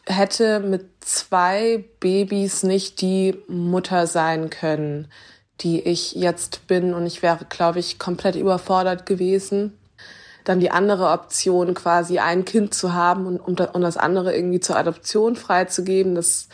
hätte 0.05 0.61
mit 0.61 0.85
zwei 1.01 1.85
Babys 2.01 2.65
nicht 2.65 3.01
die 3.01 3.39
Mutter 3.47 4.09
sein 4.09 4.51
können, 4.51 5.09
die 5.61 5.81
ich 5.81 6.17
jetzt 6.17 6.67
bin. 6.67 6.93
Und 6.93 7.07
ich 7.07 7.23
wäre, 7.23 7.45
glaube 7.49 7.79
ich, 7.79 8.01
komplett 8.01 8.35
überfordert 8.35 9.07
gewesen. 9.07 9.79
Dann 10.43 10.59
die 10.59 10.73
andere 10.73 11.11
Option, 11.11 11.73
quasi 11.75 12.19
ein 12.19 12.45
Kind 12.45 12.75
zu 12.75 12.95
haben 12.95 13.27
und, 13.27 13.61
und 13.61 13.81
das 13.81 13.97
andere 13.97 14.35
irgendwie 14.35 14.61
zur 14.61 14.77
Adoption 14.77 15.37
freizugeben, 15.37 16.17
das 16.17 16.49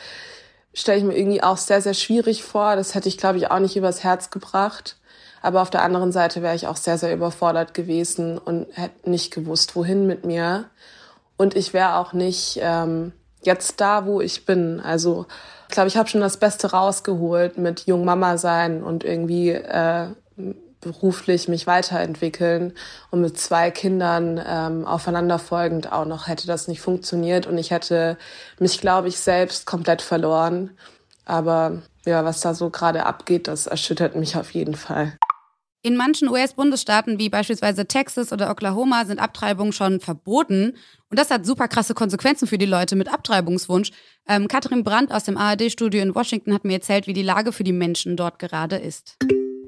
stelle 0.75 0.99
ich 0.99 1.05
mir 1.05 1.17
irgendwie 1.17 1.43
auch 1.43 1.57
sehr, 1.57 1.83
sehr 1.83 1.95
schwierig 1.95 2.43
vor. 2.43 2.77
Das 2.77 2.95
hätte 2.95 3.09
ich, 3.09 3.19
glaube 3.19 3.39
ich, 3.39 3.51
auch 3.51 3.59
nicht 3.59 3.77
übers 3.77 4.03
Herz 4.03 4.31
gebracht. 4.31 4.97
Aber 5.43 5.61
auf 5.61 5.71
der 5.71 5.83
anderen 5.83 6.13
Seite 6.13 6.41
wäre 6.41 6.55
ich 6.55 6.67
auch 6.67 6.77
sehr, 6.77 6.99
sehr 6.99 7.13
überfordert 7.13 7.75
gewesen 7.75 8.39
und 8.39 8.67
hätte 8.73 9.11
nicht 9.11 9.35
gewusst, 9.35 9.75
wohin 9.75 10.07
mit 10.07 10.25
mir. 10.25 10.67
Und 11.37 11.57
ich 11.57 11.73
wäre 11.75 11.97
auch 11.97 12.13
nicht 12.13 12.61
ähm, 12.63 13.13
jetzt 13.43 13.81
da, 13.81 14.07
wo 14.07 14.21
ich 14.21 14.47
bin. 14.47 14.81
Also 14.81 15.27
ich 15.69 15.75
glaube, 15.75 15.89
ich 15.89 15.97
habe 15.97 16.09
schon 16.09 16.21
das 16.21 16.37
Beste 16.37 16.71
rausgeholt 16.71 17.59
mit 17.59 17.87
Jungmama 17.87 18.39
sein 18.39 18.85
und 18.85 19.05
irgendwie 19.05 19.51
äh, 19.51 20.09
beruflich 20.83 21.49
mich 21.49 21.67
weiterentwickeln 21.67 22.75
und 23.11 23.23
mit 23.23 23.39
zwei 23.39 23.71
Kindern 23.71 24.41
ähm, 24.47 24.85
aufeinanderfolgend 24.85 25.91
auch 25.91 26.05
noch 26.05 26.29
hätte 26.29 26.47
das 26.47 26.69
nicht 26.69 26.83
funktioniert 26.83 27.47
und 27.47 27.57
ich 27.57 27.71
hätte 27.71 28.19
mich, 28.59 28.81
glaube 28.81 29.09
ich, 29.09 29.19
selbst 29.19 29.65
komplett 29.65 30.03
verloren. 30.03 30.73
Aber 31.25 31.83
ja, 32.05 32.25
was 32.25 32.41
da 32.41 32.53
so 32.53 32.69
gerade 32.69 33.07
abgeht, 33.07 33.49
das 33.49 33.67
erschüttert 33.67 34.17
mich 34.17 34.37
auf 34.37 34.51
jeden 34.51 34.75
Fall. 34.75 35.17
In 35.85 35.97
manchen 35.97 36.29
US-Bundesstaaten 36.29 37.19
wie 37.19 37.29
beispielsweise 37.29 37.87
Texas 37.87 38.33
oder 38.33 38.51
Oklahoma 38.51 39.05
sind 39.05 39.19
Abtreibungen 39.19 39.73
schon 39.73 39.99
verboten. 39.99 40.77
Und 41.11 41.19
das 41.19 41.31
hat 41.31 41.45
super 41.45 41.67
krasse 41.67 41.95
Konsequenzen 41.95 42.47
für 42.47 42.59
die 42.59 42.67
Leute 42.67 42.95
mit 42.95 43.13
Abtreibungswunsch. 43.13 43.91
Ähm, 44.29 44.47
Katrin 44.47 44.85
Brandt 44.85 45.13
aus 45.13 45.25
dem 45.25 45.37
ARD-Studio 45.37 46.01
in 46.01 46.15
Washington 46.15 46.55
hat 46.55 46.65
mir 46.65 46.75
erzählt, 46.75 47.09
wie 47.09 47.15
die 47.15 47.23
Lage 47.23 47.51
für 47.51 47.65
die 47.65 47.73
Menschen 47.73 48.17
dort 48.17 48.39
gerade 48.39 48.77
ist. 48.77 49.17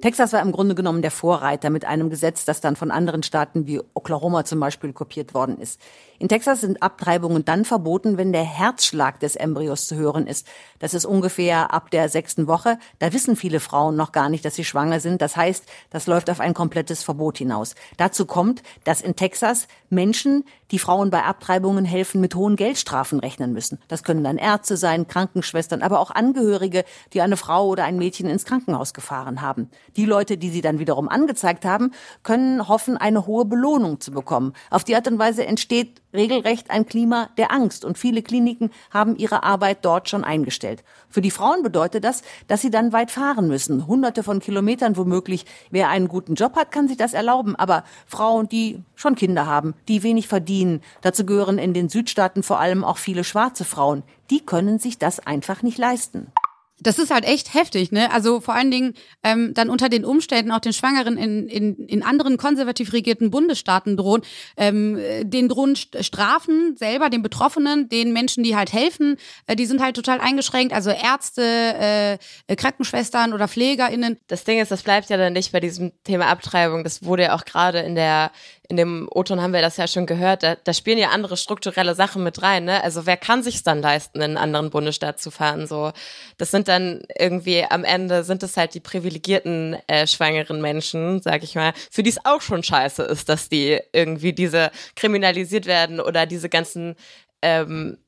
Texas 0.05 0.35
war 0.35 0.43
im 0.43 0.53
Grunde 0.53 0.75
genommen 0.75 1.01
der 1.01 1.11
Vorreiter 1.11 1.71
mit 1.71 1.87
einem 1.87 2.11
Gesetz, 2.11 2.45
das 2.45 2.61
dann 2.61 2.77
von 2.77 2.91
anderen 2.91 3.23
Staaten 3.23 3.67
wie 3.67 3.81
Oklahoma 3.95 4.45
zum 4.45 4.61
Beispiel 4.61 4.93
kopiert 4.93 5.33
worden 5.33 5.57
ist. 5.57 5.81
In 6.19 6.29
Texas 6.29 6.61
sind 6.61 6.83
Abtreibungen 6.83 7.47
dann 7.47 7.65
verboten, 7.65 8.19
wenn 8.19 8.31
der 8.31 8.45
Herzschlag 8.45 9.19
des 9.21 9.35
Embryos 9.35 9.87
zu 9.87 9.97
hören 9.97 10.27
ist. 10.27 10.47
Das 10.79 10.93
ist 10.93 11.07
ungefähr 11.07 11.73
ab 11.73 11.91
der 11.91 12.11
sechsten 12.11 12.47
Woche. 12.49 12.79
Da 12.99 13.15
wissen 13.15 13.35
viele 13.35 13.61
Frauen 13.61 13.97
noch 13.97 14.13
gar 14.13 14.29
nicht, 14.29 14.45
dass 14.45 14.57
sie 14.57 14.67
schwanger 14.67 15.01
sind. 15.01 15.23
Das 15.23 15.39
heißt, 15.39 15.65
das 15.89 16.07
läuft 16.07 16.29
auf 16.29 16.39
ein 16.39 16.53
komplettes 16.53 17.03
Verbot 17.03 17.39
hinaus. 17.39 17.75
Dazu 17.97 18.27
kommt, 18.27 18.63
dass 18.85 19.01
in 19.01 19.17
Texas 19.17 19.69
Menschen, 19.89 20.45
die 20.75 20.81
Frauen 20.81 21.11
bei 21.11 21.23
Abtreibungen 21.23 21.85
helfen, 21.85 22.21
mit 22.21 22.35
hohen 22.35 22.57
Geldstrafen 22.57 23.21
rechnen 23.21 23.53
müssen. 23.53 23.79
Das 23.87 24.03
können 24.03 24.25
dann 24.25 24.39
Ärzte 24.39 24.77
sein, 24.77 25.07
Krankenschwestern, 25.07 25.83
aber 25.83 26.01
auch 26.01 26.11
Angehörige, 26.11 26.85
die 27.13 27.21
eine 27.21 27.37
Frau 27.37 27.69
oder 27.69 27.85
ein 27.85 27.97
Mädchen 27.97 28.29
ins 28.29 28.45
Krankenhaus 28.45 28.93
gefahren 28.93 29.41
haben. 29.41 29.71
Die 29.97 30.05
Leute, 30.05 30.37
die 30.37 30.51
sie 30.51 30.63
dann 30.63 30.81
wiederum 30.81 31.09
angezeigt 31.09 31.65
haben, 31.65 31.93
können 32.25 32.67
hoffen, 32.67 32.97
eine 32.97 33.25
hohe 33.25 33.45
Belohnung 33.45 34.01
zu 34.01 34.11
bekommen. 34.11 34.53
Auf 34.69 34.83
die 34.83 34.97
Art 34.97 35.07
und 35.07 35.21
Weise 35.21 35.47
entsteht 35.47 36.03
regelrecht 36.13 36.71
ein 36.71 36.87
Klima 36.87 37.29
der 37.37 37.53
Angst 37.53 37.85
und 37.85 37.99
viele 37.99 38.23
Kliniken 38.23 38.71
haben 38.91 39.17
ihre 39.17 39.43
Arbeit 39.43 39.85
dort 39.85 40.09
schon 40.09 40.25
eingestellt. 40.25 40.83
Für 41.09 41.21
die 41.21 41.31
Frauen 41.31 41.63
bedeutet 41.63 42.05
das, 42.05 42.23
dass 42.47 42.63
sie 42.63 42.71
dann 42.71 42.93
weit 42.93 43.11
fahren 43.11 43.49
müssen, 43.49 43.87
hunderte 43.87 44.23
von 44.23 44.41
Kilometern 44.41 44.97
womöglich. 44.97 45.45
Wer 45.71 45.89
einen 45.89 46.09
guten 46.09 46.35
Job 46.35 46.57
hat, 46.57 46.73
kann 46.73 46.89
sich 46.89 46.97
das 46.97 47.15
erlauben, 47.15 47.57
aber 47.57 47.85
Frauen, 48.07 48.49
die 48.49 48.83
schon 48.95 49.15
Kinder 49.17 49.47
haben, 49.47 49.75
die 49.89 50.03
wenig 50.03 50.29
verdienen, 50.29 50.64
dazu 51.03 51.25
gehören 51.27 51.59
in 51.59 51.75
den 51.75 51.89
Südstaaten 51.89 52.43
vor 52.43 52.61
allem 52.61 52.85
auch 52.85 52.99
viele 52.99 53.25
schwarze 53.25 53.65
Frauen, 53.65 54.03
die 54.31 54.41
können 54.41 54.79
sich 54.79 54.99
das 54.99 55.21
einfach 55.21 55.63
nicht 55.63 55.79
leisten. 55.79 56.33
Das 56.81 56.99
ist 56.99 57.13
halt 57.13 57.25
echt 57.25 57.55
heftig, 57.55 57.93
ne? 57.93 58.11
Also 58.13 58.41
vor 58.41 58.55
allen 58.55 58.73
Dingen 58.73 58.95
ähm, 59.23 59.55
dann 59.55 59.71
unter 59.71 59.89
den 59.89 60.05
Umständen 60.05 60.51
auch 60.51 60.59
den 60.59 60.73
Schwangeren 60.73 61.17
in, 61.17 61.49
in, 61.49 61.77
in 61.87 62.03
anderen 62.03 62.37
konservativ 62.37 62.93
regierten 62.93 63.31
Bundesstaaten 63.31 63.97
drohen, 63.97 64.23
ähm, 64.57 64.99
den 65.23 65.49
drohen 65.49 65.77
Strafen 65.77 66.77
selber, 66.77 67.11
den 67.11 67.23
Betroffenen, 67.23 67.89
den 67.89 68.13
Menschen, 68.13 68.43
die 68.43 68.57
halt 68.57 68.73
helfen, 68.73 69.17
äh, 69.47 69.55
die 69.55 69.67
sind 69.67 69.81
halt 69.81 69.95
total 69.95 70.21
eingeschränkt. 70.21 70.75
Also 70.75 70.91
Ärzte, 70.91 72.19
äh 72.49 72.57
Krankenschwestern 72.57 73.33
oder 73.33 73.47
PflegerInnen. 73.47 74.19
Das 74.27 74.43
Ding 74.43 74.61
ist, 74.61 74.71
das 74.71 74.83
bleibt 74.83 75.11
ja 75.11 75.17
dann 75.17 75.33
nicht 75.33 75.53
bei 75.53 75.61
diesem 75.61 75.93
Thema 76.03 76.27
Abtreibung. 76.27 76.83
Das 76.83 77.05
wurde 77.05 77.25
ja 77.25 77.37
auch 77.37 77.45
gerade 77.45 77.81
in 77.81 77.95
der 77.95 78.33
in 78.69 78.77
dem 78.77 79.09
O-Ton 79.11 79.41
haben 79.43 79.53
wir 79.53 79.61
das 79.61 79.77
ja 79.77 79.87
schon 79.87 80.07
gehört, 80.07 80.43
da, 80.43 80.57
da 80.57 80.73
spielen 80.73 80.99
ja 80.99 81.11
andere 81.11 81.37
strukturelle 81.37 81.95
Sachen 81.95 82.23
mit 82.23 82.43
rein, 82.43 82.65
ne? 82.65 82.83
Also 82.83 83.05
wer 83.05 83.17
kann 83.17 83.43
sich's 83.43 83.63
dann 83.63 83.83
leisten, 83.83 84.19
in 84.19 84.23
einen 84.25 84.37
anderen 84.37 84.71
Bundesstaat 84.71 85.21
zu 85.21 85.31
fahren? 85.31 85.67
So, 85.67 85.93
das 86.39 86.51
sind 86.51 86.69
dann 86.69 87.03
irgendwie 87.19 87.65
am 87.65 87.85
Ende 87.85 88.25
sind 88.25 88.43
es 88.43 88.57
halt 88.57 88.75
die 88.75 88.81
privilegierten 88.81 89.77
äh, 89.87 90.07
schwangeren 90.07 90.63
Menschen, 90.63 91.21
sag 91.21 91.43
ich 91.43 91.55
mal, 91.55 91.75
für 91.91 92.03
die 92.03 92.11
es 92.11 92.25
auch 92.25 92.41
schon 92.41 92.63
scheiße 92.63 93.03
ist, 93.03 93.29
dass 93.29 93.49
die 93.49 93.81
irgendwie 93.93 94.33
diese 94.33 94.71
kriminalisiert 94.97 95.67
werden 95.67 96.01
oder 96.01 96.25
diese 96.25 96.49
ganzen 96.49 96.97
ähm, 97.43 97.99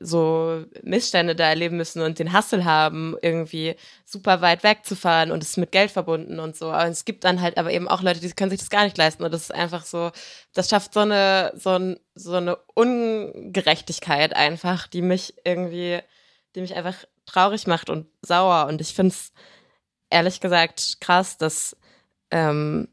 so 0.00 0.64
Missstände 0.82 1.34
da 1.34 1.48
erleben 1.48 1.76
müssen 1.76 2.02
und 2.02 2.18
den 2.18 2.32
Hassel 2.32 2.64
haben, 2.64 3.16
irgendwie 3.22 3.76
super 4.04 4.40
weit 4.40 4.62
wegzufahren 4.62 5.30
und 5.30 5.42
es 5.42 5.50
ist 5.50 5.56
mit 5.56 5.72
Geld 5.72 5.90
verbunden 5.90 6.38
und 6.40 6.56
so. 6.56 6.70
Aber 6.70 6.88
es 6.88 7.04
gibt 7.04 7.24
dann 7.24 7.40
halt 7.40 7.58
aber 7.58 7.72
eben 7.72 7.88
auch 7.88 8.02
Leute, 8.02 8.20
die 8.20 8.30
können 8.30 8.50
sich 8.50 8.60
das 8.60 8.70
gar 8.70 8.84
nicht 8.84 8.98
leisten 8.98 9.24
und 9.24 9.32
das 9.32 9.42
ist 9.42 9.54
einfach 9.54 9.84
so, 9.84 10.10
das 10.54 10.68
schafft 10.68 10.94
so 10.94 11.00
eine, 11.00 11.52
so, 11.56 11.70
ein, 11.70 11.98
so 12.14 12.34
eine 12.34 12.56
Ungerechtigkeit 12.74 14.34
einfach, 14.36 14.86
die 14.86 15.02
mich 15.02 15.34
irgendwie, 15.44 16.00
die 16.54 16.60
mich 16.60 16.74
einfach 16.74 16.96
traurig 17.24 17.66
macht 17.66 17.90
und 17.90 18.06
sauer 18.22 18.66
und 18.66 18.80
ich 18.80 18.94
finde 18.94 19.14
es 19.14 19.32
ehrlich 20.10 20.40
gesagt 20.40 20.98
krass, 21.00 21.38
dass, 21.38 21.76
ähm, 22.30 22.88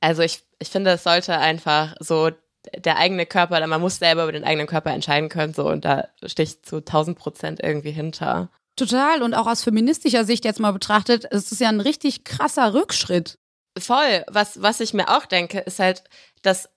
also 0.00 0.22
ich, 0.22 0.42
ich 0.58 0.68
finde, 0.68 0.92
es 0.92 1.04
sollte 1.04 1.38
einfach 1.38 1.94
so 2.00 2.30
der 2.76 2.98
eigene 2.98 3.26
Körper, 3.26 3.66
man 3.66 3.80
muss 3.80 3.96
selber 3.96 4.24
über 4.24 4.32
den 4.32 4.44
eigenen 4.44 4.66
Körper 4.66 4.90
entscheiden 4.90 5.28
können, 5.28 5.54
so 5.54 5.68
und 5.68 5.84
da 5.84 6.08
stehe 6.24 6.44
ich 6.44 6.62
zu 6.62 6.76
1000 6.76 7.18
Prozent 7.18 7.60
irgendwie 7.62 7.90
hinter. 7.90 8.50
Total 8.76 9.22
und 9.22 9.34
auch 9.34 9.46
aus 9.46 9.62
feministischer 9.62 10.24
Sicht 10.24 10.44
jetzt 10.44 10.60
mal 10.60 10.72
betrachtet, 10.72 11.26
es 11.30 11.52
ist 11.52 11.60
ja 11.60 11.68
ein 11.68 11.80
richtig 11.80 12.24
krasser 12.24 12.74
Rückschritt. 12.74 13.38
Voll. 13.78 14.24
Was, 14.28 14.62
was 14.62 14.80
ich 14.80 14.94
mir 14.94 15.08
auch 15.08 15.26
denke, 15.26 15.60
ist 15.60 15.78
halt, 15.78 16.02
dass 16.42 16.68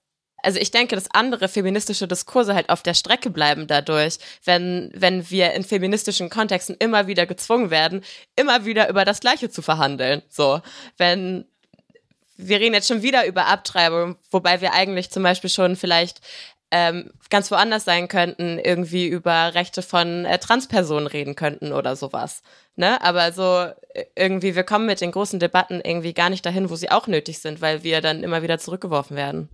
also 0.44 0.60
ich 0.60 0.72
denke, 0.72 0.96
dass 0.96 1.10
andere 1.12 1.48
feministische 1.48 2.08
Diskurse 2.08 2.54
halt 2.54 2.70
auf 2.70 2.84
der 2.84 2.94
Strecke 2.94 3.30
bleiben 3.30 3.66
dadurch, 3.66 4.18
wenn, 4.44 4.92
wenn 4.94 5.30
wir 5.30 5.54
in 5.54 5.64
feministischen 5.64 6.30
Kontexten 6.30 6.76
immer 6.80 7.08
wieder 7.08 7.26
gezwungen 7.26 7.70
werden, 7.70 8.04
immer 8.36 8.66
wieder 8.66 8.90
über 8.90 9.06
das 9.06 9.22
Gleiche 9.22 9.50
zu 9.50 9.62
verhandeln. 9.62 10.22
So, 10.30 10.62
wenn 10.98 11.46
wir 12.38 12.60
reden 12.60 12.74
jetzt 12.74 12.88
schon 12.88 13.02
wieder 13.02 13.26
über 13.26 13.48
Abtreibung, 13.48 14.18
wobei 14.32 14.62
wir 14.62 14.74
eigentlich 14.74 15.12
zum 15.12 15.24
Beispiel 15.24 15.50
schon 15.50 15.76
vielleicht 15.76 16.22
ähm, 16.72 17.12
ganz 17.30 17.52
woanders 17.52 17.86
sein 17.86 18.08
könnten, 18.08 18.58
irgendwie 18.58 19.06
über 19.06 19.54
Rechte 19.54 19.84
von 19.84 20.26
äh, 20.26 20.40
Transpersonen 20.40 21.06
reden 21.06 21.36
könnten 21.36 21.72
oder 21.72 21.96
sowas. 21.96 22.42
Ne? 22.76 23.00
Aber 23.04 23.32
so 23.32 23.68
äh, 23.94 24.06
irgendwie, 24.16 24.56
wir 24.56 24.64
kommen 24.64 24.88
mit 24.88 25.00
den 25.00 25.12
großen 25.12 25.40
Debatten 25.40 25.82
irgendwie 25.84 26.16
gar 26.16 26.32
nicht 26.32 26.44
dahin, 26.44 26.72
wo 26.72 26.76
sie 26.76 26.90
auch 26.90 27.06
nötig 27.06 27.38
sind, 27.40 27.62
weil 27.62 27.84
wir 27.84 28.02
dann 28.02 28.24
immer 28.24 28.42
wieder 28.42 28.58
zurückgeworfen 28.58 29.16
werden. 29.16 29.50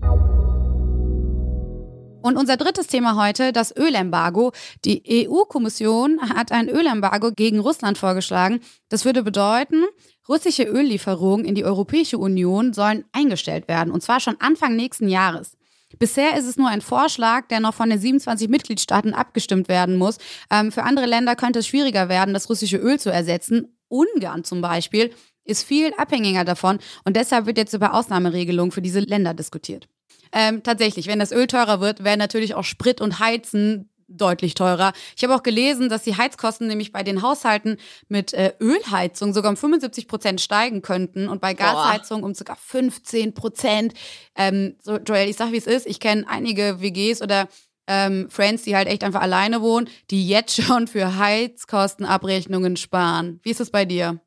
Und 2.22 2.38
unser 2.38 2.58
drittes 2.58 2.88
Thema 2.88 3.22
heute, 3.22 3.54
das 3.54 3.76
Ölembargo. 3.76 4.52
Die 4.86 5.28
EU-Kommission 5.28 6.20
hat 6.36 6.52
ein 6.52 6.70
Ölembargo 6.70 7.32
gegen 7.32 7.60
Russland 7.60 7.98
vorgeschlagen. 7.98 8.62
Das 8.90 9.06
würde 9.06 9.24
bedeuten, 9.24 9.86
Russische 10.30 10.64
Öllieferungen 10.64 11.44
in 11.44 11.56
die 11.56 11.66
Europäische 11.66 12.20
Union 12.20 12.72
sollen 12.72 13.04
eingestellt 13.14 13.68
werden, 13.68 13.92
und 13.92 14.04
zwar 14.04 14.20
schon 14.20 14.40
Anfang 14.40 14.76
nächsten 14.76 15.10
Jahres. 15.10 15.58
Bisher 15.98 16.38
ist 16.38 16.46
es 16.46 16.56
nur 16.56 16.70
ein 16.70 16.82
Vorschlag, 16.82 17.48
der 17.48 17.60
noch 17.60 17.74
von 17.74 17.90
den 17.90 18.00
27 18.00 18.48
Mitgliedstaaten 18.48 19.16
abgestimmt 19.16 19.68
werden 19.70 19.98
muss. 19.98 20.20
Ähm, 20.52 20.72
für 20.72 20.84
andere 20.84 21.08
Länder 21.08 21.36
könnte 21.36 21.60
es 21.60 21.68
schwieriger 21.68 22.10
werden, 22.10 22.36
das 22.36 22.48
russische 22.48 22.78
Öl 22.78 23.00
zu 23.00 23.10
ersetzen. 23.10 23.76
Ungarn 23.88 24.44
zum 24.44 24.62
Beispiel 24.62 25.12
ist 25.46 25.64
viel 25.64 25.94
abhängiger 25.98 26.46
davon 26.46 26.78
und 27.06 27.16
deshalb 27.16 27.48
wird 27.48 27.58
jetzt 27.58 27.74
über 27.74 27.96
Ausnahmeregelungen 27.96 28.72
für 28.72 28.84
diese 28.84 29.00
Länder 29.00 29.34
diskutiert. 29.34 29.90
Ähm, 30.32 30.62
tatsächlich, 30.62 31.08
wenn 31.08 31.18
das 31.18 31.32
Öl 31.32 31.48
teurer 31.48 31.82
wird, 31.82 32.04
werden 32.04 32.20
natürlich 32.20 32.54
auch 32.54 32.64
Sprit 32.64 33.02
und 33.02 33.20
Heizen 33.20 33.89
deutlich 34.10 34.54
teurer. 34.54 34.94
Ich 35.16 35.24
habe 35.24 35.36
auch 35.36 35.44
gelesen, 35.44 35.90
dass 35.90 36.04
die 36.04 36.18
Heizkosten 36.18 36.68
nämlich 36.68 36.92
bei 36.92 37.04
den 37.04 37.22
Haushalten 37.22 37.78
mit 38.08 38.34
äh, 38.34 38.54
Ölheizung 38.60 39.34
sogar 39.34 39.52
um 39.52 39.58
75 39.58 40.08
Prozent 40.08 40.42
steigen 40.42 40.82
könnten 40.82 41.28
und 41.28 41.42
bei 41.42 41.54
Gasheizung 41.54 42.24
um 42.24 42.34
sogar 42.34 42.56
15 42.58 43.34
Prozent. 43.34 43.94
Ähm, 44.36 44.76
so, 44.82 44.98
Joel, 44.98 45.30
ich 45.30 45.38
sag, 45.38 45.52
wie 45.52 45.58
es 45.58 45.68
ist. 45.68 45.86
Ich 45.88 46.00
kenne 46.00 46.26
einige 46.28 46.82
WGs 46.82 47.22
oder 47.22 47.48
ähm, 47.88 48.30
Friends, 48.30 48.64
die 48.64 48.76
halt 48.76 48.88
echt 48.88 49.04
einfach 49.04 49.22
alleine 49.22 49.62
wohnen, 49.62 49.90
die 50.12 50.28
jetzt 50.28 50.62
schon 50.62 50.88
für 50.88 51.18
Heizkostenabrechnungen 51.18 52.78
sparen. 52.78 53.40
Wie 53.44 53.52
ist 53.52 53.62
es 53.62 53.72
bei 53.72 53.86
dir? 53.86 54.20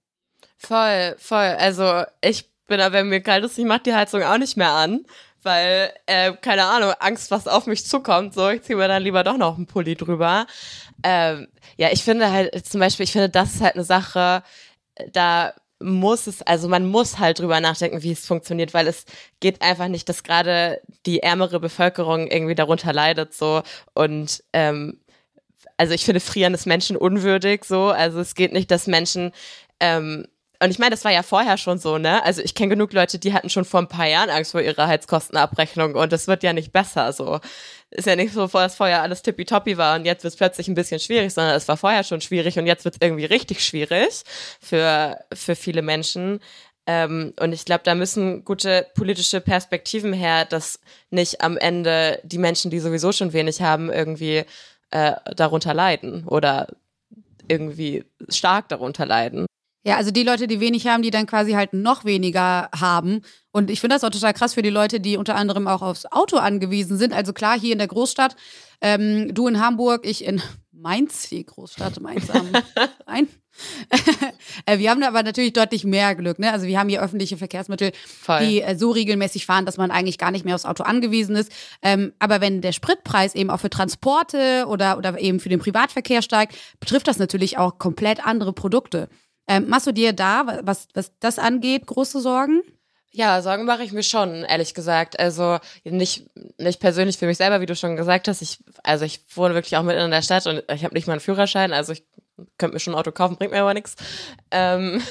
Voll, 0.56 1.16
voll. 1.18 1.56
Also 1.58 2.04
ich 2.20 2.50
bin 2.66 2.78
da, 2.78 2.92
wenn 2.92 3.08
mir 3.08 3.20
kalt 3.20 3.44
ist, 3.44 3.58
ich 3.58 3.64
mache 3.64 3.82
die 3.84 3.94
Heizung 3.94 4.22
auch 4.22 4.38
nicht 4.38 4.56
mehr 4.56 4.72
an 4.72 5.04
weil, 5.44 5.92
äh, 6.06 6.32
keine 6.40 6.64
Ahnung, 6.64 6.92
Angst, 7.00 7.30
was 7.30 7.48
auf 7.48 7.66
mich 7.66 7.86
zukommt. 7.86 8.34
So, 8.34 8.48
ich 8.50 8.62
ziehe 8.62 8.76
mir 8.76 8.88
dann 8.88 9.02
lieber 9.02 9.24
doch 9.24 9.36
noch 9.36 9.56
einen 9.56 9.66
Pulli 9.66 9.96
drüber. 9.96 10.46
Ähm, 11.02 11.48
ja, 11.76 11.88
ich 11.92 12.02
finde 12.04 12.30
halt, 12.30 12.66
zum 12.66 12.80
Beispiel, 12.80 13.04
ich 13.04 13.12
finde, 13.12 13.28
das 13.28 13.54
ist 13.54 13.60
halt 13.60 13.74
eine 13.74 13.84
Sache, 13.84 14.42
da 15.12 15.54
muss 15.80 16.26
es, 16.26 16.42
also 16.42 16.68
man 16.68 16.86
muss 16.86 17.18
halt 17.18 17.40
drüber 17.40 17.60
nachdenken, 17.60 18.02
wie 18.02 18.12
es 18.12 18.26
funktioniert, 18.26 18.72
weil 18.74 18.86
es 18.86 19.04
geht 19.40 19.62
einfach 19.62 19.88
nicht, 19.88 20.08
dass 20.08 20.22
gerade 20.22 20.80
die 21.06 21.20
ärmere 21.22 21.60
Bevölkerung 21.60 22.28
irgendwie 22.28 22.54
darunter 22.54 22.92
leidet, 22.92 23.34
so 23.34 23.62
und 23.94 24.42
ähm, 24.52 25.00
also 25.76 25.94
ich 25.94 26.04
finde 26.04 26.20
Frieren 26.20 26.54
ist 26.54 26.66
Menschen 26.66 26.96
unwürdig, 26.96 27.64
so, 27.64 27.86
also 27.88 28.20
es 28.20 28.34
geht 28.34 28.52
nicht, 28.52 28.70
dass 28.70 28.86
Menschen 28.86 29.32
ähm, 29.80 30.26
und 30.62 30.70
ich 30.70 30.78
meine, 30.78 30.90
das 30.90 31.04
war 31.04 31.10
ja 31.10 31.22
vorher 31.22 31.58
schon 31.58 31.78
so, 31.78 31.98
ne? 31.98 32.22
Also 32.24 32.40
ich 32.40 32.54
kenne 32.54 32.70
genug 32.70 32.92
Leute, 32.92 33.18
die 33.18 33.32
hatten 33.32 33.50
schon 33.50 33.64
vor 33.64 33.80
ein 33.80 33.88
paar 33.88 34.06
Jahren 34.06 34.30
Angst 34.30 34.52
vor 34.52 34.60
ihrer 34.60 34.86
Heizkostenabrechnung 34.86 35.96
und 35.96 36.12
das 36.12 36.28
wird 36.28 36.44
ja 36.44 36.52
nicht 36.52 36.72
besser 36.72 37.12
so. 37.12 37.40
Ist 37.90 38.06
ja 38.06 38.14
nicht 38.16 38.32
so, 38.32 38.46
dass 38.46 38.76
vorher 38.76 39.02
alles 39.02 39.22
tippitoppi 39.22 39.76
war 39.76 39.96
und 39.96 40.04
jetzt 40.04 40.22
wird 40.22 40.32
es 40.32 40.38
plötzlich 40.38 40.68
ein 40.68 40.74
bisschen 40.74 41.00
schwierig, 41.00 41.34
sondern 41.34 41.56
es 41.56 41.66
war 41.66 41.76
vorher 41.76 42.04
schon 42.04 42.20
schwierig 42.20 42.58
und 42.58 42.66
jetzt 42.66 42.84
wird 42.84 42.94
es 42.94 43.00
irgendwie 43.06 43.24
richtig 43.24 43.64
schwierig 43.64 44.22
für, 44.60 45.18
für 45.34 45.56
viele 45.56 45.82
Menschen. 45.82 46.40
Ähm, 46.86 47.34
und 47.40 47.52
ich 47.52 47.64
glaube, 47.64 47.82
da 47.84 47.94
müssen 47.94 48.44
gute 48.44 48.86
politische 48.94 49.40
Perspektiven 49.40 50.12
her, 50.12 50.44
dass 50.44 50.80
nicht 51.10 51.40
am 51.40 51.56
Ende 51.56 52.20
die 52.24 52.38
Menschen, 52.38 52.70
die 52.70 52.80
sowieso 52.80 53.12
schon 53.12 53.32
wenig 53.32 53.62
haben, 53.62 53.90
irgendwie 53.90 54.44
äh, 54.90 55.12
darunter 55.36 55.74
leiden 55.74 56.26
oder 56.28 56.68
irgendwie 57.48 58.04
stark 58.28 58.68
darunter 58.68 59.06
leiden. 59.06 59.46
Ja, 59.84 59.96
also 59.96 60.12
die 60.12 60.22
Leute, 60.22 60.46
die 60.46 60.60
wenig 60.60 60.86
haben, 60.86 61.02
die 61.02 61.10
dann 61.10 61.26
quasi 61.26 61.52
halt 61.52 61.72
noch 61.72 62.04
weniger 62.04 62.68
haben. 62.74 63.22
Und 63.50 63.68
ich 63.70 63.80
finde 63.80 63.96
das 63.96 64.04
auch 64.04 64.10
total 64.10 64.32
krass 64.32 64.54
für 64.54 64.62
die 64.62 64.70
Leute, 64.70 65.00
die 65.00 65.16
unter 65.16 65.34
anderem 65.34 65.66
auch 65.66 65.82
aufs 65.82 66.06
Auto 66.06 66.36
angewiesen 66.36 66.96
sind. 66.96 67.12
Also 67.12 67.32
klar, 67.32 67.58
hier 67.58 67.72
in 67.72 67.78
der 67.78 67.88
Großstadt, 67.88 68.36
ähm, 68.80 69.34
du 69.34 69.48
in 69.48 69.60
Hamburg, 69.60 70.06
ich 70.06 70.24
in 70.24 70.40
Mainz, 70.70 71.28
die 71.28 71.44
Großstadt 71.44 72.00
Mainz 72.00 72.30
am 72.30 72.48
Rhein. 73.06 73.28
Äh, 74.64 74.78
wir 74.78 74.90
haben 74.90 75.02
aber 75.02 75.22
natürlich 75.22 75.52
deutlich 75.52 75.84
mehr 75.84 76.14
Glück. 76.14 76.38
Ne? 76.38 76.52
Also 76.52 76.66
wir 76.66 76.78
haben 76.78 76.88
hier 76.88 77.02
öffentliche 77.02 77.36
Verkehrsmittel, 77.36 77.92
Voll. 78.20 78.46
die 78.46 78.62
äh, 78.62 78.76
so 78.76 78.90
regelmäßig 78.90 79.44
fahren, 79.44 79.66
dass 79.66 79.76
man 79.76 79.90
eigentlich 79.90 80.18
gar 80.18 80.30
nicht 80.30 80.44
mehr 80.44 80.54
aufs 80.54 80.64
Auto 80.64 80.84
angewiesen 80.84 81.36
ist. 81.36 81.52
Ähm, 81.82 82.12
aber 82.18 82.40
wenn 82.40 82.60
der 82.60 82.72
Spritpreis 82.72 83.34
eben 83.34 83.50
auch 83.50 83.60
für 83.60 83.70
Transporte 83.70 84.66
oder, 84.68 84.96
oder 84.98 85.18
eben 85.20 85.40
für 85.40 85.48
den 85.48 85.58
Privatverkehr 85.58 86.22
steigt, 86.22 86.54
betrifft 86.80 87.08
das 87.08 87.18
natürlich 87.18 87.58
auch 87.58 87.78
komplett 87.78 88.24
andere 88.24 88.52
Produkte. 88.52 89.08
Ähm, 89.48 89.68
machst 89.68 89.86
du 89.86 89.92
dir 89.92 90.12
da, 90.12 90.60
was, 90.62 90.88
was 90.94 91.12
das 91.18 91.38
angeht, 91.38 91.86
große 91.86 92.20
Sorgen? 92.20 92.62
Ja, 93.14 93.42
Sorgen 93.42 93.66
mache 93.66 93.84
ich 93.84 93.92
mir 93.92 94.02
schon, 94.02 94.44
ehrlich 94.44 94.72
gesagt. 94.72 95.20
Also 95.20 95.58
nicht, 95.84 96.30
nicht 96.58 96.80
persönlich 96.80 97.18
für 97.18 97.26
mich 97.26 97.36
selber, 97.36 97.60
wie 97.60 97.66
du 97.66 97.76
schon 97.76 97.96
gesagt 97.96 98.26
hast. 98.26 98.40
Ich, 98.40 98.58
also 98.82 99.04
ich 99.04 99.20
wohne 99.36 99.54
wirklich 99.54 99.76
auch 99.76 99.82
mitten 99.82 100.00
in 100.00 100.10
der 100.10 100.22
Stadt 100.22 100.46
und 100.46 100.62
ich 100.72 100.84
habe 100.84 100.94
nicht 100.94 101.06
mal 101.06 101.14
einen 101.14 101.20
Führerschein, 101.20 101.72
also 101.74 101.92
ich 101.92 102.04
könnte 102.56 102.74
mir 102.74 102.80
schon 102.80 102.94
ein 102.94 102.98
Auto 102.98 103.12
kaufen, 103.12 103.36
bringt 103.36 103.52
mir 103.52 103.60
aber 103.60 103.74
nichts. 103.74 103.96
Ähm, 104.50 105.02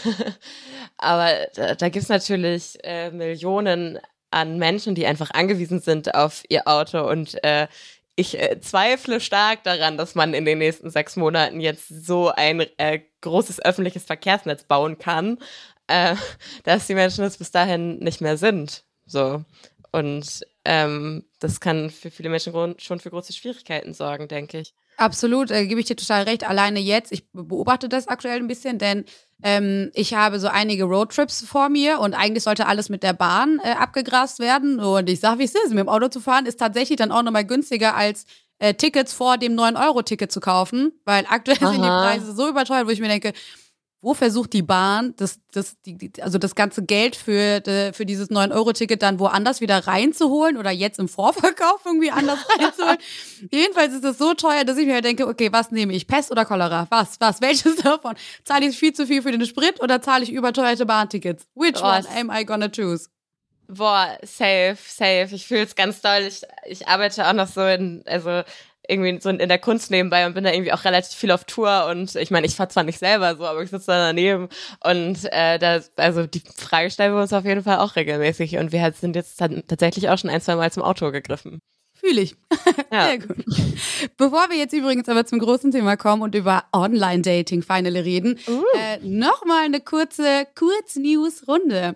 aber 0.97 1.29
da, 1.53 1.75
da 1.75 1.89
gibt 1.89 2.03
es 2.03 2.09
natürlich 2.09 2.79
äh, 2.83 3.11
Millionen 3.11 3.99
an 4.31 4.57
Menschen, 4.57 4.95
die 4.95 5.05
einfach 5.05 5.31
angewiesen 5.31 5.79
sind 5.79 6.15
auf 6.15 6.43
ihr 6.49 6.67
Auto 6.67 7.07
und 7.07 7.43
äh, 7.43 7.67
ich 8.15 8.39
äh, 8.39 8.59
zweifle 8.59 9.19
stark 9.19 9.63
daran, 9.63 9.97
dass 9.97 10.15
man 10.15 10.33
in 10.33 10.45
den 10.45 10.59
nächsten 10.59 10.89
sechs 10.89 11.15
Monaten 11.15 11.59
jetzt 11.61 11.87
so 11.87 12.29
ein 12.29 12.65
äh, 12.77 12.99
großes 13.21 13.63
öffentliches 13.63 14.03
Verkehrsnetz 14.03 14.63
bauen 14.63 14.97
kann, 14.97 15.37
äh, 15.87 16.15
dass 16.63 16.87
die 16.87 16.95
Menschen 16.95 17.23
es 17.23 17.37
bis 17.37 17.51
dahin 17.51 17.99
nicht 17.99 18.21
mehr 18.21 18.37
sind. 18.37 18.83
So. 19.05 19.43
Und 19.91 20.41
ähm, 20.63 21.25
das 21.39 21.59
kann 21.59 21.89
für 21.89 22.11
viele 22.11 22.29
Menschen 22.29 22.75
schon 22.79 22.99
für 22.99 23.09
große 23.09 23.33
Schwierigkeiten 23.33 23.93
sorgen, 23.93 24.27
denke 24.27 24.59
ich. 24.59 24.73
Absolut, 24.97 25.51
äh, 25.51 25.65
gebe 25.65 25.79
ich 25.79 25.87
dir 25.87 25.95
total 25.95 26.23
recht. 26.23 26.47
Alleine 26.47 26.79
jetzt, 26.79 27.11
ich 27.11 27.25
beobachte 27.33 27.89
das 27.89 28.07
aktuell 28.07 28.37
ein 28.37 28.47
bisschen, 28.47 28.77
denn 28.77 29.05
ähm, 29.43 29.89
ich 29.93 30.13
habe 30.13 30.39
so 30.39 30.47
einige 30.47 30.83
Roadtrips 30.83 31.43
vor 31.45 31.69
mir 31.69 31.99
und 31.99 32.13
eigentlich 32.13 32.43
sollte 32.43 32.67
alles 32.67 32.89
mit 32.89 33.03
der 33.03 33.13
Bahn 33.13 33.59
äh, 33.63 33.71
abgegrast 33.71 34.39
werden. 34.39 34.79
Und 34.79 35.09
ich 35.09 35.19
sage, 35.19 35.39
wie 35.39 35.45
es 35.45 35.55
ist, 35.55 35.69
mit 35.69 35.79
dem 35.79 35.89
Auto 35.89 36.09
zu 36.09 36.19
fahren 36.19 36.45
ist 36.45 36.59
tatsächlich 36.59 36.97
dann 36.97 37.11
auch 37.11 37.23
nochmal 37.23 37.45
günstiger 37.45 37.95
als 37.95 38.25
äh, 38.59 38.75
Tickets 38.75 39.13
vor 39.13 39.37
dem 39.37 39.53
9-Euro-Ticket 39.55 40.31
zu 40.31 40.39
kaufen, 40.39 40.91
weil 41.05 41.25
aktuell 41.27 41.57
Aha. 41.61 41.71
sind 41.71 41.81
die 41.81 41.87
Preise 41.87 42.35
so 42.35 42.47
überteuert, 42.47 42.85
wo 42.85 42.91
ich 42.91 42.99
mir 42.99 43.07
denke, 43.07 43.33
wo 44.01 44.15
versucht 44.15 44.53
die 44.53 44.63
Bahn, 44.63 45.13
das, 45.17 45.39
das, 45.51 45.79
die, 45.85 46.11
also 46.21 46.39
das 46.39 46.55
ganze 46.55 46.83
Geld 46.83 47.15
für, 47.15 47.61
für 47.93 48.05
dieses 48.05 48.31
9-Euro-Ticket 48.31 49.01
dann 49.01 49.19
woanders 49.19 49.61
wieder 49.61 49.85
reinzuholen 49.85 50.57
oder 50.57 50.71
jetzt 50.71 50.97
im 50.97 51.07
Vorverkauf 51.07 51.81
irgendwie 51.85 52.09
anders 52.09 52.39
reinzuholen? 52.59 52.97
Jedenfalls 53.51 53.93
ist 53.93 54.03
es 54.03 54.17
so 54.17 54.33
teuer, 54.33 54.63
dass 54.63 54.77
ich 54.77 54.87
mir 54.87 54.95
halt 54.95 55.05
denke, 55.05 55.27
okay, 55.27 55.51
was 55.51 55.69
nehme 55.71 55.93
ich? 55.93 56.07
Pest 56.07 56.31
oder 56.31 56.45
Cholera? 56.45 56.87
Was? 56.89 57.19
Was? 57.19 57.41
Welches 57.41 57.75
davon? 57.83 58.15
Zahle 58.43 58.67
ich 58.67 58.77
viel 58.77 58.93
zu 58.93 59.05
viel 59.05 59.21
für 59.21 59.31
den 59.31 59.45
Sprit 59.45 59.81
oder 59.81 60.01
zahle 60.01 60.23
ich 60.23 60.31
überteuerte 60.31 60.87
Bahntickets? 60.87 61.47
Which 61.53 61.77
oh, 61.77 61.85
one 61.85 62.05
am 62.17 62.31
I 62.31 62.43
gonna 62.43 62.69
choose? 62.69 63.07
Boah, 63.67 64.17
safe, 64.23 64.77
safe. 64.85 65.29
Ich 65.31 65.47
fühle 65.47 65.63
es 65.63 65.75
ganz 65.75 66.01
doll. 66.01 66.23
Ich, 66.27 66.41
ich 66.65 66.87
arbeite 66.87 67.25
auch 67.27 67.33
noch 67.33 67.47
so 67.47 67.65
in, 67.65 68.03
also 68.05 68.41
irgendwie 68.91 69.19
so 69.21 69.29
in 69.29 69.49
der 69.49 69.59
Kunst 69.59 69.91
nebenbei 69.91 70.25
und 70.25 70.33
bin 70.33 70.43
da 70.43 70.51
irgendwie 70.51 70.73
auch 70.73 70.83
relativ 70.83 71.17
viel 71.17 71.31
auf 71.31 71.45
Tour 71.45 71.87
und 71.89 72.15
ich 72.15 72.31
meine, 72.31 72.45
ich 72.45 72.55
fahre 72.55 72.69
zwar 72.69 72.83
nicht 72.83 72.99
selber 72.99 73.35
so, 73.35 73.45
aber 73.45 73.63
ich 73.63 73.69
sitze 73.69 73.87
da 73.87 74.07
daneben 74.07 74.49
und 74.83 75.19
äh, 75.31 75.57
da, 75.57 75.79
also 75.95 76.27
die 76.27 76.43
Frage 76.57 76.91
stellen 76.91 77.13
wir 77.13 77.21
uns 77.21 77.33
auf 77.33 77.45
jeden 77.45 77.63
Fall 77.63 77.77
auch 77.77 77.95
regelmäßig 77.95 78.57
und 78.57 78.71
wir 78.71 78.91
sind 78.93 79.15
jetzt 79.15 79.37
tatsächlich 79.39 80.09
auch 80.09 80.17
schon 80.17 80.29
ein, 80.29 80.41
zwei 80.41 80.55
Mal 80.55 80.71
zum 80.71 80.83
Auto 80.83 81.11
gegriffen. 81.11 81.59
Fühle 81.93 82.21
ich. 82.21 82.35
Ja. 82.91 83.05
Sehr 83.05 83.19
gut. 83.19 83.37
Bevor 84.17 84.49
wir 84.49 84.57
jetzt 84.57 84.73
übrigens 84.73 85.07
aber 85.07 85.25
zum 85.25 85.39
großen 85.39 85.71
Thema 85.71 85.95
kommen 85.95 86.21
und 86.21 86.35
über 86.35 86.65
Online-Dating 86.73 87.61
finale 87.61 88.03
reden, 88.03 88.37
uh. 88.49 88.63
äh, 88.77 88.97
nochmal 89.01 89.63
eine 89.63 89.79
kurze 89.79 90.45
Kurz-News-Runde. 90.55 91.95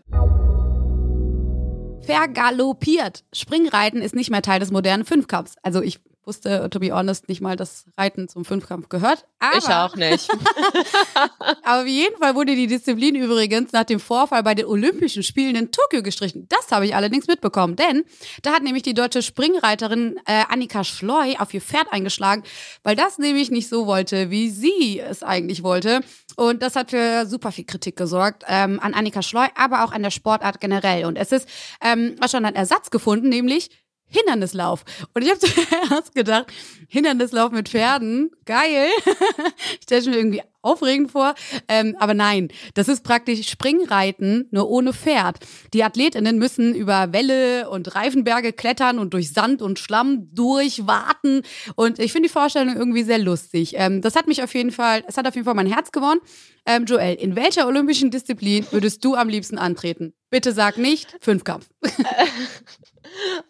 Vergaloppiert. 2.06 3.26
Springreiten 3.34 4.02
ist 4.02 4.16
nicht 4.16 4.30
mehr 4.30 4.42
Teil 4.42 4.62
des 4.62 4.72
modernen 4.72 5.04
Fünfkampfs. 5.04 5.56
Also 5.64 5.82
ich 5.82 6.00
wusste, 6.26 6.70
to 6.70 6.80
be 6.80 6.92
honest, 6.92 7.30
nicht 7.30 7.42
mal, 7.42 7.56
dass 7.56 7.86
Reiten 7.98 8.28
zum 8.28 8.46
Fünfkampf 8.46 8.90
gehört. 8.90 9.26
Aber, 9.40 9.58
ich 9.58 9.68
auch 9.68 9.96
nicht. 9.96 10.30
aber 11.64 11.82
auf 11.82 11.88
jeden 11.88 12.18
Fall 12.18 12.36
wurde 12.36 12.56
die 12.56 12.68
Disziplin 12.68 13.16
übrigens 13.16 13.72
nach 13.72 13.84
dem 13.84 14.00
Vorfall 14.00 14.44
bei 14.44 14.56
den 14.56 14.66
Olympischen 14.66 15.24
Spielen 15.24 15.56
in 15.56 15.72
Tokio 15.72 16.02
gestrichen. 16.02 16.48
Das 16.50 16.72
habe 16.72 16.86
ich 16.86 16.96
allerdings 16.96 17.28
mitbekommen, 17.28 17.76
denn 17.76 18.04
da 18.42 18.54
hat 18.54 18.64
nämlich 18.64 18.84
die 18.84 18.94
deutsche 18.94 19.22
Springreiterin 19.22 20.18
äh, 20.26 20.44
Annika 20.50 20.84
Schleu 20.84 21.36
auf 21.38 21.54
ihr 21.54 21.62
Pferd 21.62 21.92
eingeschlagen, 21.92 22.44
weil 22.84 22.96
das 22.96 23.18
nämlich 23.18 23.52
nicht 23.52 23.70
so 23.70 23.86
wollte, 23.88 24.30
wie 24.30 24.50
sie 24.50 25.00
es 25.00 25.24
eigentlich 25.24 25.64
wollte. 25.64 26.02
Und 26.36 26.62
das 26.62 26.76
hat 26.76 26.92
für 26.92 27.26
super 27.26 27.52
viel 27.52 27.66
Kritik 27.66 27.96
gesorgt 27.96 28.44
ähm, 28.48 28.80
an 28.82 28.94
Annika 28.94 29.22
Schleu, 29.22 29.48
aber 29.56 29.84
auch 29.84 29.92
an 29.92 30.04
der 30.04 30.12
Sportart 30.12 30.60
generell. 30.60 31.06
Und 31.06 31.16
es 31.16 31.32
ist 31.32 31.48
ähm, 31.82 32.16
schon 32.30 32.46
ein 32.46 32.56
Ersatz 32.56 32.90
gefunden, 32.90 33.30
nämlich 33.30 33.70
Hindernislauf. 34.08 34.84
Und 35.14 35.24
ich 35.24 35.30
habe 35.30 35.40
zuerst 35.90 36.16
gedacht, 36.16 36.48
Hindernislauf 36.88 37.52
mit 37.52 37.70
Pferden, 37.70 38.32
geil. 38.46 38.88
ich 39.80 39.84
stelle 39.84 40.10
mir 40.10 40.18
irgendwie 40.18 40.42
aufregend 40.62 41.12
vor. 41.12 41.36
Ähm, 41.68 41.96
aber 42.00 42.14
nein, 42.14 42.50
das 42.74 42.88
ist 42.88 43.04
praktisch 43.04 43.48
Springreiten, 43.48 44.48
nur 44.52 44.70
ohne 44.70 44.94
Pferd. 44.94 45.38
Die 45.74 45.84
Athletinnen 45.84 46.38
müssen 46.38 46.74
über 46.74 47.14
Wälle 47.14 47.70
und 47.70 47.96
Reifenberge 47.96 48.52
klettern 48.52 49.00
und 49.00 49.14
durch 49.14 49.32
Sand 49.32 49.62
und 49.62 49.80
Schlamm 49.80 50.30
durchwarten. 50.34 51.44
Und 51.76 52.00
ich 52.00 52.12
finde 52.12 52.28
die 52.28 52.34
Vorstellung 52.34 52.76
irgendwie 52.76 53.04
sehr 53.04 53.20
lustig. 53.20 53.74
Ähm, 53.78 54.02
das 54.02 54.16
hat 54.16 54.28
mich 54.28 54.42
auf 54.44 54.54
jeden 54.54 54.72
Fall, 54.72 55.04
es 55.08 55.18
hat 55.18 55.28
auf 55.28 55.36
jeden 55.36 55.46
Fall 55.46 55.54
mein 55.54 55.72
Herz 55.72 55.92
gewonnen. 55.92 56.20
Ähm, 56.66 56.86
Joel, 56.86 57.16
in 57.16 57.36
welcher 57.36 57.68
olympischen 57.68 58.10
Disziplin 58.10 58.66
würdest 58.72 59.06
du 59.06 59.16
am 59.16 59.30
liebsten 59.30 59.60
antreten? 59.60 60.14
Bitte 60.32 60.52
sag 60.52 60.78
nicht 60.78 61.16
Fünfkampf. 61.22 61.70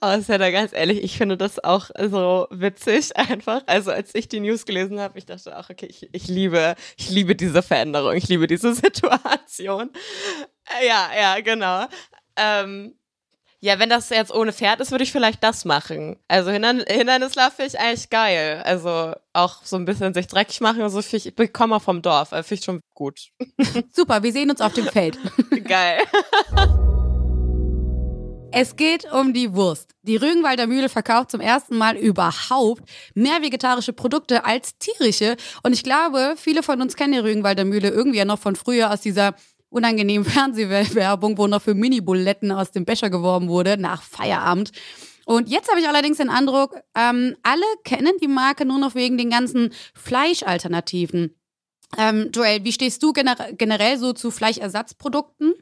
Oh, 0.01 0.11
ist 0.11 0.29
ja 0.29 0.37
da 0.37 0.51
ganz 0.51 0.73
ehrlich, 0.73 1.03
ich 1.03 1.17
finde 1.17 1.37
das 1.37 1.63
auch 1.63 1.89
so 2.09 2.47
witzig 2.51 3.15
einfach. 3.17 3.61
Also 3.65 3.91
als 3.91 4.13
ich 4.13 4.27
die 4.27 4.39
News 4.39 4.65
gelesen 4.65 4.99
habe, 4.99 5.17
ich 5.17 5.25
dachte 5.25 5.57
auch, 5.57 5.69
okay, 5.69 5.87
ich, 5.87 6.09
ich 6.11 6.27
liebe, 6.27 6.75
ich 6.97 7.09
liebe 7.09 7.35
diese 7.35 7.61
Veränderung, 7.61 8.15
ich 8.15 8.27
liebe 8.27 8.47
diese 8.47 8.73
Situation. 8.75 9.89
Ja, 10.85 11.09
ja, 11.17 11.39
genau. 11.41 11.85
Ähm, 12.35 12.95
ja, 13.65 13.79
wenn 13.79 13.89
das 13.89 14.09
jetzt 14.09 14.31
ohne 14.31 14.53
Pferd 14.53 14.79
ist, 14.79 14.91
würde 14.91 15.03
ich 15.03 15.11
vielleicht 15.11 15.43
das 15.43 15.65
machen. 15.65 16.17
Also 16.27 16.51
Hindernislauf 16.51 17.53
finde 17.53 17.71
ich 17.73 17.79
eigentlich 17.79 18.09
geil. 18.11 18.61
Also 18.63 19.13
auch 19.33 19.63
so 19.63 19.75
ein 19.75 19.85
bisschen 19.85 20.13
sich 20.13 20.27
dreckig 20.27 20.61
machen 20.61 20.83
und 20.83 20.89
so. 20.91 20.99
Ich, 20.99 21.25
ich 21.25 21.53
komme 21.53 21.79
vom 21.79 22.03
Dorf, 22.03 22.31
also 22.31 22.47
finde 22.47 22.59
ich 22.59 22.65
schon 22.65 22.81
gut. 22.93 23.29
Super, 23.91 24.21
wir 24.21 24.31
sehen 24.31 24.51
uns 24.51 24.61
auf 24.61 24.73
dem 24.73 24.85
Feld. 24.85 25.17
geil. 25.63 25.99
Es 28.57 28.77
geht 28.77 29.11
um 29.11 29.33
die 29.33 29.53
Wurst. 29.53 29.91
Die 30.03 30.15
Rügenwalder 30.15 30.65
Mühle 30.65 30.87
verkauft 30.87 31.31
zum 31.31 31.41
ersten 31.41 31.77
Mal 31.77 31.97
überhaupt 31.97 32.83
mehr 33.13 33.41
vegetarische 33.41 33.91
Produkte 33.91 34.45
als 34.45 34.77
tierische. 34.77 35.35
Und 35.63 35.73
ich 35.73 35.83
glaube, 35.83 36.35
viele 36.37 36.63
von 36.63 36.81
uns 36.81 36.95
kennen 36.95 37.11
die 37.11 37.19
Rügenwalder 37.19 37.65
Mühle 37.65 37.89
irgendwie 37.89 38.19
ja 38.19 38.23
noch 38.23 38.39
von 38.39 38.55
früher 38.55 38.93
aus 38.93 39.01
dieser 39.01 39.35
unangenehmen 39.67 40.23
Fernsehwerbung, 40.29 41.37
wo 41.37 41.47
noch 41.47 41.63
für 41.63 41.73
Mini-Buletten 41.73 42.53
aus 42.53 42.71
dem 42.71 42.85
Becher 42.85 43.09
geworben 43.09 43.49
wurde, 43.49 43.77
nach 43.77 44.01
Feierabend. 44.01 44.71
Und 45.25 45.49
jetzt 45.49 45.69
habe 45.69 45.81
ich 45.81 45.89
allerdings 45.89 46.19
den 46.19 46.29
Eindruck, 46.29 46.77
ähm, 46.95 47.35
alle 47.43 47.65
kennen 47.83 48.13
die 48.21 48.29
Marke 48.29 48.63
nur 48.63 48.79
noch 48.79 48.95
wegen 48.95 49.17
den 49.17 49.31
ganzen 49.31 49.73
Fleischalternativen. 49.95 51.35
Ähm, 51.97 52.29
Joel, 52.33 52.63
wie 52.63 52.71
stehst 52.71 53.03
du 53.03 53.11
gener 53.11 53.35
generell 53.51 53.97
so 53.97 54.13
zu 54.13 54.31
Fleischersatzprodukten? 54.31 55.55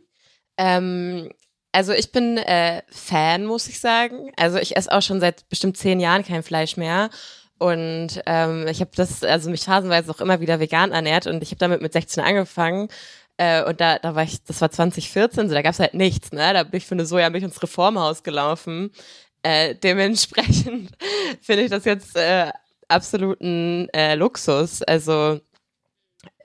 Ähm, 0.57 1.29
also 1.73 1.91
ich 1.91 2.11
bin 2.11 2.37
äh, 2.37 2.83
Fan, 2.89 3.45
muss 3.45 3.67
ich 3.67 3.79
sagen. 3.79 4.31
Also 4.37 4.59
ich 4.59 4.77
esse 4.77 4.91
auch 4.91 5.01
schon 5.01 5.19
seit 5.19 5.49
bestimmt 5.49 5.75
zehn 5.75 5.99
Jahren 5.99 6.23
kein 6.23 6.43
Fleisch 6.43 6.77
mehr. 6.77 7.09
Und 7.57 8.21
ähm, 8.25 8.67
ich 8.67 8.79
habe 8.79 8.91
das, 8.95 9.23
also 9.23 9.49
mich 9.49 9.63
phasenweise 9.63 10.11
auch 10.11 10.21
immer 10.21 10.39
wieder 10.39 10.59
vegan 10.59 10.91
ernährt 10.91 11.27
und 11.27 11.41
ich 11.41 11.49
habe 11.49 11.59
damit 11.59 11.81
mit 11.81 11.93
16 11.93 12.23
angefangen. 12.23 12.89
Äh, 13.37 13.63
und 13.63 13.81
da, 13.81 13.97
da 13.99 14.15
war 14.15 14.23
ich, 14.23 14.43
das 14.43 14.61
war 14.61 14.69
2014, 14.69 15.49
so 15.49 15.55
da 15.55 15.61
gab's 15.61 15.79
halt 15.79 15.95
nichts, 15.95 16.31
ne? 16.31 16.53
Da 16.53 16.63
bin 16.63 16.77
ich 16.77 16.85
für 16.85 16.95
eine 16.95 17.05
Sojamilch 17.05 17.43
ins 17.43 17.61
Reformhaus 17.63 18.23
gelaufen. 18.23 18.91
Äh, 19.41 19.75
dementsprechend 19.75 20.91
finde 21.41 21.63
ich 21.63 21.71
das 21.71 21.85
jetzt 21.85 22.15
äh, 22.15 22.51
absoluten 22.87 23.89
äh, 23.93 24.15
Luxus. 24.15 24.83
Also 24.83 25.39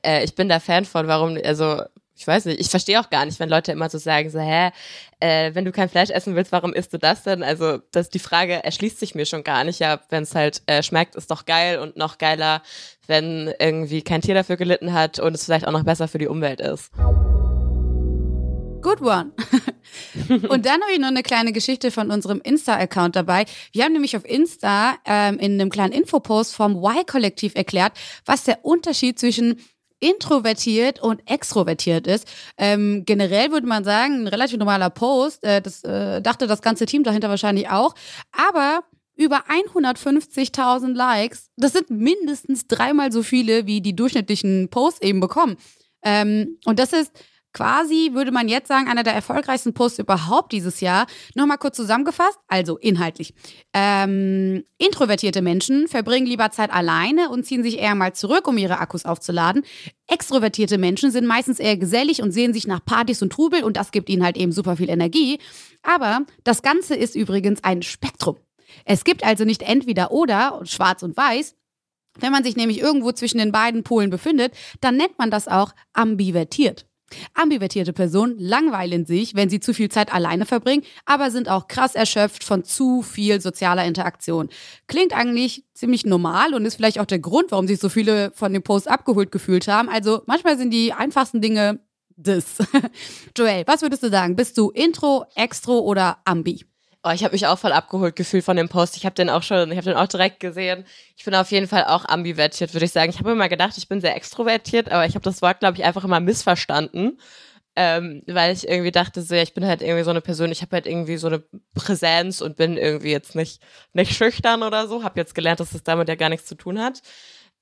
äh, 0.03 0.25
ich 0.25 0.35
bin 0.35 0.49
da 0.49 0.61
Fan 0.61 0.85
von, 0.85 1.07
warum, 1.09 1.39
also 1.45 1.83
ich 2.19 2.27
weiß 2.27 2.47
nicht, 2.47 2.61
ich 2.61 2.69
verstehe 2.69 2.99
auch 2.99 3.11
gar 3.11 3.25
nicht, 3.25 3.39
wenn 3.39 3.49
Leute 3.49 3.71
immer 3.71 3.89
so 3.89 3.99
sagen, 3.99 4.29
so, 4.29 4.41
hä, 4.41 4.71
äh, 5.21 5.55
wenn 5.55 5.65
du 5.65 5.71
kein 5.71 5.89
Fleisch 5.89 6.11
essen 6.11 6.35
willst, 6.35 6.51
warum 6.51 6.75
isst 6.75 6.93
du 6.93 6.99
das 6.99 7.23
denn? 7.23 7.45
Also, 7.45 7.79
das, 7.93 8.11
die 8.11 8.19
Frage 8.19 8.65
erschließt 8.65 8.99
sich 8.99 9.15
mir 9.15 9.25
schon 9.25 9.45
gar 9.45 9.63
nicht. 9.63 9.79
Ja, 9.79 10.01
wenn 10.11 10.25
es 10.25 10.35
halt 10.35 10.63
äh, 10.67 10.83
schmeckt, 10.83 11.15
ist 11.15 11.31
doch 11.31 11.47
geil 11.47 11.79
und 11.79 11.97
noch 11.97 12.19
geiler, 12.19 12.63
wenn 13.07 13.55
irgendwie 13.61 14.03
kein 14.03 14.21
Tier 14.21 14.35
dafür 14.35 14.57
gelitten 14.57 14.93
hat 14.93 15.21
und 15.21 15.33
es 15.33 15.45
vielleicht 15.45 15.67
auch 15.67 15.73
noch 15.73 15.85
besser 15.85 16.09
für 16.09 16.19
die 16.19 16.27
Umwelt 16.27 16.61
ist. 16.61 16.91
Good 18.83 19.01
one. 19.01 19.33
und 20.49 20.67
dann 20.67 20.81
habe 20.81 20.93
ich 20.93 20.99
noch 20.99 21.09
eine 21.09 21.23
kleine 21.23 21.53
Geschichte 21.53 21.93
von 21.93 22.11
unserem 22.11 22.41
Insta-Account 22.41 23.15
dabei. 23.15 23.45
Wir 23.73 23.85
haben 23.85 23.93
nämlich 23.93 24.17
auf 24.17 24.25
Insta 24.25 24.97
ähm, 25.05 25.39
in 25.39 25.53
einem 25.53 25.71
kleinen 25.71 25.93
Infopost 25.93 26.55
vom 26.55 26.77
Y-Kollektiv 26.77 27.55
erklärt, 27.55 27.93
was 28.25 28.43
der 28.43 28.65
Unterschied 28.65 29.19
zwischen 29.21 29.61
introvertiert 30.01 31.01
und 31.01 31.21
extrovertiert 31.31 32.07
ist. 32.07 32.29
Ähm, 32.57 33.05
generell 33.05 33.51
würde 33.51 33.67
man 33.67 33.85
sagen, 33.85 34.23
ein 34.23 34.29
relativ 34.29 34.59
normaler 34.59 34.91
Post. 34.91 35.45
Äh, 35.45 35.61
das 35.61 35.83
äh, 35.85 36.21
dachte 36.23 36.47
das 36.47 36.63
ganze 36.63 36.87
Team 36.87 37.03
dahinter 37.03 37.29
wahrscheinlich 37.29 37.69
auch. 37.69 37.95
Aber 38.33 38.85
über 39.17 39.45
150.000 39.49 40.95
Likes, 40.95 41.51
das 41.57 41.73
sind 41.73 41.91
mindestens 41.91 42.69
dreimal 42.69 43.11
so 43.11 43.23
viele, 43.23 43.67
wie 43.67 43.81
die 43.81 43.97
durchschnittlichen 43.97 44.69
Posts 44.71 45.03
eben 45.03 45.21
bekommen. 45.21 45.57
Ähm, 46.05 46.59
und 46.65 46.79
das 46.79 46.93
ist 46.93 47.13
quasi, 47.53 48.11
würde 48.13 48.31
man 48.31 48.49
jetzt 48.49 48.69
sagen, 48.69 48.89
einer 48.89 49.03
der 49.03 49.15
erfolgreichsten 49.15 49.75
Posts 49.75 50.01
überhaupt 50.01 50.53
dieses 50.53 50.81
Jahr. 50.81 51.07
Nochmal 51.35 51.59
kurz 51.59 51.77
zusammengefasst, 51.77 52.39
also 52.47 52.77
inhaltlich. 52.79 53.35
Ähm, 53.75 54.65
introvertierte 54.79 55.43
Menschen 55.43 55.89
verbringen 55.89 56.27
lieber 56.27 56.51
Zeit 56.51 56.73
alleine 56.73 57.31
und 57.31 57.45
ziehen 57.45 57.63
sich 57.63 57.79
eher 57.79 57.95
mal 57.95 58.13
zurück, 58.13 58.47
um 58.47 58.59
ihre 58.59 58.79
Akkus 58.79 59.05
aufzuladen. 59.05 59.65
Extrovertierte 60.07 60.79
Menschen 60.79 61.11
sind 61.11 61.27
meistens 61.27 61.59
eher 61.59 61.77
gesellig 61.77 62.23
und 62.23 62.33
sehen 62.33 62.53
sich 62.53 62.67
nach 62.67 62.85
Partys 62.85 63.23
und 63.23 63.33
Trubel 63.33 63.65
und 63.65 63.77
das 63.77 63.91
gibt 63.91 64.09
ihnen 64.09 64.25
halt 64.25 64.37
eben 64.37 64.53
super 64.53 64.77
viel 64.77 64.91
Energie. 64.91 65.39
Aber 65.83 66.21
das 66.45 66.63
Ganze 66.63 66.95
ist 66.95 67.15
übrigens 67.15 67.65
ein 67.65 67.83
Spektrum. 67.83 68.37
Es 68.85 69.05
gibt 69.05 69.25
also 69.25 69.45
nicht 69.45 69.63
entweder 69.63 70.13
oder, 70.13 70.61
schwarz 70.65 71.03
und 71.03 71.17
weiß, 71.17 71.55
wenn 72.21 72.33
man 72.33 72.45
sich 72.45 72.57
nämlich 72.57 72.81
irgendwo 72.81 73.13
zwischen 73.13 73.39
den 73.39 73.53
beiden 73.53 73.85
Polen 73.85 74.11
befindet, 74.11 74.53
dann 74.81 74.97
nennt 74.97 75.19
man 75.19 75.31
das 75.31 75.49
auch 75.49 75.73
ambivertiert. 75.93 76.88
Ambivertierte 77.35 77.93
Personen 77.93 78.39
langweilen 78.39 79.07
sich, 79.07 79.35
wenn 79.35 79.49
sie 79.49 79.61
zu 79.61 79.73
viel 79.73 79.91
Zeit 79.91 80.13
alleine 80.13 80.47
verbringen, 80.47 80.85
aber 81.05 81.31
sind 81.31 81.49
auch 81.49 81.69
krass 81.69 81.95
erschöpft 81.95 82.45
von 82.45 82.65
zu 82.65 83.03
viel 83.03 83.41
sozialer 83.41 83.85
Interaktion. 83.85 84.49
Klingt 84.87 85.15
eigentlich 85.15 85.65
ziemlich 85.75 86.05
normal 86.05 86.55
und 86.55 86.65
ist 86.67 86.77
vielleicht 86.77 86.99
auch 86.99 87.07
der 87.07 87.19
Grund, 87.19 87.51
warum 87.51 87.67
sich 87.67 87.81
so 87.81 87.89
viele 87.89 88.31
von 88.33 88.53
dem 88.53 88.63
Post 88.63 88.89
abgeholt 88.89 89.33
gefühlt 89.33 89.69
haben. 89.69 89.89
Also 89.89 90.23
manchmal 90.27 90.59
sind 90.59 90.71
die 90.71 90.93
einfachsten 90.93 91.41
Dinge 91.41 91.81
das. 92.17 92.59
Joel, 93.37 93.65
was 93.67 93.83
würdest 93.83 94.03
du 94.03 94.11
sagen? 94.11 94.37
Bist 94.37 94.59
du 94.59 94.71
Intro, 94.71 95.25
Extro 95.35 95.79
oder 95.81 96.19
Ambi? 96.25 96.65
Oh, 97.09 97.13
ich 97.13 97.25
habe 97.25 97.33
mich 97.33 97.47
auch 97.47 97.59
voll 97.59 97.73
abgeholt 97.73 98.17
gefühlt 98.17 98.45
von 98.45 98.57
dem 98.59 98.69
Post. 98.69 98.97
Ich 98.99 99.07
habe 99.07 99.15
den 99.15 99.31
auch 99.31 99.43
schon, 99.43 99.71
ich 99.71 99.79
habe 99.79 99.89
den 99.89 99.97
auch 99.97 100.09
direkt 100.09 100.41
gesehen. 100.41 100.85
Ich 101.17 101.25
bin 101.25 101.35
auf 101.35 101.51
jeden 101.51 101.67
Fall 101.67 101.85
auch 101.85 102.05
ambivertiert, 102.05 102.75
würde 102.75 102.85
ich 102.85 102.93
sagen. 102.93 103.09
Ich 103.11 103.19
habe 103.19 103.31
immer 103.31 103.49
gedacht, 103.49 103.79
ich 103.79 103.89
bin 103.89 104.03
sehr 104.03 104.15
extrovertiert, 104.15 104.91
aber 104.91 105.07
ich 105.07 105.15
habe 105.15 105.23
das 105.25 105.41
Wort, 105.41 105.61
glaube 105.61 105.79
ich, 105.79 105.85
einfach 105.85 106.05
immer 106.05 106.21
missverstanden. 106.21 107.19
Ähm, 107.77 108.23
weil 108.27 108.53
ich 108.53 108.69
irgendwie 108.69 108.91
dachte, 108.91 109.23
so, 109.23 109.35
ja, 109.35 109.43
ich 109.43 109.55
bin 109.55 109.65
halt 109.65 109.81
irgendwie 109.81 110.03
so 110.05 110.11
eine 110.11 110.21
Person, 110.21 110.53
ich 110.53 110.61
habe 110.63 110.77
halt 110.77 110.87
irgendwie 110.87 111.17
so 111.17 111.29
eine 111.29 111.43
Präsenz 111.75 112.43
und 112.43 112.57
bin 112.57 112.77
irgendwie 112.77 113.13
jetzt 113.13 113.35
nicht, 113.35 113.63
nicht 113.95 114.15
schüchtern 114.15 114.63
oder 114.63 114.87
so. 114.87 115.03
Habe 115.03 115.19
jetzt 115.21 115.35
gelernt, 115.35 115.61
dass 115.61 115.71
das 115.71 115.85
damit 115.85 116.09
ja 116.11 116.15
gar 116.15 116.29
nichts 116.29 116.47
zu 116.47 116.57
tun 116.57 116.79
hat. 116.79 117.01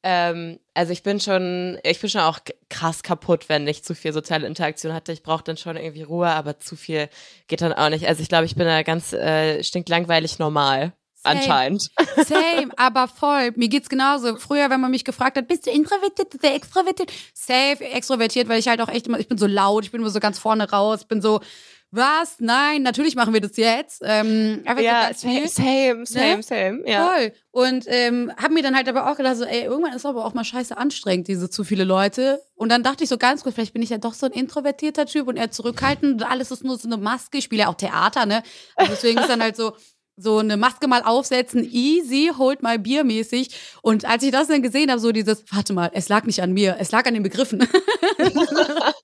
Ähm, 0.09 0.61
also 0.73 0.93
ich 0.93 1.03
bin 1.03 1.19
schon, 1.19 1.81
ich 1.83 2.01
bin 2.01 2.09
schon 2.09 2.21
auch 2.21 2.39
krass 2.71 3.03
kaputt, 3.03 3.49
wenn 3.49 3.67
ich 3.67 3.83
zu 3.83 3.93
viel 3.93 4.13
soziale 4.13 4.47
Interaktion 4.47 4.93
hatte. 4.93 5.11
Ich 5.11 5.25
brauche 5.25 5.43
dann 5.43 5.57
schon 5.57 5.77
irgendwie 5.77 6.05
Ruhe, 6.05 6.29
aber 6.29 6.61
zu 6.61 6.77
viel 6.77 7.09
geht 7.49 7.61
dann 7.61 7.73
auch 7.73 7.89
nicht. 7.89 8.07
Also 8.07 8.23
ich 8.23 8.29
glaube, 8.29 8.45
ich 8.45 8.55
bin 8.55 8.67
da 8.67 8.85
ganz 8.85 9.13
äh, 9.13 9.65
stinklangweilig 9.65 10.39
normal. 10.39 10.93
Same. 11.17 11.37
Anscheinend. 11.41 11.91
Same, 12.25 12.71
aber 12.77 13.09
voll. 13.09 13.51
Mir 13.57 13.69
geht's 13.69 13.89
genauso. 13.89 14.37
Früher, 14.37 14.71
wenn 14.71 14.81
man 14.81 14.93
mich 14.93 15.05
gefragt 15.05 15.39
hat, 15.39 15.49
bist 15.49 15.67
du 15.67 15.73
introvertiert 15.73 16.33
oder 16.37 16.55
extrovertiert? 16.55 17.13
Safe, 17.35 17.85
extrovertiert, 17.85 18.49
weil 18.49 18.61
ich 18.61 18.69
halt 18.69 18.81
auch 18.81 18.89
echt 18.89 19.09
immer, 19.09 19.19
ich 19.19 19.27
bin 19.27 19.39
so 19.39 19.49
laut, 19.49 19.85
ich 19.85 19.91
bin 19.91 20.03
immer 20.03 20.11
so 20.11 20.21
ganz 20.21 20.39
vorne 20.39 20.71
raus, 20.71 21.05
bin 21.05 21.21
so, 21.21 21.41
was? 21.91 22.37
Nein, 22.41 22.83
natürlich 22.83 23.15
machen 23.15 23.33
wir 23.33 23.41
das 23.41 23.57
jetzt. 23.57 24.03
Ähm, 24.05 24.63
ja, 24.81 25.11
so 25.15 25.29
same, 25.29 25.49
same, 25.49 26.07
same, 26.07 26.37
ne? 26.37 26.43
same, 26.43 26.83
ja. 26.87 27.07
Voll. 27.07 27.33
Und 27.51 27.85
ähm, 27.89 28.33
habe 28.37 28.55
mir 28.55 28.63
dann 28.63 28.77
halt 28.77 28.89
aber 28.89 29.11
auch 29.11 29.17
gedacht, 29.17 29.37
so, 29.37 29.45
ey, 29.45 29.65
irgendwann 29.65 29.95
ist 29.95 30.05
aber 30.05 30.25
auch 30.25 30.35
mal 30.35 30.45
scheiße 30.45 30.77
anstrengend, 30.77 31.29
diese 31.29 31.49
zu 31.49 31.65
viele 31.65 31.85
Leute. 31.85 32.43
Und 32.55 32.71
dann 32.71 32.83
dachte 32.83 33.05
ich 33.05 33.11
so 33.11 33.19
ganz 33.19 33.43
kurz, 33.43 33.55
vielleicht 33.55 33.73
bin 33.73 33.83
ich 33.83 33.91
ja 33.91 33.99
doch 33.99 34.15
so 34.15 34.27
ein 34.27 34.33
introvertierter 34.33 35.07
Typ 35.07 35.29
und 35.29 35.37
eher 35.37 35.51
zurückhaltend 35.51 36.23
und 36.23 36.31
alles 36.31 36.51
ist 36.51 36.65
nur 36.65 36.77
so 36.77 36.89
eine 36.89 36.97
Maske. 36.97 37.39
Ich 37.39 37.45
spiele 37.45 37.63
ja 37.63 37.69
auch 37.69 37.75
Theater, 37.77 38.27
ne? 38.27 38.43
Also 38.75 38.93
deswegen 38.93 39.19
ist 39.19 39.29
dann 39.29 39.43
halt 39.43 39.57
so, 39.57 39.73
so 40.17 40.39
eine 40.39 40.57
Maske 40.57 40.89
mal 40.89 41.03
aufsetzen, 41.03 41.63
easy, 41.71 42.31
hold 42.37 42.63
my 42.63 42.79
Bier 42.79 43.05
mäßig. 43.05 43.51
Und 43.83 44.05
als 44.07 44.23
ich 44.23 44.33
das 44.33 44.49
dann 44.49 44.63
gesehen 44.63 44.91
habe, 44.91 45.01
so 45.01 45.13
dieses, 45.13 45.45
warte 45.53 45.73
mal, 45.73 45.91
es 45.93 46.09
lag 46.09 46.25
nicht 46.25 46.43
an 46.43 46.53
mir, 46.53 46.77
es 46.79 46.91
lag 46.91 47.07
an 47.07 47.15
den 47.15 47.23
Begriffen. 47.23 47.61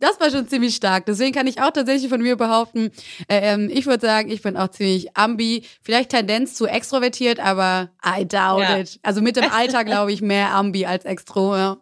das 0.00 0.20
war 0.20 0.30
schon 0.30 0.48
ziemlich 0.48 0.74
stark. 0.76 1.06
Deswegen 1.06 1.34
kann 1.34 1.46
ich 1.46 1.60
auch 1.60 1.70
tatsächlich 1.70 2.10
von 2.10 2.20
mir 2.20 2.36
behaupten, 2.36 2.90
äh, 3.28 3.54
ähm, 3.54 3.70
ich 3.72 3.86
würde 3.86 4.06
sagen, 4.06 4.30
ich 4.30 4.42
bin 4.42 4.56
auch 4.56 4.68
ziemlich 4.68 5.16
ambi, 5.16 5.64
vielleicht 5.82 6.10
Tendenz 6.10 6.54
zu 6.54 6.66
extrovertiert, 6.66 7.40
aber 7.40 7.90
I 8.04 8.26
doubt 8.26 8.62
ja. 8.62 8.78
it. 8.78 8.98
Also 9.02 9.20
mit 9.20 9.36
dem 9.36 9.50
Alter 9.50 9.84
glaube 9.84 10.12
ich 10.12 10.22
mehr 10.22 10.52
ambi 10.54 10.86
als 10.86 11.04
extro. 11.04 11.56
Ja. 11.56 11.76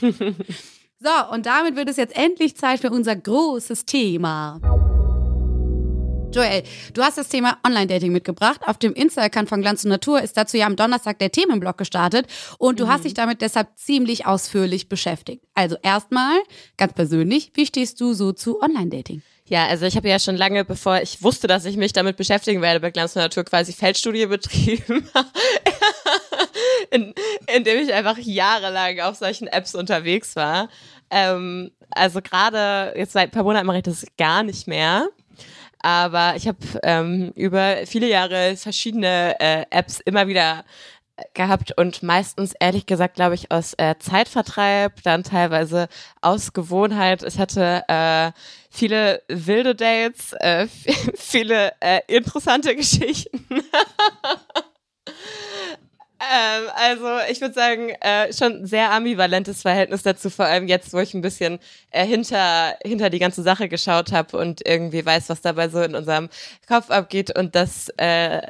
so, 0.00 1.10
und 1.32 1.46
damit 1.46 1.76
wird 1.76 1.88
es 1.88 1.96
jetzt 1.96 2.16
endlich 2.16 2.56
Zeit 2.56 2.80
für 2.80 2.90
unser 2.90 3.16
großes 3.16 3.84
Thema. 3.86 4.60
Joel, 6.30 6.62
du 6.92 7.02
hast 7.02 7.16
das 7.16 7.28
Thema 7.28 7.58
Online-Dating 7.66 8.12
mitgebracht. 8.12 8.60
Auf 8.66 8.78
dem 8.78 8.92
Insta-Account 8.92 9.48
von 9.48 9.62
Glanz 9.62 9.84
und 9.84 9.90
Natur 9.90 10.20
ist 10.20 10.36
dazu 10.36 10.58
ja 10.58 10.66
am 10.66 10.76
Donnerstag 10.76 11.18
der 11.18 11.32
Themenblock 11.32 11.78
gestartet 11.78 12.26
und 12.58 12.80
du 12.80 12.84
mhm. 12.84 12.90
hast 12.90 13.04
dich 13.04 13.14
damit 13.14 13.40
deshalb 13.40 13.68
ziemlich 13.76 14.26
ausführlich 14.26 14.90
beschäftigt. 14.90 15.42
Also 15.54 15.76
erstmal, 15.82 16.38
ganz 16.76 16.92
persönlich, 16.92 17.52
wie 17.54 17.64
stehst 17.64 18.00
du 18.00 18.12
so 18.12 18.32
zu 18.32 18.60
Online-Dating? 18.60 19.22
Ja, 19.46 19.66
also 19.66 19.86
ich 19.86 19.96
habe 19.96 20.08
ja 20.10 20.18
schon 20.18 20.36
lange, 20.36 20.66
bevor 20.66 21.00
ich 21.00 21.22
wusste, 21.22 21.46
dass 21.46 21.64
ich 21.64 21.78
mich 21.78 21.94
damit 21.94 22.18
beschäftigen 22.18 22.60
werde, 22.60 22.80
bei 22.80 22.90
Glanz 22.90 23.16
und 23.16 23.22
Natur 23.22 23.44
quasi 23.44 23.72
Feldstudie 23.72 24.26
betrieben, 24.26 25.08
in, 26.90 27.14
indem 27.54 27.78
ich 27.78 27.94
einfach 27.94 28.18
jahrelang 28.18 29.00
auf 29.00 29.16
solchen 29.16 29.46
Apps 29.48 29.74
unterwegs 29.74 30.36
war. 30.36 30.68
Ähm, 31.10 31.70
also 31.90 32.20
gerade 32.20 32.92
jetzt 32.98 33.12
seit 33.12 33.28
ein 33.28 33.30
paar 33.30 33.44
Monaten 33.44 33.66
mache 33.66 33.78
ich 33.78 33.84
das 33.84 34.04
gar 34.18 34.42
nicht 34.42 34.68
mehr. 34.68 35.08
Aber 35.80 36.34
ich 36.36 36.48
habe 36.48 36.58
ähm, 36.82 37.32
über 37.34 37.86
viele 37.86 38.08
Jahre 38.08 38.56
verschiedene 38.56 39.38
äh, 39.38 39.64
Apps 39.70 40.00
immer 40.00 40.26
wieder 40.26 40.64
gehabt 41.34 41.76
und 41.76 42.02
meistens 42.02 42.54
ehrlich 42.58 42.86
gesagt, 42.86 43.14
glaube 43.14 43.34
ich, 43.34 43.50
aus 43.50 43.74
äh, 43.74 43.96
Zeitvertreib, 43.98 45.02
dann 45.02 45.24
teilweise 45.24 45.88
aus 46.20 46.52
Gewohnheit. 46.52 47.22
Ich 47.22 47.38
hatte 47.38 47.82
äh, 47.88 48.32
viele 48.70 49.22
wilde 49.28 49.74
Dates, 49.74 50.32
äh, 50.34 50.66
viele 51.14 51.72
äh, 51.80 52.00
interessante 52.06 52.74
Geschichten. 52.76 53.46
Ähm, 56.20 56.68
also 56.74 57.06
ich 57.30 57.40
würde 57.40 57.54
sagen, 57.54 57.90
äh, 58.00 58.32
schon 58.32 58.66
sehr 58.66 58.90
ambivalentes 58.92 59.62
Verhältnis 59.62 60.02
dazu, 60.02 60.30
vor 60.30 60.46
allem 60.46 60.66
jetzt, 60.66 60.92
wo 60.92 60.98
ich 60.98 61.14
ein 61.14 61.20
bisschen 61.20 61.58
äh, 61.90 62.04
hinter, 62.04 62.76
hinter 62.84 63.10
die 63.10 63.20
ganze 63.20 63.42
Sache 63.42 63.68
geschaut 63.68 64.12
habe 64.12 64.36
und 64.36 64.66
irgendwie 64.66 65.04
weiß, 65.04 65.28
was 65.28 65.40
dabei 65.40 65.68
so 65.68 65.80
in 65.80 65.94
unserem 65.94 66.28
Kopf 66.66 66.90
abgeht 66.90 67.36
und 67.36 67.54
das 67.54 67.88
äh, 67.98 68.42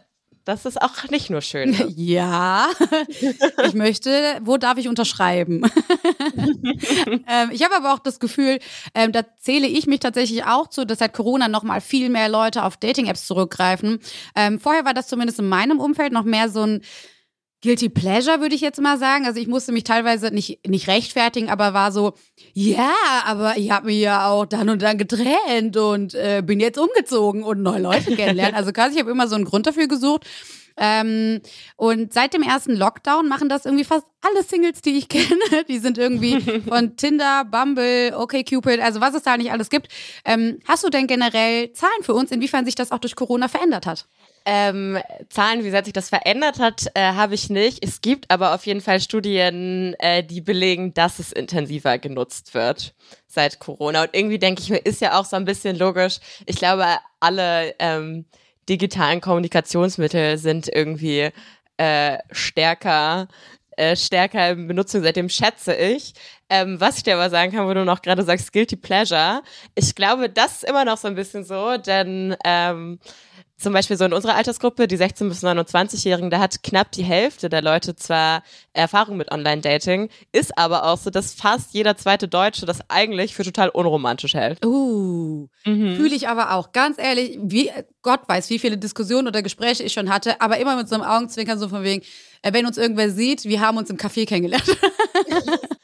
das 0.48 0.64
ist 0.64 0.80
auch 0.80 1.10
nicht 1.10 1.28
nur 1.28 1.42
schön. 1.42 1.72
Ne? 1.72 1.92
Ja, 1.96 2.68
ich 3.66 3.74
möchte, 3.74 4.38
wo 4.42 4.56
darf 4.56 4.78
ich 4.78 4.88
unterschreiben? 4.88 5.62
ähm, 7.28 7.50
ich 7.52 7.62
habe 7.62 7.76
aber 7.76 7.92
auch 7.92 7.98
das 7.98 8.18
Gefühl, 8.18 8.58
ähm, 8.94 9.12
da 9.12 9.24
zähle 9.38 9.66
ich 9.66 9.86
mich 9.86 10.00
tatsächlich 10.00 10.44
auch 10.44 10.68
zu, 10.68 10.86
dass 10.86 11.00
seit 11.00 11.12
Corona 11.12 11.48
noch 11.48 11.64
mal 11.64 11.82
viel 11.82 12.08
mehr 12.08 12.30
Leute 12.30 12.64
auf 12.64 12.78
Dating-Apps 12.78 13.26
zurückgreifen. 13.26 13.98
Ähm, 14.34 14.58
vorher 14.58 14.86
war 14.86 14.94
das 14.94 15.08
zumindest 15.08 15.38
in 15.38 15.50
meinem 15.50 15.80
Umfeld 15.80 16.14
noch 16.14 16.24
mehr 16.24 16.48
so 16.48 16.62
ein 16.62 16.80
Guilty 17.62 17.88
Pleasure, 17.88 18.40
würde 18.40 18.54
ich 18.54 18.60
jetzt 18.60 18.80
mal 18.80 18.98
sagen. 18.98 19.26
Also 19.26 19.40
ich 19.40 19.48
musste 19.48 19.72
mich 19.72 19.84
teilweise 19.84 20.30
nicht, 20.30 20.66
nicht 20.66 20.86
rechtfertigen, 20.86 21.50
aber 21.50 21.74
war 21.74 21.90
so, 21.90 22.12
ja, 22.52 22.92
aber 23.24 23.56
ich 23.56 23.70
habe 23.70 23.86
mich 23.86 23.98
ja 23.98 24.28
auch 24.28 24.46
dann 24.46 24.68
und 24.68 24.80
dann 24.82 24.96
getrennt 24.96 25.76
und 25.76 26.14
äh, 26.14 26.42
bin 26.44 26.60
jetzt 26.60 26.78
umgezogen 26.78 27.42
und 27.42 27.62
neue 27.62 27.80
Leute 27.80 28.14
kennenlernen. 28.14 28.54
Also 28.54 28.72
quasi, 28.72 28.94
ich 28.94 29.00
habe 29.00 29.10
immer 29.10 29.26
so 29.26 29.34
einen 29.34 29.44
Grund 29.44 29.66
dafür 29.66 29.88
gesucht. 29.88 30.24
Ähm, 30.80 31.40
und 31.76 32.12
seit 32.12 32.34
dem 32.34 32.42
ersten 32.42 32.76
Lockdown 32.76 33.26
machen 33.26 33.48
das 33.48 33.64
irgendwie 33.64 33.84
fast 33.84 34.06
alle 34.20 34.44
Singles, 34.44 34.80
die 34.80 34.96
ich 34.96 35.08
kenne. 35.08 35.64
Die 35.68 35.78
sind 35.78 35.98
irgendwie 35.98 36.40
von 36.68 36.96
Tinder, 36.96 37.44
Bumble, 37.44 38.14
OkCupid, 38.16 38.80
also 38.80 39.00
was 39.00 39.14
es 39.14 39.24
da 39.24 39.36
nicht 39.36 39.50
alles 39.50 39.70
gibt. 39.70 39.88
Ähm, 40.24 40.60
hast 40.66 40.84
du 40.84 40.90
denn 40.90 41.06
generell 41.06 41.72
Zahlen 41.72 42.02
für 42.02 42.14
uns, 42.14 42.30
inwiefern 42.30 42.64
sich 42.64 42.76
das 42.76 42.92
auch 42.92 42.98
durch 42.98 43.16
Corona 43.16 43.48
verändert 43.48 43.86
hat? 43.86 44.06
Ähm, 44.50 44.98
Zahlen, 45.28 45.62
wie 45.62 45.68
sehr 45.68 45.84
sich 45.84 45.92
das 45.92 46.08
verändert 46.08 46.58
hat, 46.58 46.86
äh, 46.94 47.02
habe 47.02 47.34
ich 47.34 47.50
nicht. 47.50 47.84
Es 47.84 48.00
gibt 48.00 48.30
aber 48.30 48.54
auf 48.54 48.64
jeden 48.64 48.80
Fall 48.80 48.98
Studien, 48.98 49.92
äh, 49.98 50.24
die 50.24 50.40
belegen, 50.40 50.94
dass 50.94 51.18
es 51.18 51.32
intensiver 51.32 51.98
genutzt 51.98 52.54
wird 52.54 52.94
seit 53.26 53.58
Corona. 53.58 54.04
Und 54.04 54.14
irgendwie 54.14 54.38
denke 54.38 54.62
ich 54.62 54.70
mir, 54.70 54.78
ist 54.78 55.02
ja 55.02 55.20
auch 55.20 55.26
so 55.26 55.36
ein 55.36 55.44
bisschen 55.44 55.76
logisch. 55.76 56.20
Ich 56.46 56.56
glaube, 56.56 56.86
alle 57.20 57.74
ähm, 57.78 58.24
digitalen 58.70 59.20
Kommunikationsmittel 59.20 60.38
sind 60.38 60.66
irgendwie 60.74 61.28
äh, 61.76 62.16
stärker 62.30 63.28
äh, 63.76 63.96
stärker 63.96 64.50
in 64.50 64.66
Benutzung, 64.66 65.02
seitdem 65.02 65.28
schätze 65.28 65.74
ich. 65.74 66.14
Ähm, 66.48 66.80
was 66.80 66.96
ich 66.96 67.02
dir 67.02 67.14
aber 67.14 67.28
sagen 67.28 67.52
kann, 67.52 67.68
wo 67.68 67.74
du 67.74 67.84
noch 67.84 68.00
gerade 68.00 68.24
sagst, 68.24 68.52
Guilty 68.52 68.76
Pleasure, 68.76 69.42
ich 69.74 69.94
glaube, 69.94 70.30
das 70.30 70.62
ist 70.62 70.64
immer 70.64 70.86
noch 70.86 70.96
so 70.96 71.06
ein 71.06 71.14
bisschen 71.14 71.44
so, 71.44 71.76
denn 71.76 72.34
ähm, 72.44 72.98
zum 73.58 73.72
Beispiel 73.72 73.96
so 73.96 74.04
in 74.04 74.12
unserer 74.12 74.36
Altersgruppe, 74.36 74.86
die 74.86 74.96
16- 74.96 75.28
bis 75.28 75.42
29-Jährigen, 75.42 76.30
da 76.30 76.38
hat 76.38 76.62
knapp 76.62 76.92
die 76.92 77.02
Hälfte 77.02 77.48
der 77.48 77.60
Leute 77.60 77.96
zwar 77.96 78.44
Erfahrung 78.72 79.16
mit 79.16 79.32
Online-Dating, 79.32 80.10
ist 80.30 80.56
aber 80.56 80.84
auch 80.84 80.96
so, 80.96 81.10
dass 81.10 81.34
fast 81.34 81.74
jeder 81.74 81.96
zweite 81.96 82.28
Deutsche 82.28 82.66
das 82.66 82.78
eigentlich 82.88 83.34
für 83.34 83.42
total 83.42 83.68
unromantisch 83.70 84.34
hält. 84.34 84.64
Uh, 84.64 85.48
mhm. 85.64 85.96
fühle 85.96 86.14
ich 86.14 86.28
aber 86.28 86.52
auch. 86.52 86.70
Ganz 86.72 86.98
ehrlich, 86.98 87.38
wie 87.42 87.70
Gott 88.02 88.20
weiß, 88.28 88.48
wie 88.50 88.60
viele 88.60 88.78
Diskussionen 88.78 89.26
oder 89.26 89.42
Gespräche 89.42 89.82
ich 89.82 89.92
schon 89.92 90.08
hatte, 90.08 90.40
aber 90.40 90.58
immer 90.58 90.76
mit 90.76 90.88
so 90.88 90.94
einem 90.94 91.04
Augenzwinkern, 91.04 91.58
so 91.58 91.68
von 91.68 91.82
wegen, 91.82 92.04
äh, 92.42 92.52
wenn 92.52 92.64
uns 92.64 92.78
irgendwer 92.78 93.10
sieht, 93.10 93.44
wir 93.44 93.60
haben 93.60 93.76
uns 93.76 93.90
im 93.90 93.96
Café 93.96 94.24
kennengelernt. 94.24 94.64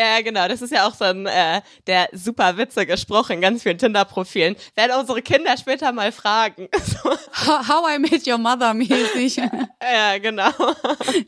ja, 0.00 0.20
genau. 0.22 0.48
Das 0.48 0.62
ist 0.62 0.72
ja 0.72 0.86
auch 0.86 0.94
so 0.94 1.04
ein 1.04 1.26
äh, 1.26 1.60
der 1.86 2.08
super 2.12 2.56
Witze 2.56 2.86
gesprochen 2.86 3.34
in 3.34 3.40
ganz 3.40 3.62
vielen 3.62 3.78
Tinder-Profilen. 3.78 4.56
Werden 4.74 4.98
unsere 4.98 5.20
Kinder 5.22 5.56
später 5.58 5.92
mal 5.92 6.10
fragen. 6.12 6.68
how, 7.04 7.68
how, 7.68 7.88
I 7.94 7.98
Met 7.98 8.26
Your 8.26 8.38
Mother 8.38 8.72
mäßig. 8.74 9.36
ja, 9.82 10.18
genau. 10.18 10.50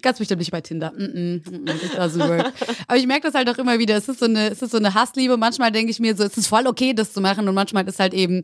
Ganz 0.01 0.19
bestimmt 0.19 0.41
nicht 0.41 0.51
bei 0.51 0.61
Tinder. 0.61 0.93
Mm 0.93 1.03
-mm, 1.03 1.51
mm 1.51 1.65
-mm, 1.69 2.29
work. 2.29 2.53
Aber 2.87 2.97
ich 2.97 3.07
merke 3.07 3.27
das 3.27 3.35
halt 3.35 3.49
auch 3.51 3.59
immer 3.59 3.79
wieder. 3.79 3.97
Es 3.97 4.09
ist 4.09 4.21
so 4.21 4.27
eine, 4.27 4.51
es 4.51 4.63
ist 4.63 4.71
so 4.71 4.79
eine 4.79 4.95
Hassliebe. 4.95 5.37
Manchmal 5.37 5.71
denke 5.71 5.91
ich 5.91 6.01
mir 6.01 6.17
so, 6.17 6.25
es 6.25 6.37
ist 6.37 6.47
voll 6.47 6.67
okay, 6.67 6.95
das 6.95 7.13
zu 7.13 7.21
machen. 7.21 7.49
Und 7.49 7.55
manchmal 7.55 7.87
ist 7.87 8.01
halt 8.01 8.15
eben 8.15 8.43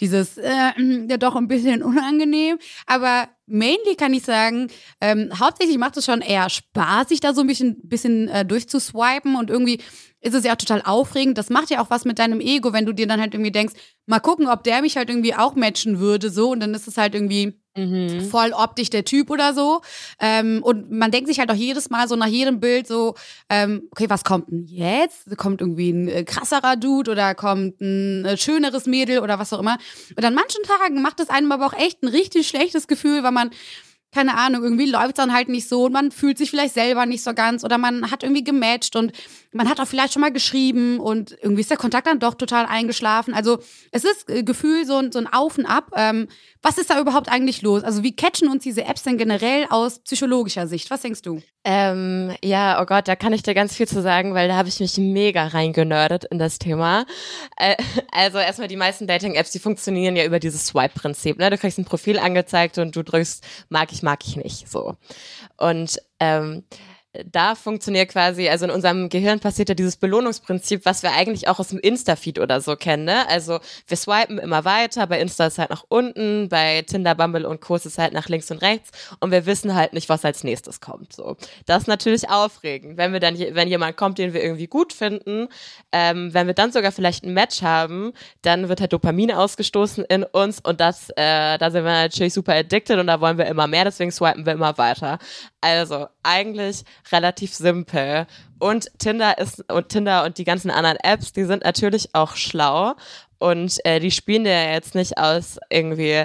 dieses, 0.00 0.38
äh, 0.38 0.72
ja 1.08 1.16
doch 1.16 1.36
ein 1.36 1.48
bisschen 1.48 1.82
unangenehm. 1.82 2.58
Aber 2.86 3.28
mainly 3.46 3.96
kann 3.96 4.14
ich 4.14 4.22
sagen, 4.22 4.68
ähm, 5.00 5.30
hauptsächlich 5.38 5.78
macht 5.78 5.96
es 5.96 6.04
schon 6.04 6.20
eher 6.20 6.48
Spaß, 6.48 7.08
sich 7.08 7.20
da 7.20 7.34
so 7.34 7.40
ein 7.40 7.46
bisschen, 7.46 7.76
bisschen 7.82 8.28
äh, 8.28 8.44
durchzuswipen 8.44 9.36
und 9.36 9.50
irgendwie 9.50 9.80
ist 10.20 10.34
es 10.34 10.44
ja 10.44 10.52
auch 10.52 10.56
total 10.56 10.82
aufregend. 10.82 11.38
Das 11.38 11.50
macht 11.50 11.70
ja 11.70 11.80
auch 11.80 11.90
was 11.90 12.04
mit 12.04 12.18
deinem 12.18 12.40
Ego, 12.40 12.72
wenn 12.72 12.86
du 12.86 12.92
dir 12.92 13.06
dann 13.06 13.20
halt 13.20 13.34
irgendwie 13.34 13.52
denkst, 13.52 13.74
mal 14.06 14.20
gucken, 14.20 14.48
ob 14.48 14.64
der 14.64 14.82
mich 14.82 14.96
halt 14.96 15.10
irgendwie 15.10 15.34
auch 15.34 15.54
matchen 15.54 16.00
würde, 16.00 16.30
so 16.30 16.50
und 16.50 16.60
dann 16.60 16.74
ist 16.74 16.88
es 16.88 16.96
halt 16.96 17.14
irgendwie 17.14 17.60
Mhm. 17.78 18.28
voll 18.28 18.52
optisch 18.52 18.90
der 18.90 19.04
Typ 19.04 19.30
oder 19.30 19.54
so. 19.54 19.80
Ähm, 20.20 20.62
und 20.62 20.90
man 20.90 21.10
denkt 21.10 21.28
sich 21.28 21.38
halt 21.38 21.50
auch 21.50 21.56
jedes 21.56 21.90
Mal 21.90 22.08
so 22.08 22.16
nach 22.16 22.26
jedem 22.26 22.60
Bild 22.60 22.86
so, 22.86 23.14
ähm, 23.48 23.82
okay, 23.92 24.10
was 24.10 24.24
kommt 24.24 24.50
denn 24.50 24.64
jetzt? 24.64 25.36
Kommt 25.36 25.60
irgendwie 25.60 25.90
ein 25.90 26.08
äh, 26.08 26.24
krasserer 26.24 26.76
Dude 26.76 27.12
oder 27.12 27.34
kommt 27.34 27.80
ein 27.80 28.24
äh, 28.24 28.36
schöneres 28.36 28.86
Mädel 28.86 29.20
oder 29.20 29.38
was 29.38 29.52
auch 29.52 29.60
immer. 29.60 29.78
Und 30.16 30.24
an 30.24 30.34
manchen 30.34 30.62
Tagen 30.64 31.02
macht 31.02 31.20
es 31.20 31.30
einem 31.30 31.52
aber 31.52 31.66
auch 31.66 31.74
echt 31.74 32.02
ein 32.02 32.08
richtig 32.08 32.48
schlechtes 32.48 32.88
Gefühl, 32.88 33.22
weil 33.22 33.32
man 33.32 33.50
keine 34.10 34.38
Ahnung, 34.38 34.62
irgendwie 34.62 34.86
läuft 34.86 35.10
es 35.10 35.14
dann 35.14 35.34
halt 35.34 35.48
nicht 35.50 35.68
so 35.68 35.84
und 35.84 35.92
man 35.92 36.10
fühlt 36.10 36.38
sich 36.38 36.48
vielleicht 36.50 36.72
selber 36.72 37.04
nicht 37.04 37.22
so 37.22 37.34
ganz 37.34 37.62
oder 37.62 37.76
man 37.76 38.10
hat 38.10 38.22
irgendwie 38.22 38.42
gematcht 38.42 38.96
und 38.96 39.12
man 39.52 39.68
hat 39.68 39.80
auch 39.80 39.86
vielleicht 39.86 40.12
schon 40.12 40.20
mal 40.20 40.32
geschrieben 40.32 41.00
und 41.00 41.36
irgendwie 41.40 41.62
ist 41.62 41.70
der 41.70 41.78
Kontakt 41.78 42.06
dann 42.06 42.18
doch 42.18 42.34
total 42.34 42.66
eingeschlafen. 42.66 43.32
Also 43.32 43.58
es 43.92 44.04
ist 44.04 44.28
äh, 44.28 44.42
Gefühl 44.42 44.84
so, 44.84 44.96
ein, 44.96 45.12
so 45.12 45.18
ein 45.18 45.26
Auf 45.26 45.56
und 45.58 45.66
Ab. 45.66 45.90
Ähm, 45.96 46.28
was 46.62 46.76
ist 46.76 46.90
da 46.90 47.00
überhaupt 47.00 47.30
eigentlich 47.30 47.62
los? 47.62 47.82
Also 47.82 48.02
wie 48.02 48.14
catchen 48.14 48.48
uns 48.48 48.62
diese 48.62 48.84
Apps 48.84 49.04
denn 49.04 49.16
generell 49.16 49.66
aus 49.70 50.00
psychologischer 50.00 50.66
Sicht? 50.66 50.90
Was 50.90 51.02
denkst 51.02 51.22
du? 51.22 51.40
Ähm, 51.64 52.34
ja, 52.44 52.80
oh 52.80 52.84
Gott, 52.84 53.08
da 53.08 53.16
kann 53.16 53.32
ich 53.32 53.42
dir 53.42 53.54
ganz 53.54 53.74
viel 53.74 53.88
zu 53.88 54.02
sagen, 54.02 54.34
weil 54.34 54.48
da 54.48 54.56
habe 54.56 54.68
ich 54.68 54.80
mich 54.80 54.96
mega 54.98 55.46
reingenördet 55.46 56.24
in 56.24 56.38
das 56.38 56.58
Thema. 56.58 57.06
Äh, 57.56 57.76
also 58.12 58.38
erstmal 58.38 58.68
die 58.68 58.76
meisten 58.76 59.06
Dating-Apps, 59.06 59.52
die 59.52 59.58
funktionieren 59.58 60.16
ja 60.16 60.24
über 60.24 60.40
dieses 60.40 60.66
Swipe-Prinzip. 60.66 61.38
Ne? 61.38 61.50
Du 61.50 61.58
kriegst 61.58 61.78
ein 61.78 61.84
Profil 61.84 62.18
angezeigt 62.18 62.78
und 62.78 62.94
du 62.94 63.02
drückst 63.02 63.44
mag 63.70 63.92
ich, 63.92 64.02
mag 64.02 64.20
ich 64.26 64.36
nicht. 64.36 64.68
So. 64.68 64.96
Und 65.56 65.98
ähm, 66.20 66.64
da 67.26 67.54
funktioniert 67.54 68.10
quasi, 68.10 68.48
also 68.48 68.64
in 68.66 68.70
unserem 68.70 69.08
Gehirn 69.08 69.40
passiert 69.40 69.68
ja 69.68 69.74
dieses 69.74 69.96
Belohnungsprinzip, 69.96 70.84
was 70.84 71.02
wir 71.02 71.12
eigentlich 71.12 71.48
auch 71.48 71.58
aus 71.58 71.68
dem 71.68 71.78
Insta-Feed 71.78 72.38
oder 72.38 72.60
so 72.60 72.76
kennen. 72.76 73.04
Ne? 73.04 73.28
Also 73.28 73.58
wir 73.86 73.96
swipen 73.96 74.38
immer 74.38 74.64
weiter, 74.64 75.06
bei 75.06 75.20
Insta 75.20 75.46
ist 75.46 75.58
halt 75.58 75.70
nach 75.70 75.84
unten, 75.88 76.48
bei 76.48 76.82
Tinder, 76.82 77.14
Bumble 77.14 77.46
und 77.46 77.60
Co. 77.60 77.76
ist 77.76 77.98
halt 77.98 78.12
nach 78.12 78.28
links 78.28 78.50
und 78.50 78.62
rechts 78.62 78.90
und 79.20 79.30
wir 79.30 79.46
wissen 79.46 79.74
halt 79.74 79.92
nicht, 79.92 80.08
was 80.08 80.24
als 80.24 80.44
nächstes 80.44 80.80
kommt. 80.80 81.12
So, 81.12 81.36
das 81.66 81.82
ist 81.82 81.88
natürlich 81.88 82.28
aufregend, 82.28 82.96
wenn 82.96 83.12
wir 83.12 83.20
dann, 83.20 83.38
wenn 83.38 83.68
jemand 83.68 83.96
kommt, 83.96 84.18
den 84.18 84.32
wir 84.32 84.42
irgendwie 84.42 84.66
gut 84.66 84.92
finden, 84.92 85.48
ähm, 85.92 86.32
wenn 86.34 86.46
wir 86.46 86.54
dann 86.54 86.72
sogar 86.72 86.92
vielleicht 86.92 87.24
ein 87.24 87.34
Match 87.34 87.62
haben, 87.62 88.12
dann 88.42 88.68
wird 88.68 88.80
halt 88.80 88.92
Dopamin 88.92 89.32
ausgestoßen 89.32 90.04
in 90.04 90.24
uns 90.24 90.60
und 90.60 90.80
das, 90.80 91.10
äh, 91.10 91.58
da 91.58 91.70
sind 91.70 91.84
wir 91.84 91.92
natürlich 91.92 92.34
super 92.34 92.54
addicted 92.54 92.98
und 92.98 93.06
da 93.08 93.20
wollen 93.20 93.38
wir 93.38 93.46
immer 93.46 93.66
mehr, 93.66 93.84
deswegen 93.84 94.12
swipen 94.12 94.46
wir 94.46 94.52
immer 94.52 94.78
weiter. 94.78 95.18
Also 95.60 96.06
eigentlich 96.22 96.84
relativ 97.10 97.54
simpel. 97.54 98.26
Und 98.58 98.90
Tinder 98.98 99.38
ist 99.38 99.70
und 99.70 99.88
Tinder 99.88 100.24
und 100.24 100.38
die 100.38 100.44
ganzen 100.44 100.70
anderen 100.70 100.98
Apps, 101.02 101.32
die 101.32 101.44
sind 101.44 101.64
natürlich 101.64 102.14
auch 102.14 102.36
schlau 102.36 102.94
und 103.38 103.84
äh, 103.84 104.00
die 104.00 104.10
spielen 104.10 104.44
dir 104.44 104.72
jetzt 104.72 104.94
nicht 104.94 105.18
aus 105.18 105.58
irgendwie, 105.70 106.24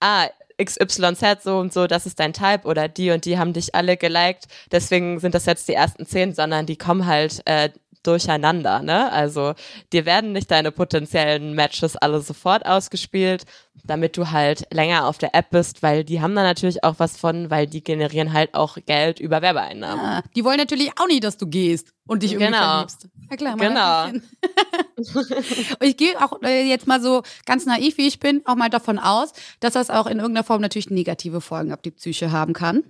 ah, 0.00 0.26
XYZ 0.62 1.42
so 1.42 1.58
und 1.58 1.72
so, 1.72 1.86
das 1.86 2.06
ist 2.06 2.20
dein 2.20 2.32
Type 2.32 2.66
oder 2.66 2.88
die 2.88 3.10
und 3.10 3.24
die 3.24 3.38
haben 3.38 3.52
dich 3.52 3.74
alle 3.74 3.96
geliked, 3.96 4.46
deswegen 4.70 5.18
sind 5.18 5.34
das 5.34 5.46
jetzt 5.46 5.68
die 5.68 5.74
ersten 5.74 6.06
zehn, 6.06 6.34
sondern 6.34 6.66
die 6.66 6.76
kommen 6.76 7.06
halt 7.06 7.42
äh, 7.46 7.70
durcheinander, 8.02 8.80
ne? 8.82 9.10
Also 9.12 9.54
dir 9.92 10.04
werden 10.06 10.32
nicht 10.32 10.50
deine 10.50 10.72
potenziellen 10.72 11.54
Matches 11.54 11.96
alle 11.96 12.20
sofort 12.20 12.66
ausgespielt, 12.66 13.44
damit 13.84 14.16
du 14.16 14.30
halt 14.30 14.64
länger 14.72 15.06
auf 15.06 15.18
der 15.18 15.34
App 15.34 15.50
bist, 15.50 15.82
weil 15.82 16.04
die 16.04 16.20
haben 16.20 16.34
da 16.34 16.42
natürlich 16.42 16.84
auch 16.84 16.96
was 16.98 17.16
von, 17.16 17.50
weil 17.50 17.66
die 17.66 17.82
generieren 17.82 18.32
halt 18.32 18.54
auch 18.54 18.76
Geld 18.86 19.20
über 19.20 19.42
Werbeeinnahmen. 19.42 20.04
Ah, 20.04 20.22
die 20.36 20.44
wollen 20.44 20.58
natürlich 20.58 20.90
auch 21.00 21.06
nicht, 21.06 21.24
dass 21.24 21.36
du 21.36 21.46
gehst 21.46 21.92
und 22.06 22.22
dich 22.22 22.32
irgendwie 22.32 22.52
Genau. 22.52 22.58
verliebst. 22.72 23.08
Ja 23.30 23.36
klar, 23.36 23.56
Genau. 23.56 24.06
genau. 24.06 24.24
und 25.80 25.86
ich 25.86 25.96
gehe 25.96 26.20
auch 26.22 26.42
äh, 26.42 26.62
jetzt 26.68 26.86
mal 26.86 27.00
so 27.00 27.22
ganz 27.46 27.66
naiv, 27.66 27.96
wie 27.98 28.06
ich 28.06 28.20
bin, 28.20 28.42
auch 28.44 28.56
mal 28.56 28.70
davon 28.70 28.98
aus, 28.98 29.32
dass 29.60 29.74
das 29.74 29.90
auch 29.90 30.06
in 30.06 30.18
irgendeiner 30.18 30.44
Form 30.44 30.60
natürlich 30.60 30.90
negative 30.90 31.40
Folgen 31.40 31.72
auf 31.72 31.82
die 31.82 31.90
Psyche 31.90 32.30
haben 32.32 32.52
kann. 32.52 32.84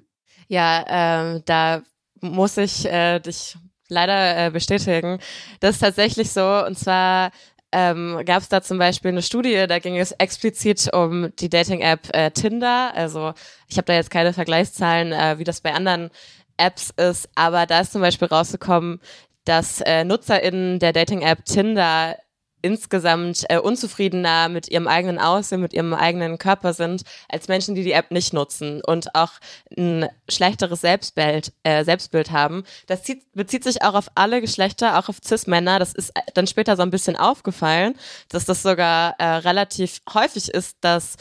Ja, 0.48 0.84
ähm, 0.88 1.42
da 1.46 1.82
muss 2.20 2.56
ich 2.56 2.84
äh, 2.86 3.18
dich 3.20 3.56
leider 3.92 4.46
äh, 4.46 4.50
bestätigen. 4.50 5.18
Das 5.60 5.76
ist 5.76 5.80
tatsächlich 5.80 6.30
so. 6.30 6.64
Und 6.64 6.78
zwar 6.78 7.30
ähm, 7.72 8.20
gab 8.26 8.42
es 8.42 8.48
da 8.48 8.62
zum 8.62 8.78
Beispiel 8.78 9.10
eine 9.10 9.22
Studie, 9.22 9.66
da 9.66 9.78
ging 9.78 9.98
es 9.98 10.12
explizit 10.12 10.92
um 10.92 11.34
die 11.36 11.48
Dating-App 11.48 12.14
äh, 12.14 12.30
Tinder. 12.30 12.92
Also 12.94 13.32
ich 13.68 13.76
habe 13.78 13.86
da 13.86 13.94
jetzt 13.94 14.10
keine 14.10 14.32
Vergleichszahlen, 14.32 15.12
äh, 15.12 15.38
wie 15.38 15.44
das 15.44 15.62
bei 15.62 15.72
anderen 15.72 16.10
Apps 16.58 16.92
ist, 16.96 17.28
aber 17.34 17.66
da 17.66 17.80
ist 17.80 17.92
zum 17.92 18.02
Beispiel 18.02 18.28
rausgekommen, 18.28 19.00
dass 19.44 19.80
äh, 19.80 20.04
NutzerInnen 20.04 20.78
der 20.78 20.92
Dating-App 20.92 21.44
Tinder 21.46 22.16
insgesamt 22.62 23.44
äh, 23.48 23.58
unzufriedener 23.58 24.48
mit 24.48 24.68
ihrem 24.68 24.86
eigenen 24.86 25.18
Aussehen, 25.18 25.60
mit 25.60 25.72
ihrem 25.72 25.92
eigenen 25.92 26.38
Körper 26.38 26.72
sind, 26.72 27.02
als 27.28 27.48
Menschen, 27.48 27.74
die 27.74 27.82
die 27.82 27.92
App 27.92 28.10
nicht 28.10 28.32
nutzen 28.32 28.80
und 28.86 29.14
auch 29.14 29.32
ein 29.76 30.08
schlechteres 30.28 30.80
Selbstbild, 30.80 31.52
äh, 31.64 31.84
Selbstbild 31.84 32.30
haben. 32.30 32.64
Das 32.86 33.02
zieht, 33.02 33.30
bezieht 33.32 33.64
sich 33.64 33.82
auch 33.82 33.94
auf 33.94 34.06
alle 34.14 34.40
Geschlechter, 34.40 34.98
auch 34.98 35.08
auf 35.08 35.18
Cis-Männer. 35.24 35.78
Das 35.78 35.92
ist 35.92 36.12
dann 36.34 36.46
später 36.46 36.76
so 36.76 36.82
ein 36.82 36.90
bisschen 36.90 37.16
aufgefallen, 37.16 37.94
dass 38.28 38.44
das 38.44 38.62
sogar 38.62 39.14
äh, 39.18 39.24
relativ 39.24 40.00
häufig 40.14 40.48
ist, 40.48 40.78
dass 40.80 41.16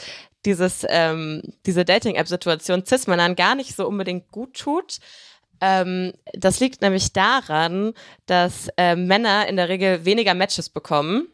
dieses, 0.45 0.85
ähm, 0.89 1.41
diese 1.65 1.85
Dating-App-Situation 1.85 2.85
Cis-Männern 2.85 3.35
gar 3.35 3.55
nicht 3.55 3.75
so 3.75 3.87
unbedingt 3.87 4.31
gut 4.31 4.57
tut. 4.57 4.99
Ähm, 5.61 6.13
das 6.33 6.59
liegt 6.59 6.81
nämlich 6.81 7.13
daran, 7.13 7.93
dass 8.25 8.69
äh, 8.77 8.95
Männer 8.95 9.47
in 9.47 9.55
der 9.55 9.69
Regel 9.69 10.05
weniger 10.05 10.33
Matches 10.33 10.69
bekommen. 10.69 11.27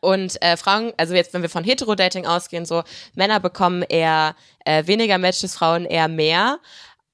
Und 0.00 0.40
äh, 0.42 0.56
Frauen, 0.56 0.92
also 0.96 1.14
jetzt, 1.14 1.34
wenn 1.34 1.42
wir 1.42 1.50
von 1.50 1.64
Heterodating 1.64 2.26
ausgehen, 2.26 2.64
so 2.64 2.82
Männer 3.14 3.40
bekommen 3.40 3.82
eher 3.82 4.34
äh, 4.64 4.86
weniger 4.86 5.18
Matches, 5.18 5.54
Frauen 5.54 5.84
eher 5.84 6.08
mehr. 6.08 6.60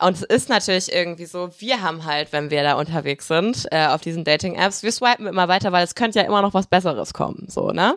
Und 0.02 0.14
es 0.16 0.22
ist 0.22 0.48
natürlich 0.48 0.92
irgendwie 0.92 1.26
so, 1.26 1.50
wir 1.58 1.80
haben 1.80 2.04
halt, 2.04 2.32
wenn 2.32 2.50
wir 2.50 2.64
da 2.64 2.74
unterwegs 2.74 3.28
sind, 3.28 3.68
äh, 3.70 3.86
auf 3.86 4.00
diesen 4.00 4.24
Dating-Apps, 4.24 4.82
wir 4.82 4.90
swipen 4.90 5.28
immer 5.28 5.46
weiter, 5.46 5.70
weil 5.70 5.84
es 5.84 5.94
könnte 5.94 6.18
ja 6.18 6.24
immer 6.24 6.42
noch 6.42 6.54
was 6.54 6.66
Besseres 6.66 7.14
kommen, 7.14 7.46
so, 7.48 7.70
ne? 7.70 7.96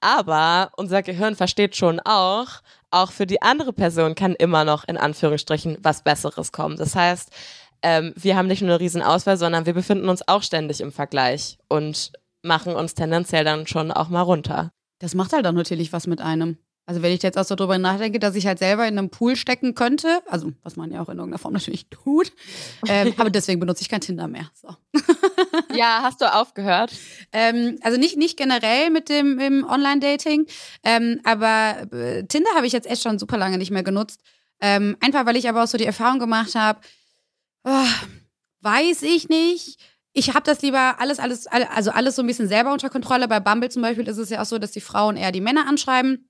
Aber 0.00 0.72
unser 0.76 1.02
Gehirn 1.02 1.36
versteht 1.36 1.76
schon 1.76 2.00
auch, 2.00 2.48
auch 2.90 3.12
für 3.12 3.26
die 3.26 3.42
andere 3.42 3.72
Person 3.72 4.16
kann 4.16 4.34
immer 4.34 4.64
noch 4.64 4.88
in 4.88 4.96
Anführungsstrichen 4.96 5.78
was 5.82 6.02
Besseres 6.02 6.50
kommen. 6.50 6.76
Das 6.76 6.96
heißt, 6.96 7.30
ähm, 7.82 8.12
wir 8.16 8.36
haben 8.36 8.48
nicht 8.48 8.62
nur 8.62 8.70
eine 8.70 8.80
riesen 8.80 9.02
Auswahl, 9.02 9.36
sondern 9.36 9.66
wir 9.66 9.74
befinden 9.74 10.08
uns 10.08 10.26
auch 10.26 10.42
ständig 10.42 10.80
im 10.80 10.90
Vergleich 10.90 11.58
und 11.68 12.10
machen 12.42 12.74
uns 12.74 12.94
tendenziell 12.94 13.44
dann 13.44 13.68
schon 13.68 13.92
auch 13.92 14.08
mal 14.08 14.22
runter. 14.22 14.72
Das 14.98 15.14
macht 15.14 15.32
halt 15.32 15.46
auch 15.46 15.52
natürlich 15.52 15.92
was 15.92 16.08
mit 16.08 16.20
einem. 16.20 16.58
Also 16.88 17.02
wenn 17.02 17.12
ich 17.12 17.20
jetzt 17.22 17.36
auch 17.36 17.44
so 17.44 17.56
drüber 17.56 17.78
nachdenke, 17.78 18.20
dass 18.20 18.36
ich 18.36 18.46
halt 18.46 18.60
selber 18.60 18.86
in 18.86 18.96
einem 18.96 19.10
Pool 19.10 19.34
stecken 19.34 19.74
könnte, 19.74 20.20
also 20.26 20.52
was 20.62 20.76
man 20.76 20.92
ja 20.92 21.00
auch 21.02 21.08
in 21.08 21.18
irgendeiner 21.18 21.38
Form 21.40 21.52
natürlich 21.52 21.88
tut, 21.88 22.32
ähm, 22.86 23.12
aber 23.16 23.28
deswegen 23.30 23.58
benutze 23.58 23.82
ich 23.82 23.88
kein 23.88 24.00
Tinder 24.00 24.28
mehr. 24.28 24.50
So. 24.54 24.68
Ja, 25.74 26.00
hast 26.02 26.20
du 26.20 26.32
aufgehört? 26.32 26.92
Ähm, 27.32 27.78
also 27.82 27.98
nicht, 27.98 28.16
nicht 28.16 28.36
generell 28.36 28.90
mit 28.90 29.08
dem 29.08 29.64
Online-Dating, 29.68 30.46
ähm, 30.84 31.20
aber 31.24 31.86
äh, 31.92 32.24
Tinder 32.26 32.50
habe 32.54 32.66
ich 32.66 32.72
jetzt 32.72 32.88
echt 32.88 33.02
schon 33.02 33.18
super 33.18 33.36
lange 33.36 33.58
nicht 33.58 33.70
mehr 33.70 33.82
genutzt. 33.82 34.20
Ähm, 34.60 34.96
einfach 35.00 35.26
weil 35.26 35.36
ich 35.36 35.48
aber 35.48 35.62
auch 35.64 35.66
so 35.66 35.76
die 35.76 35.84
Erfahrung 35.84 36.18
gemacht 36.18 36.54
habe, 36.54 36.80
oh, 37.64 37.84
weiß 38.62 39.02
ich 39.02 39.28
nicht. 39.28 39.78
Ich 40.12 40.28
habe 40.34 40.44
das 40.44 40.62
lieber 40.62 40.96
alles, 40.98 41.18
alles, 41.18 41.46
alle- 41.46 41.70
also 41.70 41.90
alles 41.90 42.16
so 42.16 42.22
ein 42.22 42.26
bisschen 42.26 42.48
selber 42.48 42.72
unter 42.72 42.88
Kontrolle. 42.88 43.28
Bei 43.28 43.38
Bumble 43.40 43.68
zum 43.70 43.82
Beispiel 43.82 44.08
ist 44.08 44.16
es 44.16 44.30
ja 44.30 44.40
auch 44.40 44.46
so, 44.46 44.58
dass 44.58 44.70
die 44.72 44.80
Frauen 44.80 45.16
eher 45.16 45.32
die 45.32 45.42
Männer 45.42 45.66
anschreiben. 45.68 46.25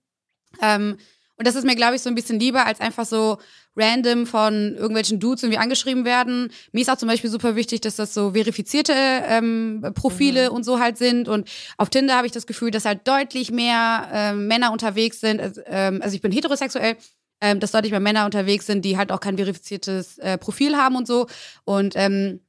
Ähm, 0.62 0.96
und 1.38 1.46
das 1.46 1.54
ist 1.54 1.64
mir, 1.64 1.76
glaube 1.76 1.96
ich, 1.96 2.02
so 2.02 2.08
ein 2.08 2.14
bisschen 2.14 2.40
lieber, 2.40 2.64
als 2.64 2.80
einfach 2.80 3.04
so 3.04 3.38
random 3.76 4.26
von 4.26 4.74
irgendwelchen 4.74 5.20
Dudes 5.20 5.42
irgendwie 5.42 5.58
angeschrieben 5.58 6.04
werden. 6.06 6.50
Mir 6.72 6.80
ist 6.80 6.90
auch 6.90 6.96
zum 6.96 7.08
Beispiel 7.08 7.28
super 7.28 7.56
wichtig, 7.56 7.82
dass 7.82 7.96
das 7.96 8.14
so 8.14 8.32
verifizierte 8.32 8.94
ähm, 8.94 9.84
Profile 9.94 10.50
und 10.50 10.64
so 10.64 10.80
halt 10.80 10.96
sind. 10.96 11.28
Und 11.28 11.48
auf 11.76 11.90
Tinder 11.90 12.16
habe 12.16 12.26
ich 12.26 12.32
das 12.32 12.46
Gefühl, 12.46 12.70
dass 12.70 12.86
halt 12.86 13.06
deutlich 13.06 13.50
mehr 13.50 14.08
ähm, 14.12 14.46
Männer 14.46 14.72
unterwegs 14.72 15.20
sind. 15.20 15.40
Also, 15.40 15.60
ähm, 15.66 16.00
also 16.02 16.16
ich 16.16 16.22
bin 16.22 16.32
heterosexuell, 16.32 16.96
ähm, 17.42 17.60
dass 17.60 17.72
deutlich 17.72 17.90
mehr 17.90 18.00
Männer 18.00 18.24
unterwegs 18.24 18.64
sind, 18.64 18.82
die 18.82 18.96
halt 18.96 19.12
auch 19.12 19.20
kein 19.20 19.36
verifiziertes 19.36 20.16
äh, 20.18 20.38
Profil 20.38 20.76
haben 20.76 20.96
und 20.96 21.06
so. 21.06 21.26
Und 21.64 21.94
ähm, 21.96 22.40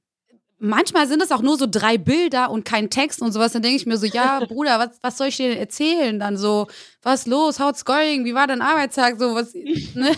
manchmal 0.60 1.08
sind 1.08 1.22
es 1.22 1.32
auch 1.32 1.42
nur 1.42 1.58
so 1.58 1.68
drei 1.70 1.98
Bilder 1.98 2.50
und 2.50 2.66
kein 2.66 2.90
Text 2.90 3.22
und 3.22 3.32
sowas. 3.32 3.52
Dann 3.54 3.62
denke 3.62 3.78
ich 3.78 3.86
mir 3.86 3.98
so, 3.98 4.06
ja, 4.06 4.40
Bruder, 4.48 4.80
was, 4.80 4.98
was 5.02 5.18
soll 5.18 5.28
ich 5.28 5.38
dir 5.38 5.50
denn 5.50 5.58
erzählen? 5.58 6.20
Dann 6.20 6.38
so, 6.38 6.68
was 7.02 7.28
los, 7.28 7.60
how's 7.60 7.86
going, 7.86 8.26
wie 8.26 8.34
war 8.34 8.48
dein 8.48 8.62
Arbeitstag? 8.62 9.20
So, 9.20 9.36
was, 9.36 9.54
ne? 9.94 10.12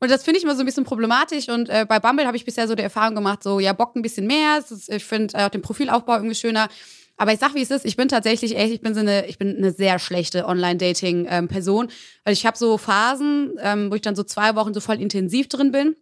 Und 0.00 0.10
das 0.10 0.24
finde 0.24 0.38
ich 0.38 0.44
immer 0.44 0.54
so 0.54 0.60
ein 0.60 0.66
bisschen 0.66 0.84
problematisch. 0.84 1.48
Und 1.48 1.68
äh, 1.68 1.86
bei 1.88 2.00
Bumble 2.00 2.26
habe 2.26 2.36
ich 2.36 2.44
bisher 2.44 2.66
so 2.66 2.74
die 2.74 2.82
Erfahrung 2.82 3.14
gemacht, 3.14 3.42
so, 3.42 3.60
ja, 3.60 3.72
Bock 3.72 3.94
ein 3.94 4.02
bisschen 4.02 4.26
mehr. 4.26 4.58
Ist, 4.58 4.90
ich 4.90 5.04
finde 5.04 5.36
äh, 5.36 5.44
auch 5.44 5.50
den 5.50 5.62
Profilaufbau 5.62 6.14
irgendwie 6.14 6.34
schöner. 6.34 6.68
Aber 7.16 7.32
ich 7.32 7.38
sag, 7.38 7.54
wie 7.54 7.62
es 7.62 7.70
ist, 7.70 7.84
ich 7.84 7.96
bin 7.96 8.08
tatsächlich 8.08 8.56
echt, 8.56 8.72
ich 8.72 8.80
bin 8.80 8.94
so 8.94 9.00
eine, 9.00 9.26
ich 9.26 9.38
bin 9.38 9.56
eine 9.56 9.70
sehr 9.70 9.98
schlechte 9.98 10.46
Online-Dating-Person. 10.46 11.88
Weil 12.24 12.32
ich 12.32 12.46
habe 12.46 12.58
so 12.58 12.78
Phasen, 12.78 13.52
ähm, 13.60 13.90
wo 13.90 13.94
ich 13.94 14.02
dann 14.02 14.16
so 14.16 14.24
zwei 14.24 14.56
Wochen 14.56 14.74
so 14.74 14.80
voll 14.80 15.00
intensiv 15.00 15.48
drin 15.48 15.70
bin. 15.70 15.94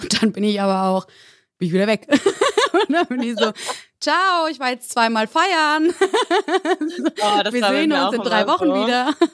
Und 0.00 0.22
dann 0.22 0.32
bin 0.32 0.44
ich 0.44 0.60
aber 0.60 0.84
auch, 0.84 1.06
bin 1.58 1.68
ich 1.68 1.74
wieder 1.74 1.86
weg. 1.86 2.06
Und 2.88 2.92
dann 2.92 3.06
bin 3.06 3.22
ich 3.22 3.36
so, 3.38 3.52
ciao, 4.00 4.46
ich 4.50 4.58
war 4.60 4.70
jetzt 4.70 4.90
zweimal 4.90 5.26
feiern. 5.26 5.94
Oh, 7.22 7.52
Wir 7.52 7.66
sehen 7.66 7.92
uns 7.92 8.14
in 8.14 8.22
drei 8.22 8.46
Wochen 8.46 8.66
so. 8.66 8.74
wieder. 8.74 9.14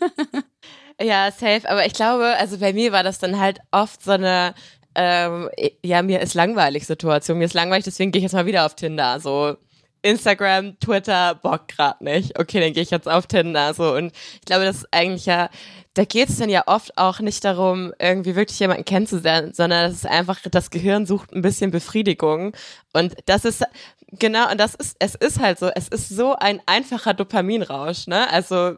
Ja, 1.02 1.30
safe. 1.30 1.62
Aber 1.66 1.86
ich 1.86 1.94
glaube, 1.94 2.36
also 2.38 2.58
bei 2.58 2.74
mir 2.74 2.92
war 2.92 3.02
das 3.02 3.18
dann 3.18 3.40
halt 3.40 3.60
oft 3.70 4.04
so 4.04 4.10
eine, 4.10 4.54
ähm, 4.94 5.48
ja, 5.82 6.02
mir 6.02 6.20
ist 6.20 6.34
langweilig 6.34 6.86
Situation. 6.86 7.38
Mir 7.38 7.46
ist 7.46 7.54
langweilig, 7.54 7.84
deswegen 7.84 8.12
gehe 8.12 8.20
ich 8.20 8.24
jetzt 8.24 8.34
mal 8.34 8.44
wieder 8.44 8.66
auf 8.66 8.74
Tinder. 8.74 9.18
So 9.18 9.56
Instagram, 10.02 10.78
Twitter, 10.80 11.34
Bock 11.34 11.68
grad 11.68 12.00
nicht. 12.00 12.38
Okay, 12.38 12.60
dann 12.60 12.72
gehe 12.72 12.82
ich 12.82 12.90
jetzt 12.90 13.08
auf 13.08 13.26
Tinder. 13.26 13.74
So 13.74 13.94
und 13.94 14.12
ich 14.34 14.46
glaube, 14.46 14.64
das 14.64 14.78
ist 14.78 14.88
eigentlich 14.92 15.26
ja, 15.26 15.50
da 15.94 16.04
geht 16.04 16.28
es 16.28 16.38
dann 16.38 16.48
ja 16.48 16.62
oft 16.66 16.96
auch 16.96 17.20
nicht 17.20 17.44
darum, 17.44 17.92
irgendwie 17.98 18.36
wirklich 18.36 18.58
jemanden 18.60 18.84
kennenzulernen, 18.84 19.52
sondern 19.52 19.88
das 19.88 19.98
ist 19.98 20.06
einfach, 20.06 20.40
das 20.50 20.70
Gehirn 20.70 21.06
sucht 21.06 21.32
ein 21.32 21.42
bisschen 21.42 21.70
Befriedigung. 21.70 22.54
Und 22.92 23.14
das 23.26 23.44
ist 23.44 23.64
genau, 24.12 24.50
und 24.50 24.58
das 24.58 24.74
ist, 24.74 24.96
es 24.98 25.14
ist 25.14 25.40
halt 25.40 25.58
so, 25.58 25.68
es 25.68 25.88
ist 25.88 26.08
so 26.08 26.34
ein 26.36 26.60
einfacher 26.66 27.14
Dopaminrausch, 27.14 28.06
ne? 28.06 28.30
Also 28.30 28.76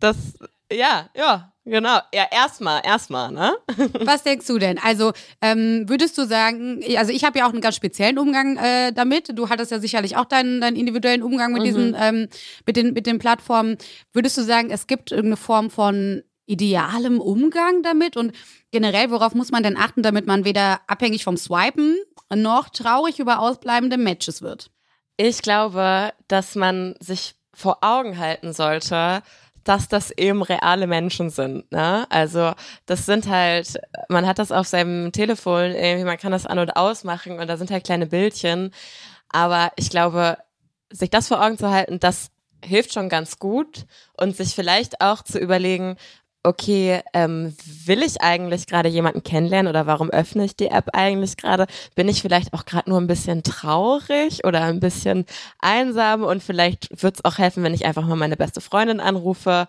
das, 0.00 0.16
ja, 0.72 1.08
ja, 1.14 1.52
genau. 1.64 1.98
Ja, 2.12 2.26
erstmal, 2.30 2.82
erstmal, 2.84 3.32
ne? 3.32 3.54
Was 4.00 4.22
denkst 4.22 4.46
du 4.46 4.58
denn? 4.58 4.78
Also 4.78 5.12
ähm, 5.40 5.84
würdest 5.88 6.16
du 6.18 6.26
sagen, 6.26 6.80
also 6.96 7.12
ich 7.12 7.24
habe 7.24 7.38
ja 7.38 7.46
auch 7.46 7.52
einen 7.52 7.60
ganz 7.60 7.76
speziellen 7.76 8.18
Umgang 8.18 8.56
äh, 8.56 8.92
damit. 8.92 9.38
Du 9.38 9.48
hattest 9.48 9.70
ja 9.70 9.78
sicherlich 9.78 10.16
auch 10.16 10.24
deinen, 10.24 10.60
deinen 10.60 10.76
individuellen 10.76 11.22
Umgang 11.22 11.52
mit 11.52 11.64
diesen, 11.64 11.96
ähm, 11.98 12.28
mit 12.66 12.76
den, 12.76 12.92
mit 12.92 13.06
den 13.06 13.18
Plattformen. 13.18 13.76
Würdest 14.12 14.36
du 14.36 14.42
sagen, 14.42 14.70
es 14.70 14.86
gibt 14.86 15.10
irgendeine 15.10 15.36
Form 15.36 15.70
von 15.70 16.22
idealem 16.46 17.20
Umgang 17.20 17.82
damit 17.82 18.16
und 18.16 18.32
generell, 18.70 19.10
worauf 19.10 19.34
muss 19.34 19.50
man 19.50 19.62
denn 19.62 19.76
achten, 19.76 20.02
damit 20.02 20.26
man 20.26 20.44
weder 20.44 20.80
abhängig 20.86 21.24
vom 21.24 21.36
Swipen 21.36 21.96
noch 22.34 22.68
traurig 22.68 23.18
über 23.18 23.40
ausbleibende 23.40 23.96
Matches 23.96 24.42
wird? 24.42 24.70
Ich 25.16 25.42
glaube, 25.42 26.12
dass 26.28 26.54
man 26.54 26.96
sich 27.00 27.36
vor 27.54 27.78
Augen 27.82 28.18
halten 28.18 28.52
sollte, 28.52 29.22
dass 29.64 29.88
das 29.88 30.10
eben 30.10 30.42
reale 30.42 30.86
Menschen 30.86 31.30
sind. 31.30 31.70
Ne? 31.72 32.06
Also 32.10 32.52
das 32.86 33.06
sind 33.06 33.28
halt, 33.28 33.78
man 34.08 34.26
hat 34.26 34.38
das 34.38 34.52
auf 34.52 34.66
seinem 34.66 35.12
Telefon, 35.12 35.72
irgendwie, 35.72 36.04
man 36.04 36.18
kann 36.18 36.32
das 36.32 36.46
an 36.46 36.58
und 36.58 36.76
ausmachen 36.76 37.38
und 37.38 37.46
da 37.48 37.56
sind 37.56 37.70
halt 37.70 37.84
kleine 37.84 38.06
Bildchen. 38.06 38.70
Aber 39.30 39.72
ich 39.76 39.90
glaube, 39.90 40.38
sich 40.90 41.10
das 41.10 41.28
vor 41.28 41.44
Augen 41.44 41.58
zu 41.58 41.70
halten, 41.70 41.98
das 41.98 42.30
hilft 42.64 42.94
schon 42.94 43.08
ganz 43.08 43.38
gut 43.38 43.86
und 44.16 44.36
sich 44.36 44.54
vielleicht 44.54 45.00
auch 45.00 45.22
zu 45.22 45.38
überlegen, 45.38 45.96
okay, 46.44 47.00
ähm, 47.14 47.56
will 47.86 48.02
ich 48.02 48.20
eigentlich 48.20 48.66
gerade 48.66 48.88
jemanden 48.88 49.22
kennenlernen 49.22 49.70
oder 49.70 49.86
warum 49.86 50.10
öffne 50.10 50.44
ich 50.44 50.54
die 50.54 50.66
App 50.66 50.90
eigentlich 50.92 51.36
gerade? 51.38 51.66
Bin 51.94 52.08
ich 52.08 52.20
vielleicht 52.22 52.52
auch 52.52 52.66
gerade 52.66 52.90
nur 52.90 53.00
ein 53.00 53.06
bisschen 53.06 53.42
traurig 53.42 54.44
oder 54.44 54.62
ein 54.62 54.78
bisschen 54.78 55.24
einsam 55.58 56.22
und 56.22 56.42
vielleicht 56.42 57.02
wird 57.02 57.16
es 57.16 57.24
auch 57.24 57.38
helfen, 57.38 57.64
wenn 57.64 57.74
ich 57.74 57.86
einfach 57.86 58.06
mal 58.06 58.16
meine 58.16 58.36
beste 58.36 58.60
Freundin 58.60 59.00
anrufe 59.00 59.66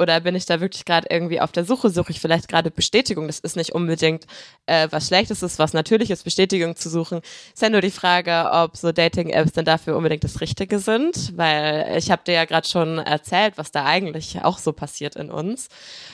oder 0.00 0.20
bin 0.20 0.34
ich 0.34 0.46
da 0.46 0.60
wirklich 0.60 0.84
gerade 0.84 1.08
irgendwie 1.10 1.40
auf 1.40 1.52
der 1.52 1.64
Suche? 1.64 1.90
Suche 1.90 2.12
ich 2.12 2.20
vielleicht 2.20 2.48
gerade 2.48 2.70
Bestätigung? 2.70 3.26
Das 3.26 3.38
ist 3.38 3.56
nicht 3.56 3.72
unbedingt 3.72 4.26
äh, 4.66 4.88
was 4.90 5.08
Schlechtes, 5.08 5.42
ist 5.42 5.58
was 5.58 5.74
Natürliches, 5.74 6.22
Bestätigung 6.22 6.74
zu 6.74 6.88
suchen. 6.88 7.20
Ist 7.52 7.62
ja 7.62 7.68
nur 7.68 7.82
die 7.82 7.90
Frage, 7.90 8.48
ob 8.50 8.76
so 8.76 8.92
Dating-Apps 8.92 9.52
denn 9.52 9.66
dafür 9.66 9.96
unbedingt 9.96 10.24
das 10.24 10.40
Richtige 10.40 10.78
sind, 10.78 11.36
weil 11.36 11.96
ich 11.98 12.10
habe 12.10 12.22
dir 12.26 12.32
ja 12.32 12.44
gerade 12.46 12.66
schon 12.66 12.98
erzählt, 12.98 13.58
was 13.58 13.72
da 13.72 13.84
eigentlich 13.84 14.42
auch 14.42 14.58
so 14.58 14.72
passiert 14.72 15.16
in 15.16 15.30
uns. 15.30 15.68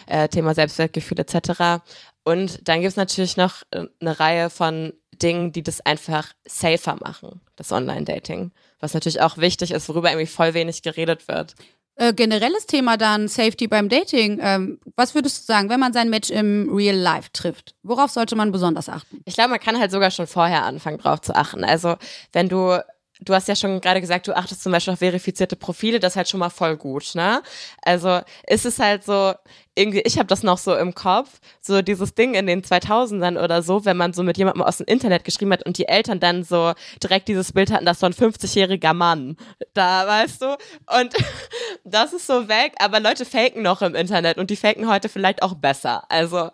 Äh, 0.07 0.29
Thema 0.29 0.55
Selbstwertgefühl 0.55 1.19
etc. 1.19 1.83
Und 2.25 2.69
dann 2.69 2.81
gibt 2.81 2.91
es 2.91 2.97
natürlich 2.97 3.37
noch 3.37 3.63
äh, 3.71 3.85
eine 4.01 4.19
Reihe 4.19 4.51
von 4.51 4.93
Dingen, 5.23 5.53
die 5.53 5.63
das 5.63 5.81
einfach 5.81 6.33
safer 6.47 6.97
machen, 7.01 7.41
das 7.57 7.73
Online-Dating. 7.73 8.53
Was 8.81 8.95
natürlich 8.95 9.21
auch 9.21 9.39
wichtig 9.39 9.71
ist, 9.71 9.89
worüber 9.89 10.11
irgendwie 10.11 10.27
voll 10.27 10.55
wenig 10.55 10.83
geredet 10.83 11.29
wird. 11.29 11.55
Äh, 11.99 12.13
generelles 12.13 12.67
Thema 12.67 12.99
dann 12.99 13.27
Safety 13.27 13.69
beim 13.69 13.89
Dating. 13.89 14.39
Ähm, 14.43 14.79
was 14.97 15.15
würdest 15.15 15.39
du 15.39 15.45
sagen, 15.45 15.71
wenn 15.71 15.81
man 15.81 15.95
sein 15.95 16.11
Match 16.11 16.29
im 16.29 16.69
Real 16.71 16.95
Life 16.95 17.31
trifft? 17.33 17.75
Worauf 17.83 18.11
sollte 18.11 18.37
man 18.37 18.53
besonders 18.53 18.91
achten? 18.91 19.23
Ich 19.25 19.35
glaube, 19.35 19.51
man 19.51 19.61
kann 19.61 19.79
halt 19.79 19.91
sogar 19.91 20.11
schon 20.11 20.27
vorher 20.27 20.65
anfangen, 20.65 20.99
drauf 20.99 21.23
zu 21.23 21.35
achten. 21.35 21.65
Also, 21.65 21.97
wenn 22.33 22.51
du 22.51 22.79
du 23.21 23.35
hast 23.35 23.49
ja 23.49 23.57
schon 23.57 23.81
gerade 23.81 24.01
gesagt, 24.01 24.29
du 24.29 24.37
achtest 24.37 24.62
zum 24.62 24.73
Beispiel 24.73 24.93
auf 24.93 24.99
verifizierte 24.99 25.57
Profile, 25.57 26.01
das 26.01 26.12
ist 26.12 26.17
halt 26.17 26.29
schon 26.29 26.41
mal 26.41 26.51
voll 26.51 26.77
gut, 26.77 27.14
ne? 27.14 27.43
Also 27.83 28.21
ist 28.47 28.67
es 28.67 28.79
halt 28.79 29.05
so, 29.05 29.35
irgendwie, 29.75 30.01
ich 30.01 30.19
habe 30.19 30.27
das 30.27 30.43
noch 30.43 30.59
so 30.59 30.75
im 30.75 30.95
Kopf, 30.95 31.41
so 31.61 31.83
dieses 31.83 32.14
Ding 32.14 32.35
in 32.35 32.47
den 32.47 32.62
2000ern 32.62 33.43
oder 33.43 33.62
so, 33.62 33.85
wenn 33.85 33.97
man 33.97 34.12
so 34.12 34.23
mit 34.23 34.39
jemandem 34.39 34.62
aus 34.62 34.79
dem 34.79 34.87
Internet 34.87 35.25
geschrieben 35.25 35.53
hat 35.53 35.64
und 35.64 35.79
die 35.79 35.89
Eltern 35.89 36.21
dann 36.21 36.45
so 36.45 36.73
direkt 37.03 37.29
dieses 37.29 37.53
Bild 37.53 37.71
hatten, 37.71 37.87
das 37.87 38.01
so 38.01 38.07
ein 38.07 38.14
50-jähriger 38.14 38.95
Mann 38.95 39.37
da, 39.75 40.07
weißt 40.07 40.43
du? 40.43 40.57
Und 40.99 41.14
das 41.85 42.12
ist 42.12 42.27
so 42.27 42.49
weg, 42.49 42.75
aber 42.79 43.01
Leute 43.01 43.25
faken 43.25 43.62
noch 43.62 43.83
im 43.83 43.95
Internet 43.95 44.39
und 44.39 44.51
die 44.51 44.57
faken 44.57 44.89
heute 44.89 45.09
vielleicht 45.09 45.43
auch 45.43 45.55
besser. 45.55 46.05
Also 46.11 46.51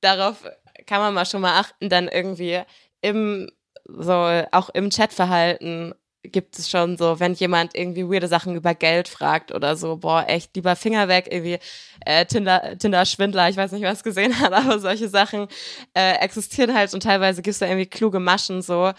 darauf 0.00 0.44
kann 0.86 1.00
man 1.00 1.14
mal 1.14 1.26
schon 1.26 1.40
mal 1.40 1.58
achten, 1.58 1.88
dann 1.88 2.08
irgendwie 2.08 2.62
im 3.00 3.50
so 3.88 4.42
auch 4.52 4.68
im 4.70 4.90
Chatverhalten 4.90 5.94
gibt 6.28 6.58
es 6.58 6.70
schon 6.70 6.96
so, 6.96 7.20
wenn 7.20 7.34
jemand 7.34 7.74
irgendwie 7.74 8.04
weirde 8.04 8.28
Sachen 8.28 8.54
über 8.54 8.74
Geld 8.74 9.08
fragt 9.08 9.52
oder 9.52 9.76
so, 9.76 9.96
boah, 9.96 10.24
echt, 10.28 10.54
lieber 10.56 10.76
Finger 10.76 11.08
weg, 11.08 11.28
irgendwie 11.30 11.58
äh, 12.04 12.26
Tinder, 12.26 12.76
Tinder-Schwindler, 12.78 13.48
ich 13.48 13.56
weiß 13.56 13.72
nicht, 13.72 13.84
was 13.84 14.04
gesehen 14.04 14.38
hat, 14.38 14.52
aber 14.54 14.78
solche 14.78 15.08
Sachen 15.08 15.48
äh, 15.94 16.16
existieren 16.16 16.74
halt 16.74 16.92
und 16.94 17.02
teilweise 17.02 17.42
gibt 17.42 17.52
es 17.52 17.58
da 17.58 17.66
irgendwie 17.66 17.86
kluge 17.86 18.20
Maschen 18.20 18.62
so. 18.62 18.92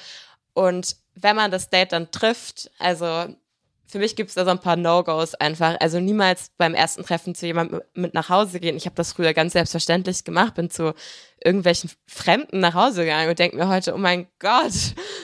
Und 0.53 0.95
wenn 1.15 1.36
man 1.36 1.51
das 1.51 1.69
Date 1.69 1.91
dann 1.91 2.11
trifft, 2.11 2.69
also 2.80 3.28
für 3.88 3.99
mich 3.99 4.15
gibt 4.15 4.29
es 4.29 4.35
da 4.35 4.43
so 4.43 4.51
ein 4.51 4.59
paar 4.59 4.75
No-Gos 4.75 5.35
einfach. 5.35 5.77
Also 5.79 5.99
niemals 5.99 6.51
beim 6.57 6.73
ersten 6.73 7.03
Treffen 7.03 7.35
zu 7.35 7.45
jemandem 7.45 7.81
mit 7.93 8.13
nach 8.13 8.29
Hause 8.29 8.59
gehen. 8.59 8.75
Ich 8.75 8.85
habe 8.85 8.95
das 8.95 9.13
früher 9.13 9.33
ganz 9.33 9.53
selbstverständlich 9.53 10.23
gemacht, 10.25 10.55
bin 10.55 10.69
zu 10.69 10.93
irgendwelchen 11.43 11.89
Fremden 12.05 12.59
nach 12.59 12.73
Hause 12.73 13.05
gegangen 13.05 13.29
und 13.29 13.39
denke 13.39 13.55
mir 13.55 13.69
heute, 13.69 13.93
oh 13.93 13.97
mein 13.97 14.27
Gott, 14.39 14.73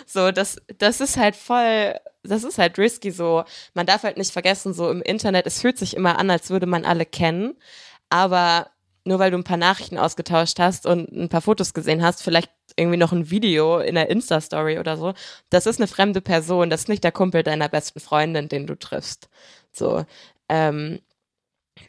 so, 0.06 0.32
das, 0.32 0.58
das 0.78 1.02
ist 1.02 1.18
halt 1.18 1.36
voll, 1.36 1.96
das 2.24 2.44
ist 2.44 2.58
halt 2.58 2.78
risky 2.78 3.12
so. 3.12 3.44
Man 3.74 3.86
darf 3.86 4.04
halt 4.04 4.18
nicht 4.18 4.32
vergessen, 4.32 4.74
so 4.74 4.90
im 4.90 5.02
Internet, 5.02 5.46
es 5.46 5.60
fühlt 5.60 5.78
sich 5.78 5.96
immer 5.96 6.18
an, 6.18 6.30
als 6.30 6.50
würde 6.50 6.66
man 6.66 6.86
alle 6.86 7.06
kennen, 7.06 7.56
aber 8.10 8.70
nur 9.06 9.20
weil 9.20 9.32
du 9.32 9.38
ein 9.38 9.44
paar 9.44 9.58
Nachrichten 9.58 9.98
ausgetauscht 9.98 10.60
hast 10.60 10.86
und 10.86 11.12
ein 11.12 11.28
paar 11.28 11.42
Fotos 11.42 11.74
gesehen 11.74 12.02
hast, 12.02 12.24
vielleicht 12.24 12.52
irgendwie 12.78 12.98
noch 12.98 13.12
ein 13.12 13.30
Video 13.30 13.80
in 13.80 13.96
der 13.96 14.10
Insta-Story 14.10 14.80
oder 14.80 14.98
so, 14.98 15.14
das 15.50 15.66
ist 15.66 15.80
eine 15.80 15.88
fremde 15.88 16.22
Person, 16.22 16.70
das 16.70 16.82
ist 16.82 16.90
nicht 16.90 17.04
der 17.04 17.12
Kumpel 17.12 17.44
deiner 17.44 17.70
besten 17.70 18.00
Freundin, 18.00 18.50
den 18.50 18.68
du 18.68 18.76
triffst. 18.76 19.30
So. 19.72 20.06
Ähm, 20.50 21.00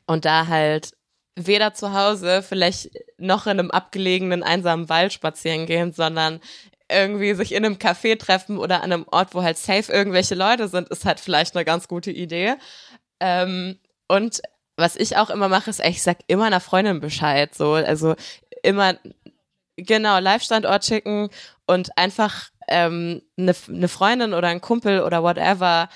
und 0.06 0.24
da 0.24 0.46
halt 0.46 0.92
weder 1.36 1.74
zu 1.74 1.92
Hause 1.92 2.42
vielleicht 2.42 2.90
noch 3.18 3.46
in 3.46 3.58
einem 3.58 3.70
abgelegenen, 3.70 4.42
einsamen 4.42 4.88
Wald 4.88 5.12
spazieren 5.12 5.66
gehen, 5.66 5.92
sondern 5.92 6.40
irgendwie 6.90 7.34
sich 7.34 7.52
in 7.52 7.64
einem 7.64 7.76
Café 7.76 8.18
treffen 8.18 8.58
oder 8.58 8.82
an 8.82 8.92
einem 8.92 9.06
Ort, 9.10 9.34
wo 9.34 9.42
halt 9.42 9.58
safe 9.58 9.92
irgendwelche 9.92 10.34
Leute 10.34 10.68
sind, 10.68 10.88
ist 10.90 11.04
halt 11.04 11.18
vielleicht 11.18 11.56
eine 11.56 11.64
ganz 11.64 11.88
gute 11.88 12.10
Idee. 12.10 12.54
Ähm, 13.20 13.78
und 14.06 14.42
was 14.76 14.96
ich 14.96 15.16
auch 15.16 15.30
immer 15.30 15.48
mache, 15.48 15.70
ist, 15.70 15.80
ich 15.84 16.02
sag 16.02 16.18
immer 16.26 16.44
einer 16.44 16.60
Freundin 16.60 17.00
Bescheid, 17.00 17.54
so, 17.54 17.72
also 17.72 18.14
immer, 18.62 18.96
genau, 19.76 20.18
Live-Standort 20.18 20.84
schicken 20.84 21.28
und 21.66 21.96
einfach 21.96 22.50
ähm, 22.68 23.22
eine, 23.36 23.54
eine 23.68 23.88
Freundin 23.88 24.34
oder 24.34 24.48
ein 24.48 24.60
Kumpel 24.60 25.02
oder 25.02 25.22
whatever, 25.22 25.88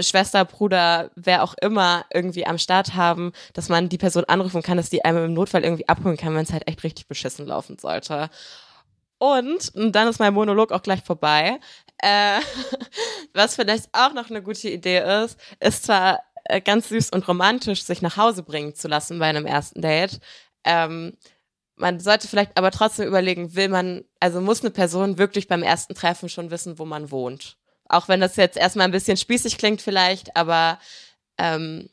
Schwester, 0.00 0.44
Bruder, 0.44 1.10
wer 1.16 1.42
auch 1.42 1.54
immer 1.60 2.04
irgendwie 2.12 2.46
am 2.46 2.58
Start 2.58 2.94
haben, 2.94 3.32
dass 3.52 3.68
man 3.68 3.88
die 3.88 3.98
Person 3.98 4.24
anrufen 4.24 4.62
kann, 4.62 4.76
dass 4.76 4.90
die 4.90 5.04
einem 5.04 5.24
im 5.24 5.34
Notfall 5.34 5.64
irgendwie 5.64 5.88
abholen 5.88 6.16
kann, 6.16 6.34
wenn 6.34 6.44
es 6.44 6.52
halt 6.52 6.68
echt 6.68 6.84
richtig 6.84 7.08
beschissen 7.08 7.46
laufen 7.46 7.78
sollte. 7.78 8.30
Und, 9.18 9.74
und 9.74 9.92
dann 9.92 10.08
ist 10.08 10.20
mein 10.20 10.34
Monolog 10.34 10.72
auch 10.72 10.82
gleich 10.82 11.02
vorbei. 11.02 11.58
Äh, 11.98 12.40
was 13.34 13.56
vielleicht 13.56 13.88
auch 13.92 14.12
noch 14.12 14.30
eine 14.30 14.42
gute 14.42 14.68
Idee 14.68 15.24
ist, 15.24 15.38
ist 15.60 15.84
zwar 15.84 16.20
äh, 16.44 16.60
ganz 16.60 16.88
süß 16.88 17.10
und 17.10 17.26
romantisch, 17.26 17.84
sich 17.84 18.02
nach 18.02 18.16
Hause 18.16 18.42
bringen 18.42 18.74
zu 18.74 18.88
lassen 18.88 19.18
bei 19.18 19.26
einem 19.26 19.46
ersten 19.46 19.80
Date. 19.80 20.20
Ähm, 20.64 21.16
man 21.76 22.00
sollte 22.00 22.28
vielleicht 22.28 22.56
aber 22.56 22.70
trotzdem 22.70 23.06
überlegen, 23.06 23.54
will 23.54 23.68
man, 23.68 24.04
also 24.20 24.40
muss 24.40 24.60
eine 24.60 24.70
Person 24.70 25.18
wirklich 25.18 25.48
beim 25.48 25.62
ersten 25.62 25.94
Treffen 25.94 26.28
schon 26.28 26.50
wissen, 26.50 26.78
wo 26.78 26.84
man 26.84 27.10
wohnt. 27.10 27.56
Auch 27.88 28.08
wenn 28.08 28.20
das 28.20 28.36
jetzt 28.36 28.56
erstmal 28.56 28.86
ein 28.86 28.92
bisschen 28.92 29.16
spießig 29.16 29.58
klingt 29.58 29.82
vielleicht, 29.82 30.36
aber 30.36 30.78
ähm, 31.38 31.88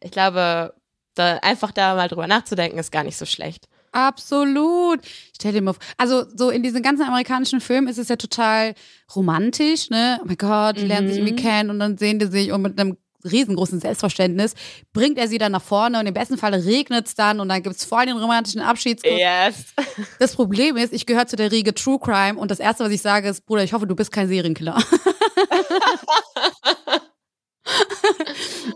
ich 0.00 0.10
glaube, 0.10 0.74
da 1.14 1.38
einfach 1.38 1.72
da 1.72 1.94
mal 1.94 2.08
drüber 2.08 2.26
nachzudenken, 2.26 2.78
ist 2.78 2.92
gar 2.92 3.04
nicht 3.04 3.16
so 3.16 3.26
schlecht. 3.26 3.68
Absolut. 3.92 5.00
Stell 5.34 5.52
dir 5.52 5.62
mal 5.62 5.72
vor. 5.72 5.82
Also, 5.96 6.26
so 6.34 6.50
in 6.50 6.62
diesen 6.62 6.82
ganzen 6.82 7.04
amerikanischen 7.04 7.62
Filmen 7.62 7.88
ist 7.88 7.98
es 7.98 8.08
ja 8.08 8.16
total 8.16 8.74
romantisch, 9.14 9.88
ne? 9.88 10.18
Oh 10.20 10.26
mein 10.26 10.36
Gott, 10.36 10.76
die 10.76 10.82
mhm. 10.82 10.88
lernen 10.88 11.08
sich 11.08 11.16
irgendwie 11.16 11.32
mhm. 11.32 11.46
kennen 11.46 11.70
und 11.70 11.78
dann 11.78 11.96
sehen 11.96 12.18
die 12.18 12.26
sich 12.26 12.52
und 12.52 12.60
mit 12.60 12.78
einem 12.78 12.98
riesengroßen 13.26 13.80
Selbstverständnis, 13.80 14.54
bringt 14.92 15.18
er 15.18 15.28
sie 15.28 15.38
dann 15.38 15.52
nach 15.52 15.62
vorne 15.62 16.00
und 16.00 16.06
im 16.06 16.14
besten 16.14 16.38
Fall 16.38 16.54
regnet 16.54 17.06
es 17.06 17.14
dann 17.14 17.40
und 17.40 17.48
dann 17.48 17.62
gibt 17.62 17.76
es 17.76 17.84
voll 17.84 18.06
den 18.06 18.16
romantischen 18.16 18.60
Abschiedskuss. 18.60 19.18
Yes. 19.18 19.66
Das 20.18 20.34
Problem 20.34 20.76
ist, 20.76 20.92
ich 20.92 21.06
gehöre 21.06 21.26
zu 21.26 21.36
der 21.36 21.52
Riege 21.52 21.74
True 21.74 21.98
Crime 21.98 22.38
und 22.38 22.50
das 22.50 22.58
Erste, 22.58 22.84
was 22.84 22.92
ich 22.92 23.02
sage, 23.02 23.28
ist, 23.28 23.46
Bruder, 23.46 23.64
ich 23.64 23.72
hoffe, 23.72 23.86
du 23.86 23.94
bist 23.94 24.12
kein 24.12 24.28
Serienkiller. 24.28 24.78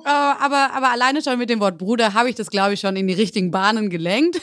Äh, 0.05 0.09
aber, 0.09 0.73
aber 0.73 0.91
alleine 0.91 1.23
schon 1.23 1.39
mit 1.39 1.51
dem 1.51 1.61
Wort 1.61 1.79
Bruder 1.79 2.15
habe 2.15 2.31
ich 2.31 2.35
das, 2.35 2.51
glaube 2.51 2.75
ich, 2.75 2.81
schon 2.81 2.97
in 2.97 3.07
die 3.07 3.15
richtigen 3.15 3.51
Bahnen 3.51 3.91
gelenkt. 3.91 4.41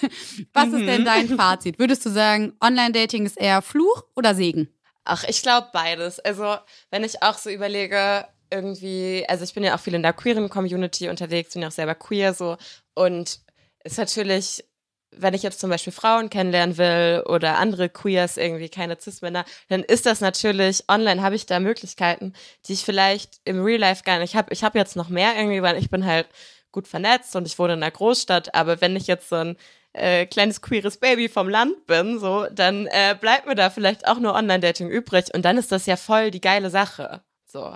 Was 0.54 0.68
mhm. 0.68 0.76
ist 0.76 0.88
denn 0.88 1.02
mhm. 1.02 1.06
dein 1.06 1.30
Fazit? 1.30 1.80
Würdest 1.80 2.06
du 2.06 2.10
sagen, 2.10 2.54
Online-Dating 2.64 3.26
ist 3.26 3.38
eher 3.38 3.62
Fluch 3.62 4.04
oder 4.16 4.36
Segen? 4.36 4.70
Ach, 5.04 5.24
ich 5.28 5.42
glaube 5.42 5.68
beides. 5.74 6.20
Also, 6.20 6.58
wenn 6.92 7.04
ich 7.04 7.24
auch 7.24 7.38
so 7.38 7.50
überlege, 7.50 8.26
irgendwie, 8.50 9.26
also 9.28 9.44
ich 9.44 9.54
bin 9.54 9.64
ja 9.64 9.76
auch 9.76 9.80
viel 9.80 9.94
in 9.94 10.04
der 10.04 10.14
queeren 10.14 10.50
Community 10.50 11.10
unterwegs, 11.10 11.54
bin 11.54 11.62
ja 11.62 11.68
auch 11.68 11.74
selber 11.74 11.96
queer 11.96 12.34
so 12.34 12.58
und 12.94 13.40
ist 13.84 13.98
natürlich, 13.98 14.64
wenn 15.12 15.34
ich 15.34 15.44
jetzt 15.44 15.60
zum 15.60 15.70
Beispiel 15.70 15.94
Frauen 15.94 16.30
kennenlernen 16.30 16.78
will 16.78 17.24
oder 17.28 17.58
andere 17.58 17.90
Queers 17.90 18.38
irgendwie 18.38 18.70
keine 18.70 18.98
Cis-Männer, 19.00 19.46
dann 19.70 19.84
ist 19.84 20.06
das 20.06 20.22
natürlich, 20.22 20.84
online 20.90 21.22
habe 21.22 21.36
ich 21.36 21.46
da 21.46 21.60
Möglichkeiten, 21.60 22.34
die 22.68 22.74
ich 22.74 22.84
vielleicht 22.84 23.40
im 23.46 23.64
Real 23.64 23.80
Life 23.80 24.04
gar 24.04 24.20
nicht 24.20 24.36
habe. 24.36 24.54
Ich 24.54 24.64
habe 24.64 24.78
jetzt 24.78 24.96
noch 24.96 25.10
mehr 25.10 25.36
irgendwie, 25.38 25.62
weil 25.62 25.78
ich 25.78 25.90
bin 25.90 26.06
halt 26.06 26.28
gut 26.72 26.88
vernetzt 26.88 27.36
und 27.36 27.48
ich 27.48 27.58
wohne 27.58 27.74
in 27.74 27.84
einer 27.84 27.92
Großstadt, 27.92 28.54
aber 28.54 28.82
wenn 28.82 28.96
ich 28.96 29.08
jetzt 29.08 29.30
so 29.30 29.38
ein 29.38 29.58
äh, 29.94 30.26
kleines 30.26 30.62
queeres 30.62 30.98
Baby 30.98 31.30
vom 31.30 31.50
Land 31.50 31.88
bin, 31.88 32.20
so, 32.20 32.46
dann 32.52 32.88
äh, 32.88 33.16
bleibt 33.20 33.48
mir 33.48 33.56
da 33.56 33.70
vielleicht 33.70 34.08
auch 34.08 34.20
nur 34.20 34.36
Online-Dating 34.36 34.90
übrig 34.90 35.34
und 35.34 35.44
dann 35.44 35.58
ist 35.58 35.72
das 35.72 35.86
ja 35.86 35.96
voll 35.96 36.30
die 36.30 36.42
geile 36.42 36.70
Sache. 36.70 37.22
So 37.46 37.76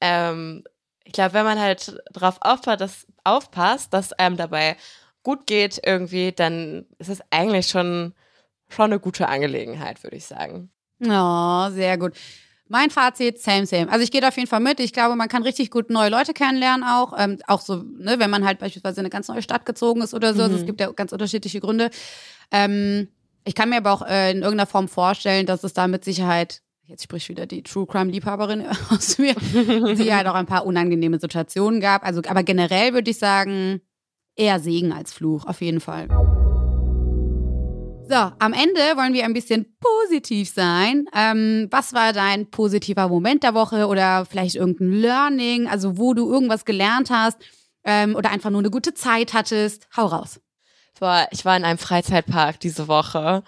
ähm, 0.00 0.64
ich 1.04 1.12
glaube, 1.12 1.34
wenn 1.34 1.44
man 1.44 1.60
halt 1.60 2.00
darauf 2.12 2.38
aufpasst, 2.40 2.80
dass, 2.80 3.06
aufpasst, 3.24 3.94
dass 3.94 4.12
einem 4.12 4.36
dabei 4.36 4.76
gut 5.22 5.46
geht 5.46 5.80
irgendwie, 5.84 6.32
dann 6.32 6.86
ist 6.98 7.08
es 7.08 7.20
eigentlich 7.30 7.68
schon, 7.68 8.14
schon 8.68 8.86
eine 8.86 9.00
gute 9.00 9.28
Angelegenheit, 9.28 10.02
würde 10.02 10.16
ich 10.16 10.26
sagen. 10.26 10.70
Oh, 11.00 11.70
sehr 11.70 11.98
gut. 11.98 12.14
Mein 12.68 12.90
Fazit, 12.90 13.40
same, 13.40 13.66
same. 13.66 13.90
Also 13.90 14.02
ich 14.02 14.10
gehe 14.10 14.20
da 14.20 14.28
auf 14.28 14.36
jeden 14.36 14.48
Fall 14.48 14.60
mit. 14.60 14.80
Ich 14.80 14.92
glaube, 14.92 15.14
man 15.14 15.28
kann 15.28 15.44
richtig 15.44 15.70
gut 15.70 15.88
neue 15.88 16.10
Leute 16.10 16.32
kennenlernen 16.32 16.84
auch. 16.84 17.12
Ähm, 17.16 17.38
auch 17.46 17.60
so, 17.60 17.76
ne, 17.76 18.18
wenn 18.18 18.30
man 18.30 18.44
halt 18.44 18.58
beispielsweise 18.58 19.00
in 19.00 19.06
eine 19.06 19.10
ganz 19.10 19.28
neue 19.28 19.42
Stadt 19.42 19.66
gezogen 19.66 20.02
ist 20.02 20.14
oder 20.14 20.32
so. 20.34 20.38
Mhm. 20.38 20.44
Also 20.44 20.56
es 20.56 20.62
mhm. 20.62 20.66
gibt 20.66 20.80
ja 20.80 20.90
ganz 20.90 21.12
unterschiedliche 21.12 21.60
Gründe. 21.60 21.90
Ähm, 22.50 23.08
ich 23.44 23.54
kann 23.54 23.68
mir 23.68 23.76
aber 23.76 23.92
auch 23.92 24.02
äh, 24.02 24.32
in 24.32 24.38
irgendeiner 24.38 24.66
Form 24.66 24.88
vorstellen, 24.88 25.46
dass 25.46 25.62
es 25.62 25.74
da 25.74 25.86
mit 25.86 26.04
Sicherheit 26.04 26.62
jetzt 26.86 27.02
spricht 27.02 27.28
wieder 27.28 27.46
die 27.46 27.62
True 27.62 27.86
Crime 27.86 28.10
Liebhaberin 28.10 28.64
aus 28.90 29.18
mir, 29.18 29.34
die 29.34 30.14
halt 30.14 30.26
auch 30.26 30.34
ein 30.34 30.46
paar 30.46 30.66
unangenehme 30.66 31.18
Situationen 31.18 31.80
gab. 31.80 32.04
Also, 32.04 32.22
aber 32.26 32.42
generell 32.42 32.94
würde 32.94 33.10
ich 33.10 33.18
sagen, 33.18 33.80
eher 34.36 34.60
Segen 34.60 34.92
als 34.92 35.12
Fluch, 35.12 35.44
auf 35.46 35.60
jeden 35.60 35.80
Fall. 35.80 36.08
So, 38.08 38.14
am 38.14 38.52
Ende 38.52 38.80
wollen 38.96 39.14
wir 39.14 39.24
ein 39.24 39.32
bisschen 39.32 39.76
positiv 39.80 40.48
sein. 40.48 41.06
Ähm, 41.12 41.66
was 41.72 41.92
war 41.92 42.12
dein 42.12 42.48
positiver 42.50 43.08
Moment 43.08 43.42
der 43.42 43.54
Woche 43.54 43.88
oder 43.88 44.24
vielleicht 44.24 44.54
irgendein 44.54 44.92
Learning, 44.92 45.66
also 45.66 45.98
wo 45.98 46.14
du 46.14 46.30
irgendwas 46.30 46.64
gelernt 46.64 47.10
hast 47.10 47.38
ähm, 47.82 48.14
oder 48.14 48.30
einfach 48.30 48.50
nur 48.50 48.60
eine 48.60 48.70
gute 48.70 48.94
Zeit 48.94 49.34
hattest? 49.34 49.88
Hau 49.96 50.06
raus. 50.06 50.40
Boah, 51.00 51.26
ich 51.32 51.44
war 51.44 51.56
in 51.56 51.64
einem 51.64 51.78
Freizeitpark 51.78 52.60
diese 52.60 52.86
Woche 52.86 53.42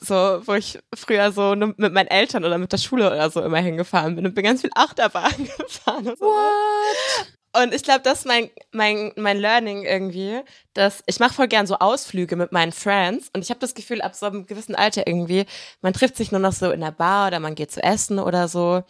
so, 0.00 0.40
wo 0.46 0.54
ich 0.54 0.78
früher 0.94 1.30
so 1.32 1.54
mit 1.54 1.78
meinen 1.92 2.08
Eltern 2.08 2.44
oder 2.44 2.58
mit 2.58 2.72
der 2.72 2.78
Schule 2.78 3.06
oder 3.06 3.30
so 3.30 3.42
immer 3.42 3.58
hingefahren 3.58 4.16
bin 4.16 4.26
und 4.26 4.34
bin 4.34 4.44
ganz 4.44 4.62
viel 4.62 4.70
Achterbahn 4.74 5.32
gefahren. 5.58 6.08
Und 6.08 6.18
so. 6.18 6.24
What? 6.26 7.26
Und 7.52 7.74
ich 7.74 7.82
glaube, 7.82 8.00
das 8.02 8.20
ist 8.20 8.26
mein, 8.26 8.48
mein, 8.70 9.12
mein 9.16 9.38
Learning 9.38 9.82
irgendwie, 9.84 10.40
dass 10.72 11.02
ich 11.06 11.18
mache 11.18 11.34
voll 11.34 11.48
gern 11.48 11.66
so 11.66 11.76
Ausflüge 11.76 12.36
mit 12.36 12.52
meinen 12.52 12.70
Friends 12.70 13.28
und 13.34 13.42
ich 13.42 13.50
habe 13.50 13.58
das 13.58 13.74
Gefühl, 13.74 14.02
ab 14.02 14.14
so 14.14 14.26
einem 14.26 14.46
gewissen 14.46 14.76
Alter 14.76 15.06
irgendwie, 15.06 15.46
man 15.82 15.92
trifft 15.92 16.16
sich 16.16 16.30
nur 16.30 16.40
noch 16.40 16.52
so 16.52 16.70
in 16.70 16.80
der 16.80 16.92
Bar 16.92 17.26
oder 17.26 17.40
man 17.40 17.56
geht 17.56 17.72
zu 17.72 17.82
essen 17.82 18.20
oder 18.20 18.46
so. 18.46 18.84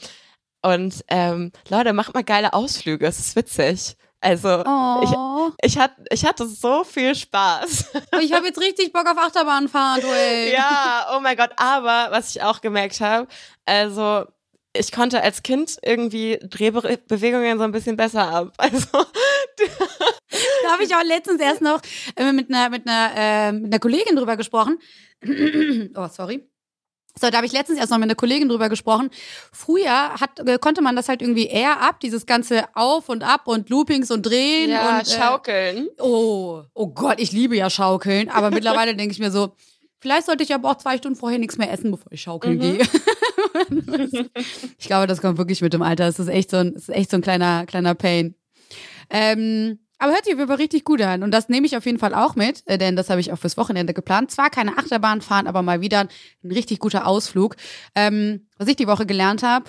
Und 0.62 1.04
ähm, 1.08 1.52
Leute, 1.70 1.94
macht 1.94 2.14
mal 2.14 2.24
geile 2.24 2.52
Ausflüge, 2.52 3.06
es 3.06 3.18
ist 3.18 3.34
witzig. 3.36 3.96
Also 4.20 4.62
oh. 4.66 5.50
ich, 5.62 5.72
ich, 5.72 5.78
hat, 5.78 5.92
ich 6.10 6.24
hatte 6.26 6.46
so 6.46 6.84
viel 6.84 7.14
Spaß. 7.14 7.86
Ich 8.20 8.32
habe 8.32 8.46
jetzt 8.46 8.60
richtig 8.60 8.92
Bock 8.92 9.06
auf 9.06 9.16
Achterbahn 9.16 9.68
fahren, 9.68 10.00
du. 10.02 10.08
Ja, 10.52 11.06
oh 11.16 11.20
mein 11.20 11.36
Gott. 11.36 11.50
Aber 11.56 12.08
was 12.10 12.34
ich 12.34 12.42
auch 12.42 12.60
gemerkt 12.60 13.00
habe, 13.00 13.26
also 13.64 14.26
ich 14.72 14.92
konnte 14.92 15.22
als 15.22 15.42
Kind 15.42 15.78
irgendwie 15.82 16.38
Drehbewegungen 16.42 17.58
so 17.58 17.64
ein 17.64 17.72
bisschen 17.72 17.96
besser 17.96 18.28
ab. 18.28 18.52
Also 18.58 19.04
da 20.62 20.72
habe 20.72 20.84
ich 20.84 20.94
auch 20.94 21.02
letztens 21.02 21.40
erst 21.40 21.60
noch 21.60 21.82
äh, 22.16 22.32
mit 22.32 22.50
einer 22.50 22.70
mit 22.70 22.86
einer 22.86 23.10
äh, 23.14 23.52
mit 23.52 23.66
einer 23.66 23.78
Kollegin 23.78 24.16
drüber 24.16 24.36
gesprochen. 24.36 24.78
oh, 25.94 26.08
sorry. 26.08 26.48
So, 27.18 27.28
da 27.28 27.38
habe 27.38 27.46
ich 27.46 27.52
letztens 27.52 27.78
erst 27.78 27.90
noch 27.90 27.98
mit 27.98 28.06
einer 28.06 28.14
Kollegin 28.14 28.48
drüber 28.48 28.68
gesprochen. 28.68 29.10
Früher 29.52 30.14
hat, 30.14 30.38
äh, 30.46 30.58
konnte 30.58 30.80
man 30.80 30.96
das 30.96 31.08
halt 31.08 31.22
irgendwie 31.22 31.46
eher 31.46 31.80
ab, 31.80 32.00
dieses 32.00 32.24
ganze 32.26 32.64
Auf 32.74 33.08
und 33.08 33.24
Ab 33.24 33.42
und 33.46 33.68
Loopings 33.68 34.10
und 34.10 34.24
Drehen. 34.24 34.70
Ja, 34.70 34.98
und, 34.98 35.06
äh, 35.06 35.18
Schaukeln. 35.18 35.88
Oh, 35.98 36.62
oh 36.74 36.86
Gott, 36.88 37.20
ich 37.20 37.32
liebe 37.32 37.56
ja 37.56 37.68
Schaukeln. 37.68 38.28
Aber 38.28 38.50
mittlerweile 38.50 38.94
denke 38.94 39.12
ich 39.12 39.18
mir 39.18 39.30
so, 39.30 39.54
vielleicht 39.98 40.26
sollte 40.26 40.44
ich 40.44 40.54
aber 40.54 40.70
auch 40.70 40.76
zwei 40.76 40.96
Stunden 40.98 41.18
vorher 41.18 41.38
nichts 41.38 41.58
mehr 41.58 41.72
essen, 41.72 41.90
bevor 41.90 42.12
ich 42.12 42.22
schaukeln 42.22 42.56
mhm. 42.56 42.60
gehe. 42.60 42.78
ich 44.78 44.86
glaube, 44.86 45.06
das 45.06 45.20
kommt 45.20 45.38
wirklich 45.38 45.60
mit 45.62 45.72
dem 45.72 45.82
Alter. 45.82 46.06
Das 46.06 46.18
ist 46.18 46.28
echt 46.28 46.50
so 46.50 46.58
ein, 46.58 46.74
ist 46.74 46.88
echt 46.90 47.10
so 47.10 47.16
ein 47.16 47.22
kleiner, 47.22 47.66
kleiner 47.66 47.94
Pain. 47.94 48.34
Ähm, 49.10 49.80
aber 50.00 50.12
hört 50.12 50.24
sich 50.24 50.36
aber 50.36 50.58
richtig 50.58 50.84
gut 50.84 51.00
an. 51.02 51.22
Und 51.22 51.30
das 51.30 51.48
nehme 51.48 51.66
ich 51.66 51.76
auf 51.76 51.84
jeden 51.84 51.98
Fall 51.98 52.14
auch 52.14 52.34
mit, 52.34 52.62
äh, 52.66 52.78
denn 52.78 52.96
das 52.96 53.10
habe 53.10 53.20
ich 53.20 53.32
auch 53.32 53.38
fürs 53.38 53.58
Wochenende 53.58 53.92
geplant. 53.94 54.30
Zwar 54.30 54.48
keine 54.48 54.78
Achterbahn 54.78 55.20
fahren, 55.20 55.46
aber 55.46 55.62
mal 55.62 55.82
wieder 55.82 56.00
ein 56.00 56.50
richtig 56.50 56.78
guter 56.78 57.06
Ausflug. 57.06 57.56
Ähm, 57.94 58.48
was 58.56 58.66
ich 58.68 58.76
die 58.76 58.86
Woche 58.86 59.04
gelernt 59.04 59.42
habe, 59.42 59.66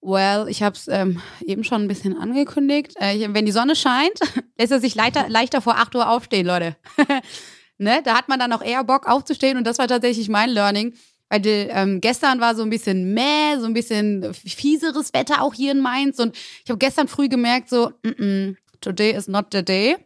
well, 0.00 0.46
ich 0.48 0.62
habe 0.62 0.74
es 0.74 0.88
ähm, 0.88 1.20
eben 1.44 1.62
schon 1.62 1.82
ein 1.82 1.88
bisschen 1.88 2.16
angekündigt. 2.16 2.94
Äh, 2.96 3.28
wenn 3.34 3.44
die 3.44 3.52
Sonne 3.52 3.76
scheint, 3.76 4.18
lässt 4.58 4.72
er 4.72 4.80
sich 4.80 4.94
leichter, 4.94 5.28
leichter 5.28 5.60
vor 5.60 5.76
8 5.76 5.94
Uhr 5.94 6.08
aufstehen, 6.08 6.46
Leute. 6.46 6.76
ne? 7.78 8.00
Da 8.02 8.16
hat 8.16 8.28
man 8.28 8.38
dann 8.38 8.52
auch 8.52 8.62
eher 8.62 8.82
Bock 8.82 9.06
aufzustehen 9.06 9.58
und 9.58 9.66
das 9.66 9.78
war 9.78 9.88
tatsächlich 9.88 10.30
mein 10.30 10.50
Learning. 10.50 10.94
Weil 11.28 11.40
die, 11.40 11.50
ähm, 11.50 12.00
gestern 12.00 12.40
war 12.40 12.54
so 12.54 12.62
ein 12.62 12.70
bisschen 12.70 13.12
mäh, 13.12 13.58
so 13.58 13.66
ein 13.66 13.74
bisschen 13.74 14.32
fieseres 14.34 15.12
Wetter 15.12 15.42
auch 15.42 15.52
hier 15.52 15.72
in 15.72 15.80
Mainz. 15.80 16.18
Und 16.18 16.36
ich 16.36 16.70
habe 16.70 16.78
gestern 16.78 17.08
früh 17.08 17.28
gemerkt, 17.28 17.68
so, 17.68 17.92
mm 18.02 18.08
-mm, 18.08 18.56
today 18.84 19.12
is 19.12 19.28
not 19.28 19.46
the 19.52 19.64
day. 19.64 19.96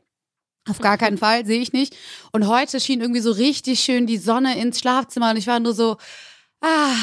Auf 0.68 0.78
gar 0.78 0.98
keinen 0.98 1.18
Fall, 1.18 1.46
sehe 1.46 1.60
ich 1.60 1.72
nicht. 1.72 1.96
Und 2.32 2.46
heute 2.46 2.78
schien 2.80 3.00
irgendwie 3.00 3.20
so 3.20 3.32
richtig 3.32 3.80
schön 3.80 4.06
die 4.06 4.18
Sonne 4.18 4.58
ins 4.60 4.80
Schlafzimmer 4.80 5.30
und 5.30 5.36
ich 5.36 5.46
war 5.46 5.60
nur 5.60 5.72
so, 5.72 5.96
ah, 6.60 6.94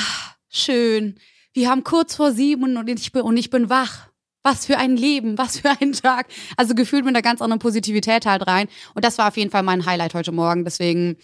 schön. 0.49 1.19
Wir 1.53 1.69
haben 1.69 1.83
kurz 1.83 2.15
vor 2.15 2.31
sieben 2.31 2.77
und 2.77 2.87
ich 2.87 3.11
bin, 3.11 3.23
und 3.23 3.37
ich 3.37 3.49
bin 3.49 3.69
wach. 3.69 4.07
Was 4.43 4.67
für 4.67 4.77
ein 4.77 4.95
Leben, 4.95 5.39
was 5.39 5.59
für 5.61 5.71
ein 5.81 5.93
Tag. 5.93 6.27
Also 6.55 6.75
gefühlt 6.75 7.03
mit 7.03 7.15
einer 7.15 7.23
ganz 7.23 7.41
anderen 7.41 7.57
Positivität 7.57 8.27
halt 8.27 8.45
rein. 8.45 8.67
Und 8.93 9.03
das 9.03 9.17
war 9.17 9.29
auf 9.29 9.37
jeden 9.37 9.49
Fall 9.49 9.63
mein 9.63 9.87
Highlight 9.87 10.13
heute 10.13 10.31
Morgen. 10.31 10.63
Deswegen 10.63 11.17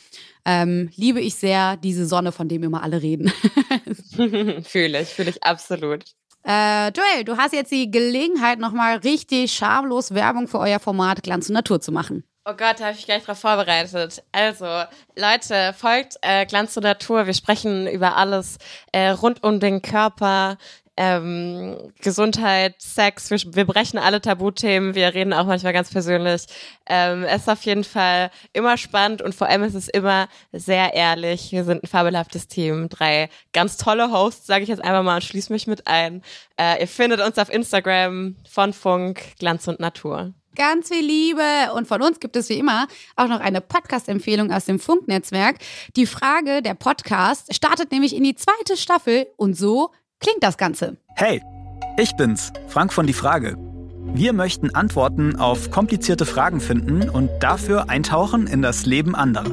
ähm, 0.43 0.89
liebe 0.95 1.21
ich 1.21 1.35
sehr 1.35 1.77
diese 1.77 2.07
Sonne, 2.07 2.31
von 2.31 2.47
dem 2.47 2.63
immer 2.63 2.81
alle 2.81 3.03
reden. 3.03 3.31
fühle 4.63 5.01
ich, 5.01 5.09
fühle 5.09 5.29
ich 5.29 5.43
absolut. 5.43 6.05
Äh, 6.43 6.89
Joel, 6.89 7.23
du 7.23 7.37
hast 7.37 7.53
jetzt 7.53 7.71
die 7.71 7.91
Gelegenheit, 7.91 8.59
nochmal 8.59 8.97
richtig 8.97 9.53
schamlos 9.53 10.13
Werbung 10.13 10.47
für 10.47 10.59
euer 10.59 10.79
Format 10.79 11.23
Glanz 11.23 11.49
und 11.49 11.53
Natur 11.53 11.79
zu 11.81 11.91
machen. 11.91 12.23
Oh 12.43 12.53
Gott, 12.53 12.79
da 12.79 12.85
habe 12.85 12.97
ich 12.97 13.05
gleich 13.05 13.23
drauf 13.23 13.37
vorbereitet. 13.37 14.23
Also, 14.31 14.65
Leute, 15.15 15.75
folgt 15.77 16.17
äh, 16.23 16.47
Glanz 16.47 16.75
und 16.75 16.83
Natur. 16.83 17.27
Wir 17.27 17.35
sprechen 17.35 17.85
über 17.85 18.17
alles 18.17 18.57
äh, 18.91 19.09
rund 19.09 19.43
um 19.43 19.59
den 19.59 19.83
Körper, 19.83 20.57
ähm, 20.97 21.93
Gesundheit, 22.01 22.75
Sex, 22.79 23.29
wir, 23.31 23.39
wir 23.55 23.65
brechen 23.65 23.97
alle 23.97 24.21
Tabuthemen, 24.21 24.93
wir 24.93 25.13
reden 25.13 25.33
auch 25.33 25.45
manchmal 25.45 25.73
ganz 25.73 25.91
persönlich. 25.91 26.45
Ähm, 26.87 27.23
es 27.23 27.43
ist 27.43 27.49
auf 27.49 27.63
jeden 27.63 27.83
Fall 27.83 28.29
immer 28.53 28.77
spannend 28.77 29.21
und 29.21 29.33
vor 29.33 29.47
allem 29.47 29.63
ist 29.63 29.75
es 29.75 29.87
immer 29.87 30.27
sehr 30.51 30.93
ehrlich. 30.93 31.51
Wir 31.51 31.63
sind 31.63 31.83
ein 31.83 31.87
fabelhaftes 31.87 32.47
Team, 32.47 32.89
drei 32.89 33.29
ganz 33.53 33.77
tolle 33.77 34.11
Hosts, 34.11 34.45
sage 34.45 34.63
ich 34.63 34.69
jetzt 34.69 34.83
einfach 34.83 35.03
mal 35.03 35.15
und 35.15 35.23
schließe 35.23 35.51
mich 35.51 35.67
mit 35.67 35.87
ein. 35.87 36.21
Äh, 36.57 36.81
ihr 36.81 36.87
findet 36.87 37.21
uns 37.21 37.37
auf 37.37 37.51
Instagram 37.51 38.35
von 38.49 38.73
Funk, 38.73 39.37
Glanz 39.39 39.67
und 39.67 39.79
Natur. 39.79 40.33
Ganz 40.55 40.89
viel 40.89 41.05
Liebe. 41.05 41.73
Und 41.75 41.87
von 41.87 42.01
uns 42.01 42.19
gibt 42.19 42.35
es 42.35 42.49
wie 42.49 42.59
immer 42.59 42.87
auch 43.15 43.27
noch 43.27 43.39
eine 43.39 43.61
Podcast-Empfehlung 43.61 44.51
aus 44.51 44.65
dem 44.65 44.79
Funknetzwerk. 44.79 45.57
Die 45.95 46.05
Frage 46.05 46.61
der 46.61 46.73
Podcast 46.73 47.53
startet 47.55 47.91
nämlich 47.91 48.13
in 48.13 48.23
die 48.23 48.35
zweite 48.35 48.75
Staffel 48.75 49.27
und 49.37 49.57
so 49.57 49.91
klingt 50.21 50.43
das 50.43 50.57
Ganze? 50.57 50.97
Hey, 51.15 51.41
ich 51.97 52.15
bin's, 52.15 52.53
Frank 52.67 52.93
von 52.93 53.05
Die 53.05 53.13
Frage. 53.13 53.57
Wir 54.13 54.33
möchten 54.33 54.73
Antworten 54.73 55.35
auf 55.35 55.71
komplizierte 55.71 56.25
Fragen 56.25 56.61
finden 56.61 57.09
und 57.09 57.29
dafür 57.39 57.89
eintauchen 57.89 58.47
in 58.47 58.61
das 58.61 58.85
Leben 58.85 59.15
anderer. 59.15 59.51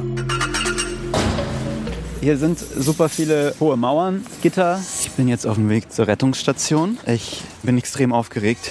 Hier 2.21 2.37
sind 2.37 2.59
super 2.59 3.09
viele 3.09 3.55
hohe 3.61 3.77
Mauern, 3.77 4.27
Gitter. 4.43 4.81
Ich 5.03 5.11
bin 5.13 5.29
jetzt 5.29 5.47
auf 5.47 5.55
dem 5.55 5.69
Weg 5.71 5.93
zur 5.93 6.07
Rettungsstation. 6.09 6.99
Ich 7.07 7.43
bin 7.63 7.79
extrem 7.79 8.13
aufgeregt. 8.13 8.71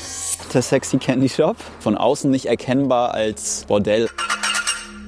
Der 0.54 0.62
Sexy 0.62 0.98
Candy 0.98 1.30
Shop, 1.30 1.58
von 1.80 1.98
außen 1.98 2.30
nicht 2.30 2.46
erkennbar 2.46 3.14
als 3.14 3.66
Bordell. 3.68 4.10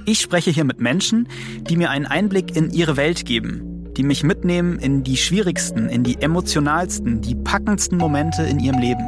Ich 0.06 0.22
spreche 0.22 0.52
hier 0.52 0.64
mit 0.64 0.80
Menschen, 0.80 1.28
die 1.62 1.76
mir 1.76 1.90
einen 1.90 2.06
Einblick 2.06 2.56
in 2.56 2.72
ihre 2.72 2.98
Welt 2.98 3.26
geben, 3.26 3.69
die 4.00 4.04
mich 4.04 4.24
mitnehmen 4.24 4.80
in 4.80 5.04
die 5.04 5.18
schwierigsten, 5.18 5.90
in 5.90 6.06
die 6.06 6.22
emotionalsten, 6.22 7.20
die 7.20 7.36
packendsten 7.36 7.98
Momente 7.98 8.44
in 8.44 8.58
ihrem 8.58 8.80
Leben, 8.80 9.06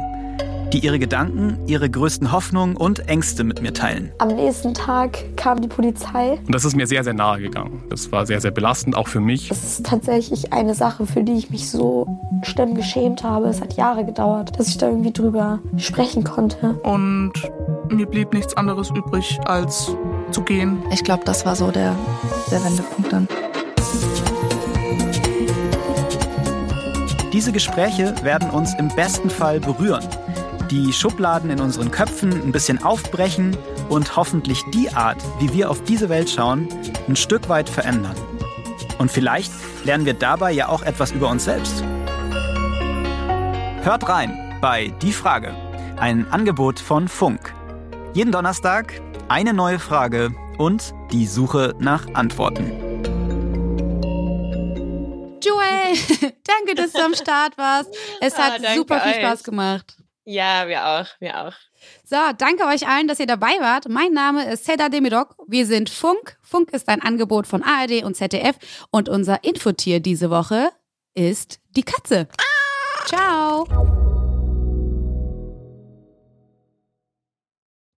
die 0.70 0.80
ihre 0.80 0.98
Gedanken, 0.98 1.56
ihre 1.66 1.88
größten 1.88 2.30
Hoffnungen 2.30 2.76
und 2.76 3.08
Ängste 3.08 3.42
mit 3.42 3.62
mir 3.62 3.72
teilen. 3.72 4.12
Am 4.18 4.28
nächsten 4.28 4.74
Tag 4.74 5.34
kam 5.38 5.62
die 5.62 5.68
Polizei. 5.68 6.32
Und 6.44 6.54
das 6.54 6.66
ist 6.66 6.76
mir 6.76 6.86
sehr, 6.86 7.04
sehr 7.04 7.14
nahe 7.14 7.40
gegangen. 7.40 7.82
Das 7.88 8.12
war 8.12 8.26
sehr, 8.26 8.42
sehr 8.42 8.50
belastend, 8.50 8.94
auch 8.94 9.08
für 9.08 9.20
mich. 9.20 9.48
Das 9.48 9.64
ist 9.64 9.86
tatsächlich 9.86 10.52
eine 10.52 10.74
Sache, 10.74 11.06
für 11.06 11.22
die 11.22 11.38
ich 11.38 11.48
mich 11.48 11.70
so 11.70 12.06
schlimm 12.42 12.74
geschämt 12.74 13.22
habe. 13.22 13.46
Es 13.46 13.62
hat 13.62 13.78
Jahre 13.78 14.04
gedauert, 14.04 14.58
dass 14.58 14.68
ich 14.68 14.76
da 14.76 14.88
irgendwie 14.88 15.12
drüber 15.12 15.60
sprechen 15.78 16.22
konnte. 16.22 16.74
Und 16.82 17.32
mir 17.88 18.04
blieb 18.04 18.34
nichts 18.34 18.58
anderes 18.58 18.90
übrig, 18.90 19.40
als 19.46 19.96
zu 20.32 20.42
gehen. 20.42 20.82
Ich 20.92 21.02
glaube, 21.02 21.22
das 21.24 21.46
war 21.46 21.56
so 21.56 21.70
der, 21.70 21.96
der 22.50 22.62
Wendepunkt 22.62 23.10
dann. 23.10 23.26
Diese 27.32 27.50
Gespräche 27.50 28.14
werden 28.22 28.50
uns 28.50 28.74
im 28.74 28.88
besten 28.88 29.30
Fall 29.30 29.58
berühren, 29.58 30.06
die 30.70 30.92
Schubladen 30.92 31.48
in 31.48 31.60
unseren 31.60 31.90
Köpfen 31.90 32.30
ein 32.30 32.52
bisschen 32.52 32.82
aufbrechen 32.82 33.56
und 33.88 34.16
hoffentlich 34.16 34.62
die 34.74 34.90
Art, 34.90 35.16
wie 35.40 35.52
wir 35.52 35.70
auf 35.70 35.82
diese 35.84 36.10
Welt 36.10 36.28
schauen, 36.28 36.68
ein 37.08 37.16
Stück 37.16 37.48
weit 37.48 37.70
verändern. 37.70 38.16
Und 38.98 39.10
vielleicht 39.10 39.50
lernen 39.84 40.04
wir 40.04 40.14
dabei 40.14 40.52
ja 40.52 40.68
auch 40.68 40.82
etwas 40.82 41.12
über 41.12 41.28
uns 41.30 41.44
selbst. 41.44 41.82
Hört 43.82 44.08
rein 44.08 44.58
bei 44.60 44.92
Die 45.00 45.12
Frage, 45.12 45.54
ein 45.96 46.30
Angebot 46.30 46.80
von 46.80 47.08
Funk. 47.08 47.54
Jeden 48.12 48.30
Donnerstag 48.30 49.00
eine 49.28 49.54
neue 49.54 49.78
Frage 49.78 50.34
und 50.58 50.94
die 51.12 51.26
Suche 51.26 51.74
nach 51.78 52.06
Antworten. 52.12 52.91
danke, 56.44 56.74
dass 56.74 56.92
du 56.92 57.04
am 57.04 57.14
Start 57.14 57.58
warst. 57.58 57.90
Es 58.20 58.36
hat 58.38 58.64
ah, 58.64 58.74
super 58.74 59.00
viel 59.00 59.14
Spaß 59.14 59.44
gemacht. 59.44 59.96
Ja, 60.24 60.68
wir 60.68 60.86
auch, 60.86 61.06
wir 61.18 61.46
auch. 61.46 61.54
So, 62.04 62.16
danke 62.38 62.64
euch 62.66 62.86
allen, 62.86 63.08
dass 63.08 63.18
ihr 63.18 63.26
dabei 63.26 63.58
wart. 63.60 63.88
Mein 63.88 64.12
Name 64.12 64.52
ist 64.52 64.64
Seda 64.64 64.88
Demirok. 64.88 65.34
Wir 65.48 65.66
sind 65.66 65.90
Funk. 65.90 66.38
Funk 66.42 66.72
ist 66.72 66.88
ein 66.88 67.02
Angebot 67.02 67.46
von 67.46 67.62
ARD 67.62 68.04
und 68.04 68.16
ZDF. 68.16 68.56
Und 68.90 69.08
unser 69.08 69.42
Infotier 69.42 69.98
diese 69.98 70.30
Woche 70.30 70.70
ist 71.14 71.58
die 71.70 71.82
Katze. 71.82 72.28
Ah! 72.38 73.06
Ciao. 73.06 73.91